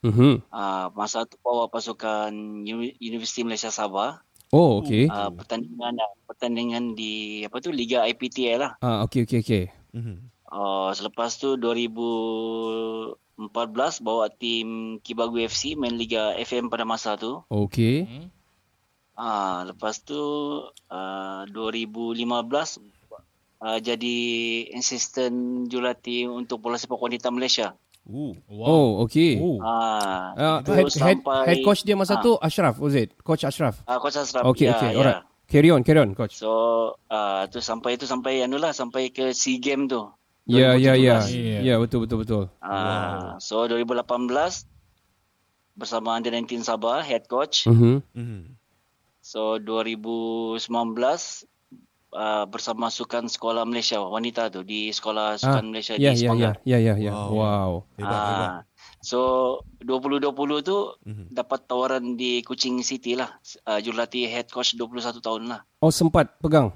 Mhm. 0.00 0.40
Uh, 0.48 0.86
masa 0.92 1.28
tu 1.28 1.36
bawa 1.38 1.68
pasukan 1.68 2.32
Uni- 2.58 2.96
Universiti 2.98 3.44
Malaysia 3.44 3.68
Sabah. 3.68 4.24
Oh, 4.50 4.80
okay. 4.80 5.06
Uh, 5.06 5.30
pertandingan 5.30 5.94
pertandingan 6.24 6.84
di 6.92 7.44
apa 7.44 7.60
tu 7.60 7.70
Liga 7.70 8.02
IPTL 8.02 8.58
lah. 8.58 8.72
Ah, 8.80 9.04
okay, 9.04 9.22
okay, 9.22 9.38
okay. 9.40 9.64
Mhm. 9.92 10.26
Uh, 10.50 10.90
selepas 10.90 11.30
tu 11.36 11.54
2014 11.54 13.14
bawa 14.00 14.26
tim 14.28 14.98
Kibagu 14.98 15.38
FC 15.38 15.74
main 15.74 15.94
Liga 15.94 16.34
FM 16.34 16.66
pada 16.66 16.82
masa 16.82 17.14
tu. 17.14 17.44
Okay. 17.46 18.08
Ah, 19.14 19.62
lepas 19.62 20.00
tu 20.00 20.16
uh, 20.66 21.42
2015 21.46 22.24
uh, 23.60 23.78
jadi 23.78 24.16
assistant 24.72 25.36
jurulatih 25.68 26.26
untuk 26.26 26.58
bola 26.58 26.74
sepak 26.74 26.98
wanita 26.98 27.28
Malaysia. 27.28 27.76
Ooh. 28.10 28.34
Oh, 28.50 29.06
okay. 29.06 29.38
Ah, 29.62 30.34
Uh, 30.34 30.58
head, 30.66 30.90
head, 30.90 30.90
sampai 30.90 31.46
head 31.46 31.58
coach 31.62 31.86
dia 31.86 31.94
masa 31.94 32.18
ah, 32.18 32.22
tu 32.22 32.34
Ashraf, 32.42 32.76
was 32.82 32.98
it? 32.98 33.14
Coach 33.22 33.46
Ashraf. 33.46 33.78
Ah, 33.86 34.02
coach 34.02 34.18
Ashraf. 34.18 34.42
Okay, 34.50 34.66
ya, 34.66 34.74
okay, 34.74 34.90
ya. 34.92 34.98
alright. 34.98 35.22
Carry 35.50 35.70
on, 35.70 35.82
carry 35.82 35.98
on, 35.98 36.14
coach. 36.14 36.38
So, 36.38 36.50
uh, 37.10 37.46
tu 37.50 37.58
sampai 37.58 37.98
tu 37.98 38.06
sampai 38.06 38.42
anu 38.46 38.58
lah 38.58 38.70
sampai 38.70 39.10
ke 39.10 39.34
SEA 39.34 39.58
Game 39.58 39.90
tu. 39.90 40.10
Ya, 40.46 40.74
ya, 40.74 40.98
ya. 40.98 41.22
2017. 41.22 41.62
Ya, 41.62 41.74
betul, 41.78 41.98
betul, 42.06 42.18
betul. 42.26 42.44
Ah, 42.62 43.38
so 43.38 43.66
2018 43.66 44.66
bersama 45.78 46.18
Under 46.18 46.34
19 46.34 46.66
Sabah 46.66 47.02
head 47.02 47.30
coach. 47.30 47.66
Mhm. 47.70 48.02
Mhm. 48.14 48.58
So 49.22 49.58
2019 49.62 51.49
uh, 52.12 52.44
bersama 52.46 52.88
sukan 52.88 53.26
sekolah 53.26 53.62
Malaysia 53.62 53.98
wanita 53.98 54.48
tu 54.48 54.62
di 54.62 54.90
sekolah 54.90 55.34
sukan 55.36 55.70
Malaysia 55.70 55.94
ya, 55.94 55.98
di 55.98 56.04
ya, 56.04 56.12
ya, 56.12 56.18
Sepanggar. 56.18 56.54
ya, 56.62 56.78
ya, 56.78 56.94
ya. 56.96 57.12
Wow. 57.12 57.70
Ah, 58.00 58.62
so 59.00 59.18
2020 59.78 60.30
tu 60.60 60.94
Mhm. 61.02 61.30
dapat 61.30 61.60
tawaran 61.64 62.14
di 62.14 62.42
Kuching 62.42 62.82
City 62.82 63.14
lah 63.14 63.30
uh, 63.64 63.78
jurulatih 63.78 64.26
head 64.26 64.50
coach 64.50 64.74
21 64.74 65.20
tahun 65.20 65.42
lah. 65.48 65.60
Oh, 65.78 65.90
sempat 65.90 66.36
pegang. 66.38 66.70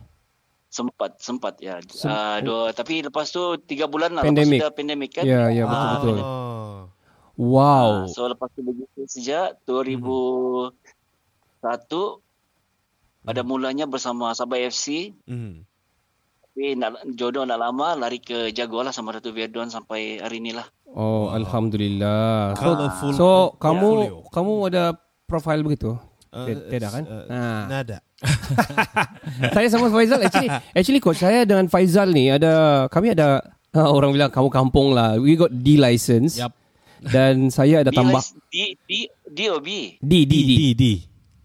Sempat 0.70 1.22
sempat 1.22 1.54
ya. 1.62 1.78
Sem- 1.86 2.10
uh, 2.10 2.42
dua, 2.42 2.74
tapi 2.74 2.98
lepas 2.98 3.30
tu 3.30 3.54
tiga 3.62 3.86
bulan 3.86 4.10
lah 4.10 4.26
Pandemic. 4.26 4.58
lepas 4.58 4.66
sudah 4.66 4.74
pandemic 4.74 5.10
kan. 5.14 5.22
Ya, 5.22 5.46
ya, 5.48 5.64
betul, 5.64 5.86
Ah, 5.86 5.92
betul. 5.94 6.16
Oh. 6.18 6.80
Wow. 7.34 8.06
Ah, 8.06 8.10
so 8.10 8.26
lepas 8.26 8.46
tu 8.54 8.62
begitu 8.62 9.00
sejak 9.06 9.58
2001 9.66 10.72
pada 13.24 13.40
mulanya 13.40 13.84
bersama 13.84 14.30
Sabah 14.30 14.60
FC 14.60 15.16
Mhm. 15.24 15.64
tapi 16.44 16.76
nak 16.76 16.92
jodoh 17.10 17.42
nak 17.42 17.58
lama 17.58 17.98
lari 17.98 18.18
ke 18.18 18.48
Jaguar 18.48 18.84
lah 18.84 18.92
sama 18.92 19.10
Ratu 19.10 19.30
Viadon 19.30 19.66
sampai 19.66 20.18
hari 20.18 20.38
ni 20.38 20.52
lah. 20.52 20.68
Oh, 20.86 21.26
alhamdulillah. 21.28 22.54
So, 22.54 22.60
Colourful 22.62 23.10
so 23.12 23.28
kamu 23.56 23.88
portfolio. 24.06 24.30
kamu 24.30 24.52
ada 24.68 24.84
profile 25.24 25.60
begitu? 25.60 25.98
Uh, 26.30 26.46
Ti- 26.46 26.66
Tidak 26.68 26.90
kan? 26.92 27.04
uh, 27.04 27.26
Ah. 27.26 27.62
Nada. 27.66 27.98
saya 29.50 29.66
sama 29.68 29.88
Faizal 29.88 30.20
actually 30.20 30.46
actually 30.70 30.98
coach 30.98 31.18
saya 31.18 31.42
dengan 31.42 31.66
Faizal 31.66 32.08
ni 32.08 32.28
ada 32.28 32.86
kami 32.88 33.10
ada 33.10 33.42
uh, 33.72 33.88
orang 33.88 34.10
bilang 34.10 34.30
kamu 34.30 34.48
kampung 34.48 34.92
lah. 34.92 35.16
We 35.16 35.34
got 35.34 35.50
D 35.50 35.74
license. 35.74 36.38
Yup. 36.38 36.54
Dan 37.00 37.50
saya 37.50 37.82
ada 37.82 37.90
tambah 37.90 38.16
di 38.48 38.78
di 38.80 38.98
DOB. 39.26 39.68
D 39.98 40.12
D 40.24 40.32
D 40.32 40.52
D 40.72 40.84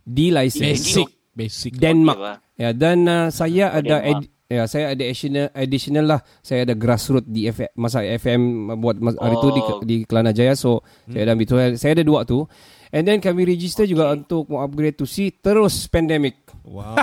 D 0.01 0.19
license. 0.29 0.79
Basic, 0.87 1.07
basic. 1.39 1.71
Denmark. 1.73 2.19
Pak. 2.19 2.37
Ya 2.55 2.69
dan 2.71 2.97
uh, 3.03 3.27
saya 3.29 3.71
ada 3.71 4.03
Denmark. 4.03 4.27
ed, 4.27 4.51
ya 4.51 4.63
saya 4.65 4.91
ada 4.91 5.03
additional 5.03 5.47
additional 5.53 6.05
lah. 6.05 6.19
Saya 6.39 6.63
ada 6.63 6.73
grassroots 6.73 7.25
di 7.25 7.47
FM, 7.47 7.71
masa 7.73 8.03
FM 8.03 8.41
buat 8.75 8.97
mas, 8.97 9.15
hari 9.15 9.35
tu 9.37 9.49
di 9.49 9.61
Oh. 9.61 9.79
di 9.79 9.95
Kelana 10.03 10.29
Jaya 10.29 10.53
so 10.53 10.83
saya 11.05 11.23
ada 11.23 11.31
ambil 11.33 11.45
tu. 11.45 11.55
Saya 11.73 11.91
ada 11.95 12.03
dua 12.03 12.21
tu. 12.23 12.43
And 12.89 13.05
then 13.05 13.21
kami 13.21 13.45
register 13.45 13.85
juga 13.85 14.09
untuk 14.09 14.49
mau 14.49 14.59
upgrade 14.59 14.97
to 14.97 15.05
C 15.05 15.29
terus 15.31 15.85
pandemic. 15.85 16.41
Wow. 16.65 16.97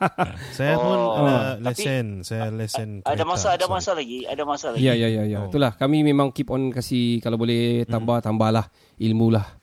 saya 0.56 0.76
pun 0.76 0.96
Oh, 0.96 1.20
ada 1.22 1.60
tapi- 1.62 1.84
lesen, 1.84 2.06
saya 2.20 2.48
lesen. 2.48 3.00
Ada 3.00 3.20
kereta, 3.20 3.24
masa 3.26 3.46
ada 3.52 3.64
sorry. 3.64 3.74
masa 3.74 3.90
lagi, 3.92 4.18
ada 4.24 4.42
masa 4.42 4.66
lagi. 4.72 4.80
Ya 4.80 4.92
ya 4.92 5.08
ya 5.08 5.22
ya. 5.24 5.38
Itulah 5.44 5.76
kami 5.76 6.00
memang 6.00 6.32
keep 6.32 6.48
on 6.48 6.72
kasih 6.72 7.20
kalau 7.20 7.36
boleh 7.36 7.84
tambah 7.84 8.20
tambahlah 8.20 8.64
ilmu 8.96 9.28
lah. 9.28 9.55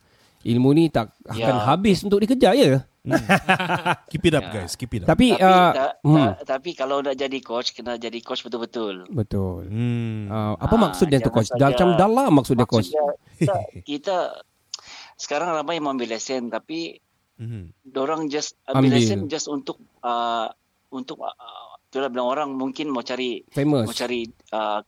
Ilmu 0.45 0.69
ni 0.71 0.87
tak 0.87 1.15
akan 1.23 1.39
Ya. 1.55 1.63
habis 1.65 2.03
untuk 2.03 2.19
dikejar 2.19 2.53
ya. 2.53 2.83
Keep 4.07 4.23
it 4.25 4.33
up 4.33 4.45
guys, 4.45 4.73
keep 4.73 4.91
it 4.93 5.03
up. 5.03 5.07
Tapi, 5.09 5.31
Tapi, 5.31 5.43
uh, 5.43 5.71
ta- 5.71 5.95
hmm. 5.99 6.15
ta- 6.15 6.37
tapi 6.55 6.71
kalau 6.71 6.99
nak 6.99 7.13
jadi 7.13 7.35
coach 7.39 7.71
kena 7.71 7.95
jadi 7.95 8.15
coach 8.19 8.41
betul-betul. 8.41 9.03
Betul. 9.09 9.67
Hmm. 9.67 10.27
Uh, 10.27 10.55
apa 10.55 10.71
Ah, 10.71 10.79
maksudnya 10.81 11.19
tu 11.19 11.27
jangan 11.27 11.35
coach? 11.37 11.49
saja- 11.49 11.67
Macam 11.69 11.87
dalam 11.93 12.31
maksudnya 12.33 12.63
coach. 12.65 12.87
Maksudnya, 12.87 13.07
kita, 13.37 13.55
kita 13.89 14.17
sekarang 15.15 15.51
ramai 15.53 15.77
yang 15.77 15.87
ambil 15.89 16.09
lesen 16.09 16.47
tapi 16.47 16.99
Mhm. 17.33 17.91
orang 17.93 18.27
just 18.27 18.55
ambil, 18.65 18.87
Ambil. 18.87 18.93
lesen 18.95 19.19
just 19.25 19.47
untuk 19.47 19.75
uh, 19.99 20.47
untuk 20.89 21.19
uh, 21.19 21.33
itulah 21.83 22.07
bilang 22.07 22.29
orang 22.29 22.49
mungkin 22.51 22.87
mau 22.87 23.01
cari 23.01 23.41
Famous. 23.49 23.83
mau 23.83 23.91
cari 23.91 24.23
uh, 24.53 24.79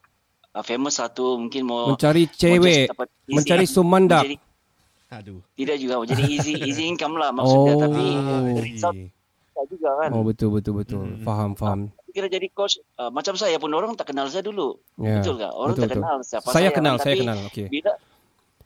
uh, 0.53 0.63
famous 0.63 0.95
satu 0.95 1.35
mungkin 1.35 1.65
mau 1.65 1.91
Mencari 1.91 2.23
mau 2.23 2.37
cewek, 2.37 2.85
dapat 2.87 3.07
easy- 3.23 3.35
mencari 3.35 3.65
sumandak. 3.65 4.23
menjadi- 4.23 4.43
Aduh. 5.07 5.41
tidak 5.53 5.77
juga 5.77 6.01
jadi 6.03 6.23
easy 6.25 6.53
easy 6.67 6.83
income 6.83 7.15
lah 7.15 7.29
maksudnya 7.29 7.73
Oh. 7.73 7.81
tapi 7.81 8.03
result 8.59 8.95
tak 9.51 9.65
juga 9.67 9.89
kan 9.97 10.09
Oh 10.11 10.21
betul 10.21 10.49
betul 10.51 10.73
betul. 10.75 11.03
Faham 11.21 11.53
faham. 11.53 11.79
kira 12.07 12.27
jadi 12.27 12.47
coach 12.49 12.79
uh, 12.93 13.07
macam 13.09 13.33
saya 13.33 13.55
pun 13.55 13.67
orang 13.69 13.91
tak 13.93 14.09
kenal 14.09 14.25
saya 14.25 14.39
dulu 14.41 14.79
Ya, 14.95 15.19
betul 15.19 15.35
tak 15.37 15.51
orang 15.51 15.73
betul, 15.73 15.81
tak 15.81 15.89
betul. 15.89 16.01
kenal 16.01 16.17
siapa 16.21 16.47
Saya 16.47 16.53
saya 16.55 16.69
kenal, 16.71 16.95
kan? 16.95 17.01
saya 17.01 17.13
Tapi 17.13 17.21
kenal, 17.21 17.37
okey. 17.45 17.67
bila 17.69 17.91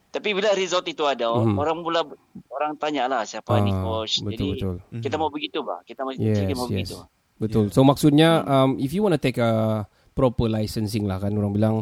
tapi 0.09 0.29
bila 0.33 0.49
result 0.53 0.85
itu 0.85 1.03
ada 1.03 1.25
Mhm. 1.29 1.55
orang 1.55 1.77
mula 1.79 2.01
orang 2.49 2.71
tanya 2.75 3.05
lah 3.05 3.21
siapa 3.23 3.57
ni 3.59 3.69
Ah, 3.69 3.77
coach 3.79 4.13
betul, 4.19 4.31
jadi 4.31 4.47
betul. 4.55 4.75
kita 4.99 5.15
mau 5.15 5.29
begitu 5.29 5.59
bah 5.61 5.81
kita 5.83 6.01
mau 6.01 6.09
Yes, 6.11 6.37
kita 6.39 6.53
mau 6.55 6.65
yes. 6.65 6.73
begitu 6.73 6.95
Betul. 7.37 7.65
So 7.69 7.81
maksudnya 7.81 8.29
um, 8.43 8.75
if 8.77 8.91
you 8.91 8.99
want 8.99 9.13
to 9.13 9.21
take 9.21 9.37
a 9.37 9.85
proper 10.13 10.51
licensing 10.51 11.07
lah 11.07 11.21
kan 11.21 11.31
orang 11.35 11.53
bilang 11.55 11.75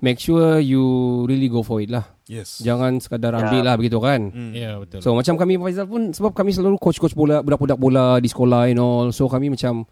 make 0.00 0.18
sure 0.18 0.58
you 0.58 0.82
really 1.26 1.50
go 1.50 1.62
for 1.62 1.82
it 1.82 1.90
lah. 1.90 2.06
Yes. 2.28 2.60
Jangan 2.60 3.00
sekadar 3.00 3.32
ambil 3.34 3.62
lah 3.64 3.74
begitu 3.80 3.98
kan. 3.98 4.30
Ya, 4.52 4.76
betul. 4.76 5.00
So 5.00 5.16
macam 5.16 5.40
kami 5.40 5.56
Faizal 5.56 5.88
pun 5.88 6.12
sebab 6.12 6.36
kami 6.36 6.52
selalu 6.52 6.76
coach-coach 6.76 7.16
bola 7.16 7.40
budak-budak 7.40 7.78
bola 7.80 8.20
di 8.20 8.28
sekolah 8.28 8.68
and 8.68 8.80
all. 8.80 9.08
So 9.10 9.26
kami 9.26 9.48
macam 9.48 9.88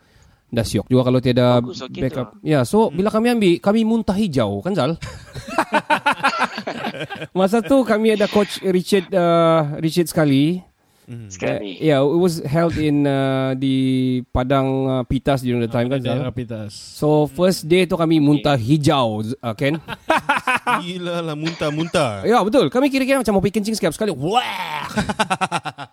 dah 0.47 0.63
siok 0.63 0.87
juga 0.87 1.11
kalau 1.11 1.19
tiada 1.19 1.59
Bagus, 1.59 1.83
okey 1.91 2.03
backup. 2.07 2.39
Ya, 2.47 2.63
so 2.63 2.93
bila 2.95 3.11
kami 3.11 3.35
ambil 3.35 3.59
kami 3.59 3.83
muntah 3.83 4.15
hijau 4.15 4.63
kan 4.63 4.79
Zal? 4.79 4.95
Masa 7.39 7.61
tu 7.67 7.83
kami 7.83 8.15
ada 8.15 8.31
coach 8.31 8.63
Richard 8.63 9.11
uh, 9.11 9.81
Richard 9.83 10.07
sekali. 10.07 10.63
Sekali 11.27 11.77
Uh, 11.77 11.85
yeah, 11.85 12.01
it 12.01 12.19
was 12.19 12.43
held 12.43 12.75
in 12.75 13.03
uh, 13.03 13.53
di 13.53 13.75
Padang 14.27 14.69
uh, 14.85 15.03
Pitas 15.03 15.41
during 15.41 15.59
the 15.59 15.69
time 15.69 15.87
kan 15.87 15.99
Daerah 15.99 16.29
Zal? 16.29 16.35
Pitas. 16.35 16.73
So 16.73 17.09
first 17.29 17.65
day 17.65 17.85
tu 17.85 17.95
kami 17.95 18.19
muntah 18.19 18.55
hijau 18.55 19.07
uh, 19.37 19.55
Ken. 19.55 19.79
Gila 20.83 21.23
lah 21.23 21.35
muntah-muntah. 21.35 22.27
Ya 22.27 22.43
betul 22.43 22.67
Kami 22.67 22.89
kira-kira 22.89 23.17
macam 23.17 23.33
mau 23.33 23.41
pergi 23.41 23.55
kencing 23.57 23.75
sekejap 23.75 23.95
sekali 23.95 24.11
Wah 24.11 24.91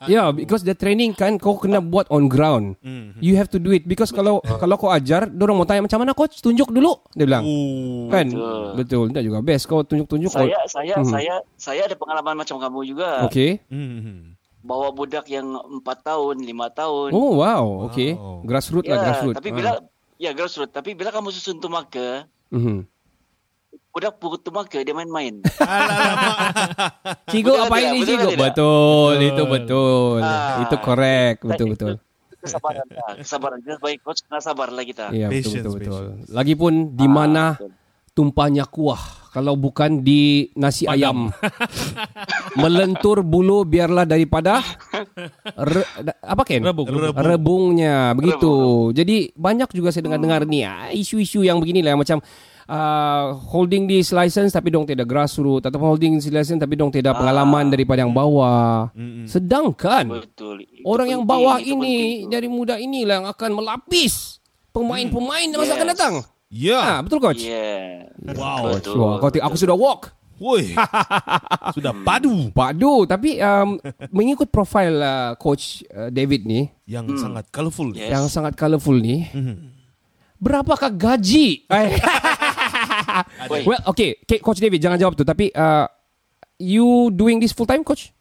Ya 0.04 0.10
yeah, 0.18 0.28
because 0.30 0.62
the 0.62 0.74
training 0.74 1.14
kan 1.14 1.38
Kau 1.38 1.56
kena 1.56 1.78
buat 1.78 2.10
on 2.10 2.26
ground 2.26 2.74
Mhm. 2.82 3.22
You 3.22 3.38
have 3.38 3.48
to 3.48 3.58
do 3.58 3.70
it 3.70 3.86
Because 3.86 4.10
kalau 4.10 4.42
Kalau 4.42 4.76
kau 4.76 4.90
ajar 4.90 5.30
Diorang 5.30 5.56
mau 5.56 5.64
tanya 5.64 5.86
macam 5.86 6.02
mana 6.02 6.12
coach 6.12 6.42
Tunjuk 6.42 6.70
dulu 6.70 6.98
Dia 7.14 7.24
bilang 7.24 7.46
Oh. 7.46 8.10
Kan 8.10 8.28
Betul. 8.28 8.66
Betul 8.76 9.06
Tidak 9.10 9.24
juga 9.24 9.40
best 9.40 9.64
Kau 9.66 9.82
tunjuk-tunjuk 9.82 10.32
saya 10.32 10.50
kau, 10.50 10.66
saya 10.68 10.94
Mhm. 10.96 11.06
saya 11.08 11.34
saya 11.54 11.82
ada 11.86 11.94
pengalaman 11.94 12.34
macam 12.36 12.58
kamu 12.58 12.80
juga 12.88 13.30
Okay 13.30 13.62
Mhm. 13.70 14.33
Bawa 14.64 14.90
budak 14.90 15.28
yang 15.28 15.44
empat 15.54 16.02
tahun 16.02 16.40
lima 16.40 16.72
tahun. 16.72 17.12
Oh 17.12 17.38
wow. 17.38 17.86
Okay 17.86 18.16
Grassroots 18.42 18.88
lah 18.88 18.96
ya 18.96 19.04
grassroots 19.04 19.38
tapi 19.38 19.50
Ah. 19.50 19.56
bila 19.56 19.72
ya 20.18 20.32
grassroots 20.32 20.72
tapi 20.72 20.90
bila 20.94 21.12
kamu 21.12 21.30
susun 21.30 21.60
tumaka 21.60 22.24
Mhm. 22.50 22.88
budak 23.90 24.18
pukul 24.18 24.40
tumaka 24.40 24.80
dia 24.80 24.92
main-main. 24.92 25.44
Cigo 27.30 27.54
Betul 27.54 27.62
apa 27.62 27.76
ini 27.78 28.00
Betul 28.00 28.08
Cigo 28.08 28.26
tidak? 28.26 28.40
Betul 28.42 29.16
Itu 29.22 29.44
betul. 29.46 30.18
Ah. 30.20 30.64
Itu 30.64 30.76
correct. 30.80 31.40
Betul-betul 31.44 31.94
kesabaran 32.40 32.88
lah. 32.90 33.14
Kesabaran. 33.16 33.58
Kita 33.58 33.74
sebagai 33.80 34.00
coach 34.02 34.20
kena 34.22 34.40
sabar 34.40 34.68
lah 34.68 34.84
kita. 34.84 35.06
Iya 35.10 35.28
betul 35.28 35.40
Patience, 35.40 35.56
betul 35.56 35.72
betul. 35.74 36.04
patience. 36.12 36.28
Lagipun 36.30 36.74
di 36.92 37.06
Ah, 37.06 37.12
mana 37.14 37.46
betul. 37.56 37.72
Tumpahnya 38.14 38.66
kuah 38.66 39.02
kalau 39.34 39.58
bukan 39.58 40.06
di 40.06 40.54
nasi 40.54 40.86
ayam. 40.86 41.34
Melentur 42.62 43.26
bulu 43.26 43.66
biarlah 43.66 44.06
daripada 44.06 44.62
re, 45.74 45.82
apa 46.22 46.42
Ken? 46.46 46.62
Rebung. 46.62 46.86
Rebung. 46.86 47.18
Rebungnya 47.18 48.14
begitu. 48.14 48.54
Jadi 48.94 49.34
banyak 49.34 49.74
juga 49.74 49.90
saya 49.90 50.06
dengar-dengar 50.06 50.46
ni 50.46 50.62
ah, 50.62 50.94
isu-isu 50.94 51.42
yang 51.42 51.58
beginilah 51.58 51.98
yang 51.98 52.02
macam 52.02 52.22
uh, 52.70 53.34
holding 53.50 53.90
this 53.90 54.14
license 54.14 54.54
tapi 54.54 54.70
dong 54.70 54.86
tidak 54.86 55.10
grassroots 55.10 55.66
ataupun 55.66 55.98
holding 55.98 56.14
this 56.16 56.30
license 56.30 56.62
tapi 56.62 56.78
dong 56.78 56.94
tidak 56.94 57.18
pengalaman 57.18 57.74
daripada 57.74 58.06
yang 58.06 58.14
bawah. 58.14 58.94
Sedangkan 59.26 60.22
betul 60.22 60.62
Itu 60.62 60.86
orang 60.86 61.10
yang 61.10 61.22
penting, 61.26 61.34
bawah 61.42 61.58
itu 61.58 61.74
ini 61.74 61.82
penting. 61.90 62.30
dari 62.30 62.48
muda 62.48 62.76
inilah 62.78 63.26
yang 63.26 63.30
akan 63.30 63.50
melapis 63.58 64.38
pemain-pemain 64.70 65.50
di 65.50 65.58
masa 65.58 65.74
akan 65.74 65.88
Yes. 65.90 65.94
datang. 65.98 66.16
Ya. 66.54 66.78
Ah, 66.80 67.00
betul 67.02 67.18
coach? 67.18 67.42
yeah 67.42 68.06
Wow. 68.22 68.78
betul 68.78 68.94
Wah, 69.02 69.18
kau 69.18 69.34
aku 69.34 69.58
sudah 69.58 69.74
walk. 69.74 70.14
Woi. 70.38 70.76
Sudah 71.78 71.94
padu 72.04 72.52
Padu 72.52 73.06
tapi 73.08 73.38
um, 73.40 73.80
mengikut 74.12 74.50
profil 74.50 74.98
uh, 75.00 75.38
coach 75.40 75.86
uh, 75.90 76.10
David 76.10 76.44
ni 76.44 76.68
yang 76.84 77.06
sangat 77.16 77.48
colorful. 77.48 77.94
Yes. 77.96 78.12
yang 78.12 78.26
sangat 78.28 78.54
colorful 78.54 78.98
ni 78.98 79.24
Mhm. 79.30 79.72
berapakah 80.44 80.92
gaji? 80.92 81.64
Eh, 81.72 81.96
well, 83.64 83.80
okay. 83.88 84.20
okay, 84.20 84.40
Coach 84.44 84.60
David, 84.60 84.84
jangan 84.84 85.00
jawab 85.00 85.16
tu. 85.16 85.24
Tapi, 85.24 85.48
uh, 85.56 85.88
you 86.60 87.08
doing 87.10 87.40
this 87.40 87.56
full 87.56 87.64
time, 87.64 87.80
Coach? 87.80 88.12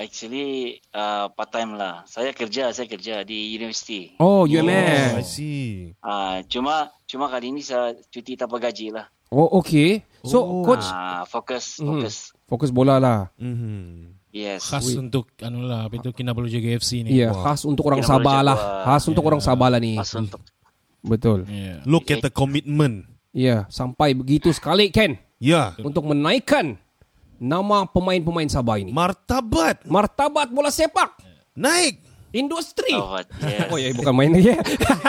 Actually 0.00 0.80
uh, 0.96 1.28
part 1.28 1.52
time 1.52 1.76
lah. 1.76 2.08
Saya 2.08 2.32
kerja, 2.32 2.72
saya 2.72 2.88
kerja 2.88 3.20
di 3.20 3.52
universiti. 3.52 4.16
Oh, 4.16 4.48
UMS. 4.48 5.12
Oh, 5.12 5.20
I 5.20 5.24
see. 5.28 5.92
Ah, 6.00 6.40
cuma 6.48 6.88
cuma 7.04 7.28
kali 7.28 7.52
ini 7.52 7.60
saya 7.60 7.92
cuti 8.08 8.32
tanpa 8.32 8.56
gaji 8.56 8.96
lah. 8.96 9.12
Oh, 9.28 9.60
okay. 9.60 10.00
So, 10.24 10.40
Oh. 10.40 10.64
Coach, 10.64 10.88
Ah, 10.88 11.28
fokus, 11.28 11.76
Mhm. 11.76 11.86
fokus. 12.00 12.16
fokus 12.48 12.70
bola 12.72 12.96
lah. 12.96 13.28
Mhm. 13.36 14.16
Yes. 14.32 14.72
Khas 14.72 14.88
untuk 14.96 15.36
anu 15.42 15.68
lah, 15.68 15.84
apa 15.84 16.00
itu 16.00 16.16
Kinabalu 16.16 16.48
Jaga 16.48 16.80
FC 16.80 17.04
ni. 17.04 17.20
Iya, 17.20 17.36
khas 17.36 17.68
untuk 17.68 17.84
orang 17.84 18.00
Kinabalu 18.00 18.24
Sabah 18.24 18.38
lah. 18.40 18.56
Jawa. 18.56 18.84
Khas 18.88 19.04
untuk 19.04 19.24
orang 19.26 19.42
Sabah 19.44 19.68
lah 19.68 19.80
ni. 19.82 20.00
Khas 20.00 20.16
untuk 20.16 20.40
Betul. 21.00 21.48
Yeah. 21.48 21.80
Look 21.84 22.08
at 22.08 22.20
the 22.20 22.28
commitment. 22.28 23.08
Ya, 23.32 23.64
sampai 23.68 24.12
begitu 24.12 24.48
sekali, 24.52 24.88
Ken. 24.92 25.16
Ya. 25.40 25.72
Untuk 25.80 26.04
menaikkan 26.04 26.76
nama 27.40 27.88
pemain-pemain 27.88 28.46
Sabah 28.52 28.76
ini. 28.76 28.92
Martabat. 28.92 29.88
Martabat 29.88 30.52
bola 30.52 30.68
sepak. 30.68 31.16
Naik. 31.56 32.04
Industri. 32.30 32.94
Oh, 32.94 33.18
yes. 33.42 33.66
Oh 33.72 33.80
ya, 33.80 33.90
bukan 33.96 34.12
main 34.14 34.30
lagi. 34.30 34.54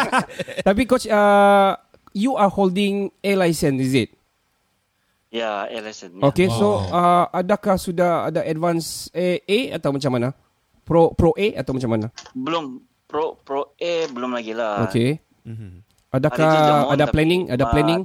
Tapi 0.67 0.81
coach, 0.89 1.05
uh, 1.05 1.77
you 2.17 2.33
are 2.33 2.49
holding 2.49 3.13
A 3.21 3.37
license, 3.37 3.77
is 3.77 3.93
it? 3.93 4.09
Ya, 5.31 5.63
LSN. 5.69 6.19
Ya. 6.19 6.27
Okay, 6.27 6.51
so 6.51 6.81
uh, 6.91 7.23
adakah 7.31 7.79
sudah 7.79 8.27
ada 8.27 8.43
advance 8.43 9.07
A, 9.15 9.39
A 9.39 9.59
atau 9.79 9.95
macam 9.95 10.11
mana? 10.11 10.35
Pro 10.83 11.15
Pro 11.15 11.31
A 11.39 11.47
atau 11.55 11.71
macam 11.71 11.91
mana? 11.93 12.07
Belum 12.35 12.83
pro 13.07 13.39
pro 13.39 13.71
A 13.79 13.93
belum 14.11 14.35
lagi 14.35 14.51
lah. 14.51 14.91
Okay. 14.91 15.23
Mhm. 15.47 15.87
Adakah 16.11 16.43
Ada 16.43 16.59
mohon, 16.59 16.91
ada 16.91 17.05
tapi, 17.07 17.13
planning? 17.15 17.41
Ada 17.47 17.63
uh, 17.63 17.69
planning? 17.71 18.01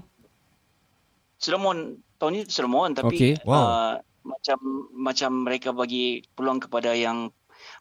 Sudah 1.42 1.58
mohon 1.58 1.78
tahun 2.22 2.32
ini 2.38 2.42
sudah 2.46 2.70
mohon 2.70 2.90
tapi 2.94 3.10
Okay. 3.10 3.32
Wow. 3.42 3.58
uh, 3.58 3.92
macam 4.26 4.58
macam 4.92 5.30
mereka 5.46 5.70
bagi 5.70 6.26
peluang 6.34 6.58
kepada 6.58 6.92
yang 6.92 7.30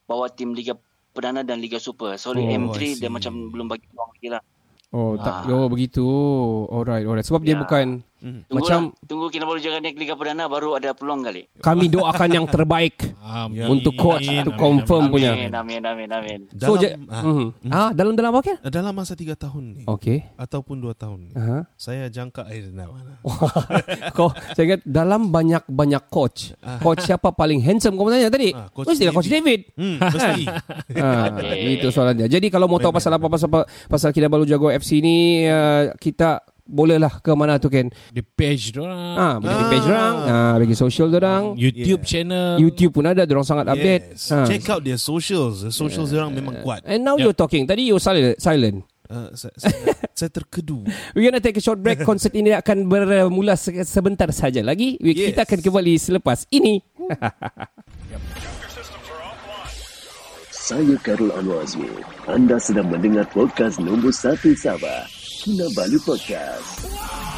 bawa 0.05 0.29
tim 0.29 0.53
Liga 0.53 0.77
Perdana 1.15 1.41
dan 1.41 1.59
Liga 1.59 1.81
Super. 1.81 2.15
So 2.21 2.31
Oh, 2.31 2.39
I 2.39 2.53
M3 2.53 3.01
dia 3.01 3.09
macam 3.09 3.49
belum 3.49 3.65
bagi 3.71 3.89
peluang 3.89 4.11
lagi 4.13 4.29
lah. 4.29 4.43
Oh, 4.95 5.19
tak. 5.19 5.43
Ah. 5.43 5.51
Oh, 5.51 5.67
begitu. 5.67 6.05
Alright, 6.71 7.03
alright. 7.03 7.25
Sebab 7.25 7.43
dia 7.43 7.57
Ya. 7.57 7.61
bukan 7.63 7.99
Mhm. 8.25 8.41
Tunggu 8.43 8.57
macam 8.57 8.79
tunggu 9.05 9.25
kita 9.29 9.45
baru 9.45 9.59
jangan 9.61 9.79
naik 9.79 9.95
Liga 9.95 10.17
Perdana 10.17 10.43
baru 10.45 10.73
ada 10.73 10.91
peluang 10.91 11.21
kali. 11.21 11.45
kami 11.61 11.85
doakan 11.87 12.29
yang 12.31 12.45
terbaik 12.45 13.13
Amin. 13.21 13.69
untuk 13.69 13.93
coach 13.93 14.25
Amin, 14.25 14.41
to 14.41 14.51
confirm 14.55 15.05
amin. 15.05 15.13
punya. 15.13 15.31
Amin, 15.31 15.53
amin, 15.53 15.81
amin, 15.83 16.09
amin. 16.09 16.39
So, 16.51 16.73
Dalam, 16.73 16.81
je, 16.81 16.87
ah, 17.07 17.21
mhm. 17.21 17.47
ah, 17.69 17.89
dalam 17.93 18.13
dalam 18.13 18.33
apa 18.33 18.41
kan? 18.43 18.57
dalam 18.65 18.91
masa 18.91 19.13
tiga 19.13 19.37
tahun 19.37 19.63
ni. 19.71 19.83
Okay. 19.85 20.25
Ataupun 20.35 20.81
dua 20.81 20.97
tahun 20.97 21.29
ni. 21.29 21.33
Aha. 21.35 21.69
Saya 21.75 22.09
jangka 22.09 22.49
air 22.49 22.65
mana. 22.73 23.21
Kau 24.17 24.33
saya 24.51 24.63
ingat 24.65 24.81
dalam 24.83 25.29
banyak-banyak 25.29 26.03
coach. 26.07 26.57
Coach 26.81 27.05
siapa 27.05 27.29
paling 27.29 27.61
handsome 27.61 27.93
kau 27.93 28.09
tanya 28.09 28.27
tadi? 28.27 28.49
Ah, 28.49 28.73
Coach 28.73 28.89
Mestilah 28.89 29.13
coach 29.13 29.29
David. 29.29 29.69
Hmm, 29.75 30.01
mesti. 30.01 30.43
Ah, 30.95 31.27
Okay. 31.35 31.77
itu 31.77 31.91
soalannya. 31.91 32.25
Jadi 32.25 32.47
kalau 32.47 32.65
mau 32.65 32.79
tahu 32.79 32.89
pasal 32.89 33.11
apa 33.11 33.27
pasal 33.27 33.49
pasal 33.85 34.09
Kinabalu 34.09 34.47
Jago 34.47 34.71
FC 34.71 34.97
ni 34.97 35.43
uh, 35.45 35.91
kita 35.99 36.39
bolehlah 36.65 37.21
ke 37.21 37.31
mana 37.31 37.55
tu 37.55 37.69
Ken? 37.69 37.87
Di 38.09 38.19
page 38.19 38.73
dorang. 38.73 39.15
Ah, 39.15 39.35
bagi 39.37 39.53
di 39.53 39.65
page 39.69 39.85
orang, 39.85 40.15
ah, 40.25 40.53
bagi 40.57 40.75
social 40.75 41.07
orang. 41.09 41.53
YouTube 41.53 42.01
Yeah. 42.01 42.09
channel. 42.09 42.49
YouTube 42.57 42.91
pun 42.91 43.05
ada, 43.05 43.21
orang 43.23 43.45
sangat 43.45 43.65
update. 43.69 44.17
Yes. 44.17 44.33
Ah. 44.33 44.43
Check 44.43 44.65
out 44.67 44.81
their 44.81 44.97
socials. 44.97 45.61
The 45.61 45.71
socials 45.71 46.09
orang 46.11 46.33
memang 46.33 46.65
kuat. 46.65 46.81
And 46.83 47.01
now 47.01 47.15
you're 47.15 47.37
talking. 47.37 47.63
Tadi 47.63 47.87
you 47.87 47.97
silent. 47.97 48.41
silent. 48.41 48.81
Uh, 49.05 49.29
saya, 49.37 49.53
saya, 49.61 49.93
saya 50.17 50.29
terkedu. 50.33 50.81
We're 51.13 51.29
gonna 51.29 51.37
take 51.37 51.53
a 51.53 51.61
short 51.61 51.77
break. 51.77 52.01
Konsert 52.09 52.33
ini 52.33 52.57
akan 52.57 52.89
bermula 52.89 53.53
se- 53.53 53.85
sebentar 53.85 54.25
saja 54.33 54.65
lagi. 54.65 54.97
We- 54.97 55.13
Yes. 55.13 55.37
Kita 55.37 55.45
akan 55.45 55.59
kembali 55.61 55.93
selepas 55.95 56.49
ini. 56.49 56.81
Saya 60.49 60.97
Karul 61.05 61.29
Anwar 61.29 61.61
Azmi. 61.61 61.85
Anda 62.25 62.57
sedang 62.57 62.89
mendengar 62.89 63.29
podcast 63.29 63.77
nombor 63.77 64.09
1 64.09 64.57
Sabah. 64.57 65.05
aqui 65.45 65.53
na 65.53 65.69
Vale 65.75 65.99
Podcast. 65.99 67.34